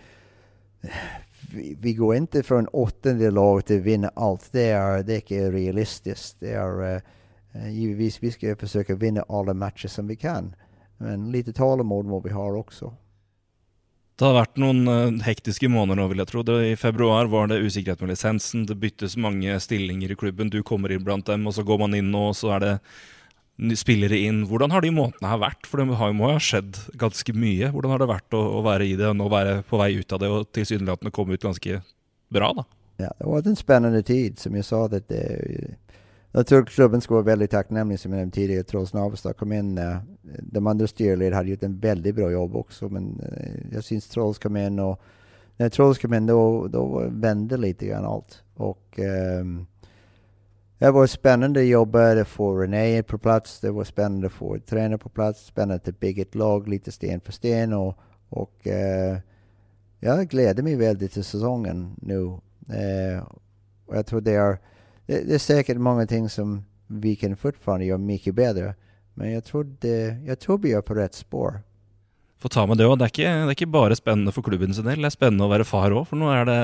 vi, 1.52 1.78
vi 1.82 1.94
går 1.94 2.16
inte 2.16 2.44
från 2.44 2.68
åttonde 2.68 3.32
lag 3.32 3.66
till 3.66 3.78
att 3.78 3.84
vinna 3.84 4.12
allt. 4.16 4.50
Det 4.52 4.70
är, 4.70 5.04
det 5.04 5.14
är 5.14 5.22
inte 5.22 5.52
realistiskt. 5.52 6.40
Det 6.40 6.52
är, 6.52 6.96
uh, 6.96 7.02
givetvis 7.72 8.24
vi 8.24 8.32
ska 8.32 8.56
försöka 8.56 8.96
vinna 8.96 9.26
alla 9.30 9.54
matcher 9.54 9.88
som 9.88 10.08
vi 10.08 10.16
kan. 10.16 10.56
Men 10.98 11.32
lite 11.32 11.54
tålamod 11.54 12.06
må 12.06 12.20
vi 12.20 12.30
ha 12.30 12.58
också. 12.58 12.94
Det 14.16 14.26
har 14.26 14.34
varit 14.34 14.58
noen 14.62 14.88
eh, 14.88 14.94
hektiska 14.94 15.26
hektiske 15.26 15.68
måneder 15.74 15.98
nå, 16.02 16.08
vil 16.12 16.22
jeg 16.22 16.30
tro. 16.30 16.44
I 16.62 16.76
februari 16.78 17.28
var 17.28 17.48
det 17.48 17.58
usikkerhet 17.66 18.02
med 18.02 18.12
lisensen, 18.14 18.66
det 18.70 18.76
byttes 18.76 19.18
mange 19.18 19.60
stillinger 19.60 20.12
i 20.12 20.16
klubben. 20.16 20.50
Du 20.50 20.62
kommer 20.64 20.92
inn 20.92 21.04
blant 21.04 21.26
dem, 21.26 21.48
och 21.48 21.56
så 21.56 21.64
går 21.64 21.78
man 21.78 21.96
in 21.96 22.16
och 22.16 22.38
så 22.38 22.52
är 22.54 22.60
det 22.60 22.80
spillere 23.78 24.18
inn. 24.18 24.44
Hvordan 24.50 24.72
har 24.74 24.82
de 24.82 24.92
månedene 24.94 25.30
her 25.30 25.42
vært? 25.42 25.68
For 25.70 25.80
det 25.80 25.98
har, 26.00 26.14
må 26.18 26.32
jo 26.32 26.38
ha 26.38 26.44
skjedd 26.44 26.80
ganske 27.00 27.36
mye. 27.38 27.70
Hvordan 27.74 27.94
har 27.94 28.02
det 28.02 28.10
vært 28.10 28.38
å, 28.38 28.42
å 28.60 28.64
være 28.66 28.88
i 28.90 28.96
det, 29.00 29.10
og 29.12 29.20
nå 29.20 29.30
være 29.32 29.60
på 29.70 29.80
vei 29.82 29.94
ut 30.00 30.16
av 30.16 30.24
det, 30.24 30.32
og 30.34 30.50
tilsynelatende 30.56 31.14
komme 31.14 31.38
ut 31.38 31.46
ganske 31.46 31.82
bra, 32.34 32.54
da? 32.58 32.66
Ja, 32.98 33.12
det 33.20 33.26
var 33.26 33.48
en 33.48 33.56
spännande 33.56 34.04
tid. 34.04 34.40
Som 34.40 34.56
jag 34.56 34.66
sa, 34.66 34.88
det, 34.88 35.08
det, 35.08 35.78
jag 36.32 36.48
tror 36.48 36.66
klubben 36.66 37.02
ska 37.02 37.14
vara 37.14 37.24
väldigt 37.24 37.52
tacknämlig 37.52 38.00
som 38.00 38.12
jag 38.12 38.20
nämnde 38.20 38.36
tidigare. 38.36 38.64
Trots 38.64 38.94
Navestad 38.94 39.38
kom 39.38 39.54
in. 39.54 39.78
Eh, 39.78 39.98
de 40.42 40.68
andra 40.68 40.88
styrledarna 40.88 41.36
hade 41.36 41.50
gjort 41.50 41.64
en 41.64 41.80
väldigt 41.80 42.16
bra 42.16 42.32
jobb 42.32 42.56
också. 42.56 42.90
Men 42.90 43.20
eh, 43.20 43.74
jag 43.74 43.84
syns 43.84 44.08
Trolls 44.08 44.40
kom 44.40 44.58
in 44.58 44.80
och 44.80 45.02
när 45.58 45.70
Trolls 45.70 45.98
kom 45.98 46.14
in 46.14 46.26
då, 46.26 46.68
då 46.68 47.04
vände 47.10 47.58
lite 47.58 47.86
grann 47.86 48.06
allt. 48.06 48.44
Och 48.56 49.00
eh, 49.00 49.42
um, 49.42 49.68
det 50.84 50.92
var 50.92 51.08
spännande 51.08 51.60
att 51.60 51.68
jobba, 51.68 52.22
att 52.22 52.28
få 52.28 52.58
René 52.58 53.04
på 53.04 53.18
plats, 53.18 53.60
det 53.60 53.72
var 53.72 53.84
spännande 53.84 54.28
att 54.28 54.34
få 54.34 54.60
tränare 54.60 54.98
på 54.98 55.10
plats, 55.10 55.46
spännande 55.46 55.82
att 55.86 56.00
bygga 56.00 56.22
ett 56.22 56.36
lag 56.36 56.68
lite 56.68 56.92
sten 56.92 57.22
för 57.22 57.32
sten 57.32 57.74
och, 57.74 57.98
och 58.30 58.68
eh, 58.68 59.18
jag 60.00 60.28
gläder 60.28 60.64
mig 60.64 60.76
väldigt 60.76 61.12
till 61.12 61.24
säsongen 61.24 61.96
nu. 62.02 62.24
Eh, 62.76 63.24
och 63.86 63.98
jag 63.98 64.06
tror 64.06 64.22
det 64.22 64.32
är 64.32 64.58
det, 65.06 65.28
det, 65.28 65.34
är 65.34 65.40
säkert 65.40 65.78
många 65.78 66.08
ting 66.08 66.30
som 66.30 66.66
vi 66.88 67.16
kan 67.16 67.36
fortfarande 67.36 67.86
göra 67.86 67.98
mycket 67.98 68.36
bättre. 68.36 68.76
Men 69.14 69.32
jag 69.32 69.44
tror, 69.44 69.76
det, 69.80 70.18
jag 70.26 70.40
tror 70.40 70.58
vi 70.58 70.74
är 70.74 70.82
på 70.82 70.94
rätt 70.94 71.14
spår. 71.14 71.62
Får 72.40 72.50
ta 72.50 72.66
med 72.66 72.78
det 72.78 72.86
òg. 72.86 73.00
Det, 73.00 73.10
det, 73.16 73.26
är 73.26 73.50
inte 73.50 73.66
bara 73.66 73.96
spännande 73.96 74.32
för 74.32 74.42
klubben 74.42 74.74
sin 74.74 74.86
del, 74.86 75.02
det 75.02 75.08
är 75.08 75.10
spännande 75.10 75.44
att 75.44 75.50
vara 75.50 75.64
far 75.64 75.92
òg. 75.92 76.08
For 76.08 76.16
nå 76.16 76.34
er 76.34 76.46
det 76.46 76.56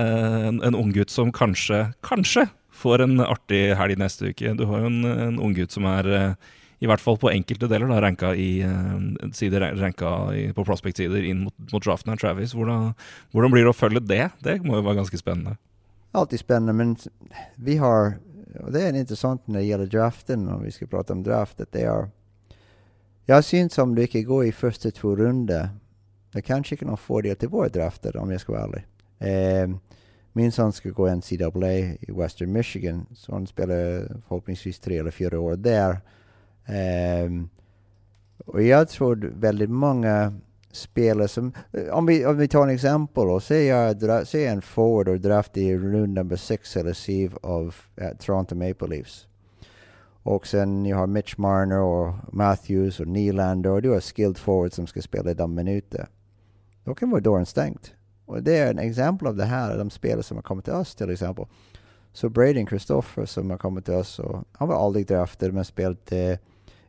en, 0.48 0.62
en 0.62 0.76
unggutt 0.76 1.10
som 1.10 1.32
kanske, 1.32 1.94
kanske 2.02 2.48
får 2.80 3.04
en 3.06 3.20
artig 3.24 3.62
helg 3.78 4.00
neste 4.00 4.32
uke. 4.32 4.56
Du 4.58 4.66
har 4.70 4.84
jo 4.84 4.90
en, 4.90 5.04
en 5.06 5.40
unggutt 5.44 5.76
som 5.76 5.88
er 5.90 6.10
eh, 6.16 6.56
i 6.80 6.88
hvert 6.88 7.04
fall 7.04 7.20
på 7.20 7.32
enkelte 7.32 7.68
deler 7.68 7.92
da, 7.92 8.00
ranka, 8.04 8.32
i, 8.36 8.62
eh, 8.64 9.32
sider, 9.36 9.68
ranka 9.80 10.14
i, 10.36 10.46
på 10.56 10.66
prospect-sider 10.68 11.28
inn 11.28 11.44
mot, 11.48 11.56
mot 11.74 11.84
draften 11.84 12.16
av 12.16 12.22
Travis. 12.22 12.56
Hvordan, 12.56 12.94
hvordan, 13.36 13.56
blir 13.56 13.68
det 13.68 13.74
å 13.74 13.78
følge 13.78 14.06
det? 14.06 14.24
Det 14.46 14.60
må 14.64 14.80
jo 14.80 14.86
være 14.88 15.02
ganske 15.02 15.20
spennende. 15.20 15.58
Alltid 16.18 16.42
spennende, 16.42 16.74
men 16.74 16.96
vi 17.56 17.78
har 17.78 18.18
och 18.60 18.72
det 18.72 18.82
är 18.82 18.94
intressant 18.94 19.48
när 19.48 19.60
det 19.60 19.66
gäller 19.66 19.86
draften, 19.86 20.48
om 20.48 20.64
vi 20.64 20.72
ska 20.72 20.88
prata 20.88 21.14
om 21.14 21.24
draftet. 21.24 21.72
Det 21.72 21.84
er 21.86 22.10
jag 23.30 23.46
syns 23.46 23.78
om 23.78 23.96
du 23.96 24.02
ikke 24.02 24.24
går 24.24 24.46
i 24.46 24.52
första 24.52 24.92
två 24.92 25.16
runder, 25.16 25.70
jag 26.34 26.46
kanske 26.46 26.76
kan 26.76 26.88
noen 26.88 26.98
fordel 26.98 27.36
till 27.36 27.50
våra 27.50 27.70
drafter 27.70 28.18
om 28.18 28.32
jag 28.32 28.42
ska 28.42 28.52
vara 28.52 28.64
ärlig. 28.64 28.86
Eh, 29.20 29.70
min 30.34 30.52
son 30.52 30.74
ska 30.74 30.90
gå 30.90 31.16
NCAA 31.16 31.74
i 31.78 32.12
Western 32.18 32.52
Michigan, 32.52 33.06
så 33.14 33.34
han 33.34 33.48
spelar 33.48 34.08
förhoppningsvis 34.28 34.80
tre 34.80 34.98
eller 34.98 35.12
fyra 35.12 35.40
år 35.40 35.56
där. 35.56 36.00
Um, 37.26 37.50
och 38.46 38.64
jag 38.64 38.90
tror 38.90 39.32
väldigt 39.36 39.70
många 39.70 40.34
spelare 40.72 41.28
som, 41.28 41.54
eh, 41.74 41.94
om 41.94 42.06
vi, 42.06 42.26
om 42.26 42.38
vi 42.38 42.48
tar 42.48 42.64
en 42.64 42.70
exempel 42.70 43.30
och 43.30 43.44
säg 43.44 43.66
jag, 43.66 44.28
säg 44.28 44.46
en 44.46 44.62
forward 44.62 45.08
och 45.08 45.20
draft 45.20 45.58
i 45.58 45.78
rund 45.78 46.14
number 46.14 46.36
6 46.36 46.78
eller 46.78 46.94
7 46.94 47.30
av 47.42 47.76
uh, 48.02 48.08
Toronto 48.20 48.56
Maple 48.56 48.88
Leafs. 48.88 49.28
Och 50.24 50.48
sen 50.48 50.84
ni 50.84 50.92
har 50.92 51.08
Mitch 51.08 51.38
Marner 51.38 51.80
och 51.80 52.14
Matthews 52.34 53.00
och 53.00 53.08
Nylander 53.08 53.70
och 53.70 53.82
du 53.82 53.90
har 53.90 54.00
skilled 54.00 54.38
forward 54.38 54.74
som 54.74 54.88
ska 54.88 55.02
spela 55.02 55.32
i 55.32 55.34
de 55.34 55.56
minuter. 55.56 56.08
Då 56.84 56.96
kan 56.96 57.10
vara 57.10 57.22
dörren 57.22 57.46
stängt. 57.46 57.94
Och 58.30 58.44
det 58.44 58.58
är 58.58 58.72
en 58.72 58.80
exempel 58.80 59.28
av 59.28 59.36
det 59.36 59.46
här, 59.46 59.78
de 59.78 59.90
spelare 59.90 60.24
som 60.24 60.38
har 60.38 60.42
kommit 60.42 60.66
till 60.66 60.74
oss 60.74 60.96
till 60.96 61.10
exempel. 61.10 61.46
Så 62.14 62.30
Braden 62.30 62.68
Christopher 62.68 63.26
som 63.26 63.50
har 63.50 63.58
kommit 63.58 63.86
till 63.86 63.94
oss, 63.94 64.20
och 64.20 64.44
han 64.52 64.68
var 64.68 64.86
aldrig 64.86 65.08
draftad 65.08 65.52
men 65.52 65.66
spelat 65.66 66.12
eh, 66.12 66.38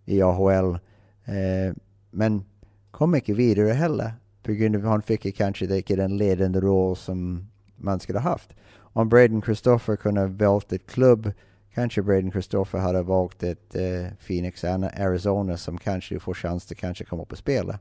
i 0.04 0.22
AHL. 0.22 0.78
Eh, 1.24 1.74
men 2.10 2.44
kom 2.90 3.14
inte 3.14 3.32
vidare 3.32 3.72
heller. 3.72 4.12
På 4.42 4.52
grund 4.52 4.76
av 4.76 4.82
att 4.82 4.90
han 4.90 5.02
fick 5.02 5.36
kanske 5.36 5.76
inte 5.76 5.96
den 5.96 6.16
ledande 6.16 6.60
roll 6.60 6.96
som 6.96 7.48
man 7.76 8.00
skulle 8.00 8.18
ha 8.18 8.30
haft. 8.30 8.54
Om 8.76 9.08
Braden 9.08 9.42
Christopher 9.42 9.96
kunde 9.96 10.20
ha 10.20 10.28
valt 10.28 10.72
ett 10.72 10.86
klubb, 10.86 11.32
kanske 11.74 12.02
Braden 12.02 12.30
Christopher 12.30 12.78
hade 12.78 13.02
valt 13.02 13.42
ett 13.42 13.74
eh, 13.74 14.06
Phoenix 14.26 14.64
Arizona 14.64 15.56
som 15.56 15.78
kanske 15.78 16.20
får 16.20 16.34
chans 16.34 16.70
att 16.70 16.78
kanske 16.78 17.04
komma 17.04 17.22
upp 17.22 17.32
och 17.32 17.38
spela. 17.38 17.78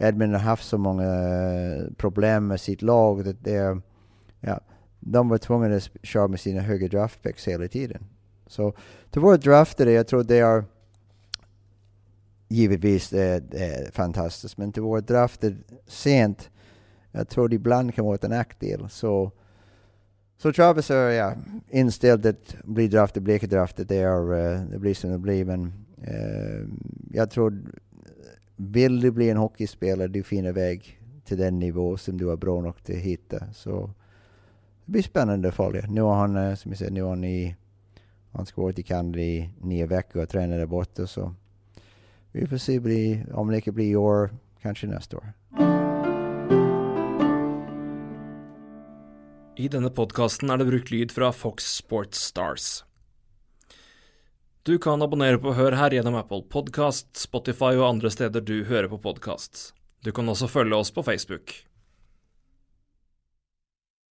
Edmund 0.00 0.32
har 0.32 0.40
haft 0.40 0.68
så 0.68 0.78
många 0.78 1.04
eh, 1.04 1.92
problem 1.96 2.46
med 2.46 2.60
sitt 2.60 2.82
lag. 2.82 3.28
Att 3.28 3.44
det, 3.44 3.80
ja, 4.40 4.60
de 5.00 5.28
var 5.28 5.38
tvungna 5.38 5.76
att 5.76 5.90
köra 6.02 6.28
med 6.28 6.40
sina 6.40 6.60
höga 6.60 6.88
draftpicks 6.88 7.48
hela 7.48 7.68
tiden. 7.68 8.04
Så 8.46 8.72
till 9.10 9.20
våra 9.20 9.36
draftare, 9.36 9.92
jag 9.92 10.06
tror 10.06 10.24
det 10.24 10.38
är 10.38 10.64
givetvis 12.48 13.10
det 13.10 13.22
är, 13.22 13.40
det 13.40 13.64
är 13.64 13.90
fantastiskt, 13.90 14.56
men 14.56 14.72
till 14.72 14.82
våra 14.82 15.00
drafted 15.00 15.56
sent, 15.86 16.50
jag 17.12 17.28
tror 17.28 17.48
det 17.48 17.56
ibland 17.56 17.94
kan 17.94 18.04
vara 18.04 18.18
en 18.22 18.30
nackdel. 18.30 18.88
Så, 18.90 19.30
så 20.38 20.52
Travis 20.52 20.90
är 20.90 21.10
ja, 21.10 21.34
inställd 21.68 22.26
att 22.26 22.56
bli 22.64 22.88
draftad, 22.88 23.20
bli 23.20 23.34
inte 23.34 23.46
draftad, 23.46 23.84
det, 23.84 23.96
är, 23.96 24.34
eh, 24.34 24.60
det 24.60 24.78
blir 24.78 24.94
som 24.94 25.10
det 25.10 25.18
blir. 25.18 25.44
Men 25.44 25.72
eh, 26.02 26.68
jag 27.12 27.30
tror, 27.30 27.62
vill 28.60 29.00
du 29.00 29.10
bli 29.10 29.30
en 29.30 29.36
hockeyspelare, 29.36 30.08
du 30.08 30.22
finner 30.22 30.52
väg 30.52 31.00
till 31.24 31.38
den 31.38 31.58
nivå 31.58 31.96
som 31.96 32.18
du 32.18 32.32
är 32.32 32.36
bra 32.36 32.60
nog 32.60 32.84
till 32.84 32.96
att 32.96 33.02
hitta. 33.02 33.52
Så 33.52 33.90
det 34.84 34.92
blir 34.92 35.02
spännande 35.02 35.48
att 35.48 35.54
följa. 35.54 35.86
Nu 35.88 36.00
har 36.00 36.14
han, 36.14 36.36
eh, 36.36 36.54
som 36.54 36.70
jag 36.70 36.78
säger, 36.78 36.92
nu 36.92 37.02
har 37.02 37.10
han 37.10 37.24
i, 37.24 37.56
han 38.32 38.46
ska 38.46 38.62
vara 38.62 38.72
i 38.76 38.82
Kanada 38.82 39.18
i 39.18 39.50
nio 39.60 39.86
veckor 39.86 40.22
och 40.22 40.28
träna 40.28 40.56
där 40.56 40.66
borta. 40.66 41.06
Så 41.06 41.34
vi 42.32 42.46
får 42.46 42.56
se 42.56 42.80
bli, 42.80 43.24
om 43.32 43.50
det 43.50 43.60
kan 43.60 43.74
blir 43.74 43.90
i 43.90 43.96
år, 43.96 44.30
kanske 44.62 44.86
nästa 44.86 45.16
år. 45.16 45.32
I 49.56 49.68
denna 49.68 49.90
podcasten 49.90 50.50
är 50.50 50.56
det 50.56 50.64
brukt 50.64 50.90
ljud 50.90 51.10
från 51.10 51.32
Fox 51.32 51.64
Sports 51.64 52.18
Stars. 52.18 52.84
Du 54.70 54.78
kan 54.78 55.02
abonnere 55.02 55.38
på 55.42 55.50
Hør 55.56 55.74
her 55.74 55.90
gjennom 55.90 56.14
Apple 56.14 56.44
Podkast, 56.46 57.08
Spotify 57.18 57.72
og 57.72 57.88
andre 57.88 58.10
steder 58.14 58.44
du 58.46 58.60
hører 58.68 58.86
på 58.92 59.00
podkast. 59.02 59.72
Du 60.06 60.12
kan 60.14 60.30
også 60.30 60.46
følge 60.46 60.78
oss 60.78 60.92
på 60.94 61.02
Facebook. 61.02 61.56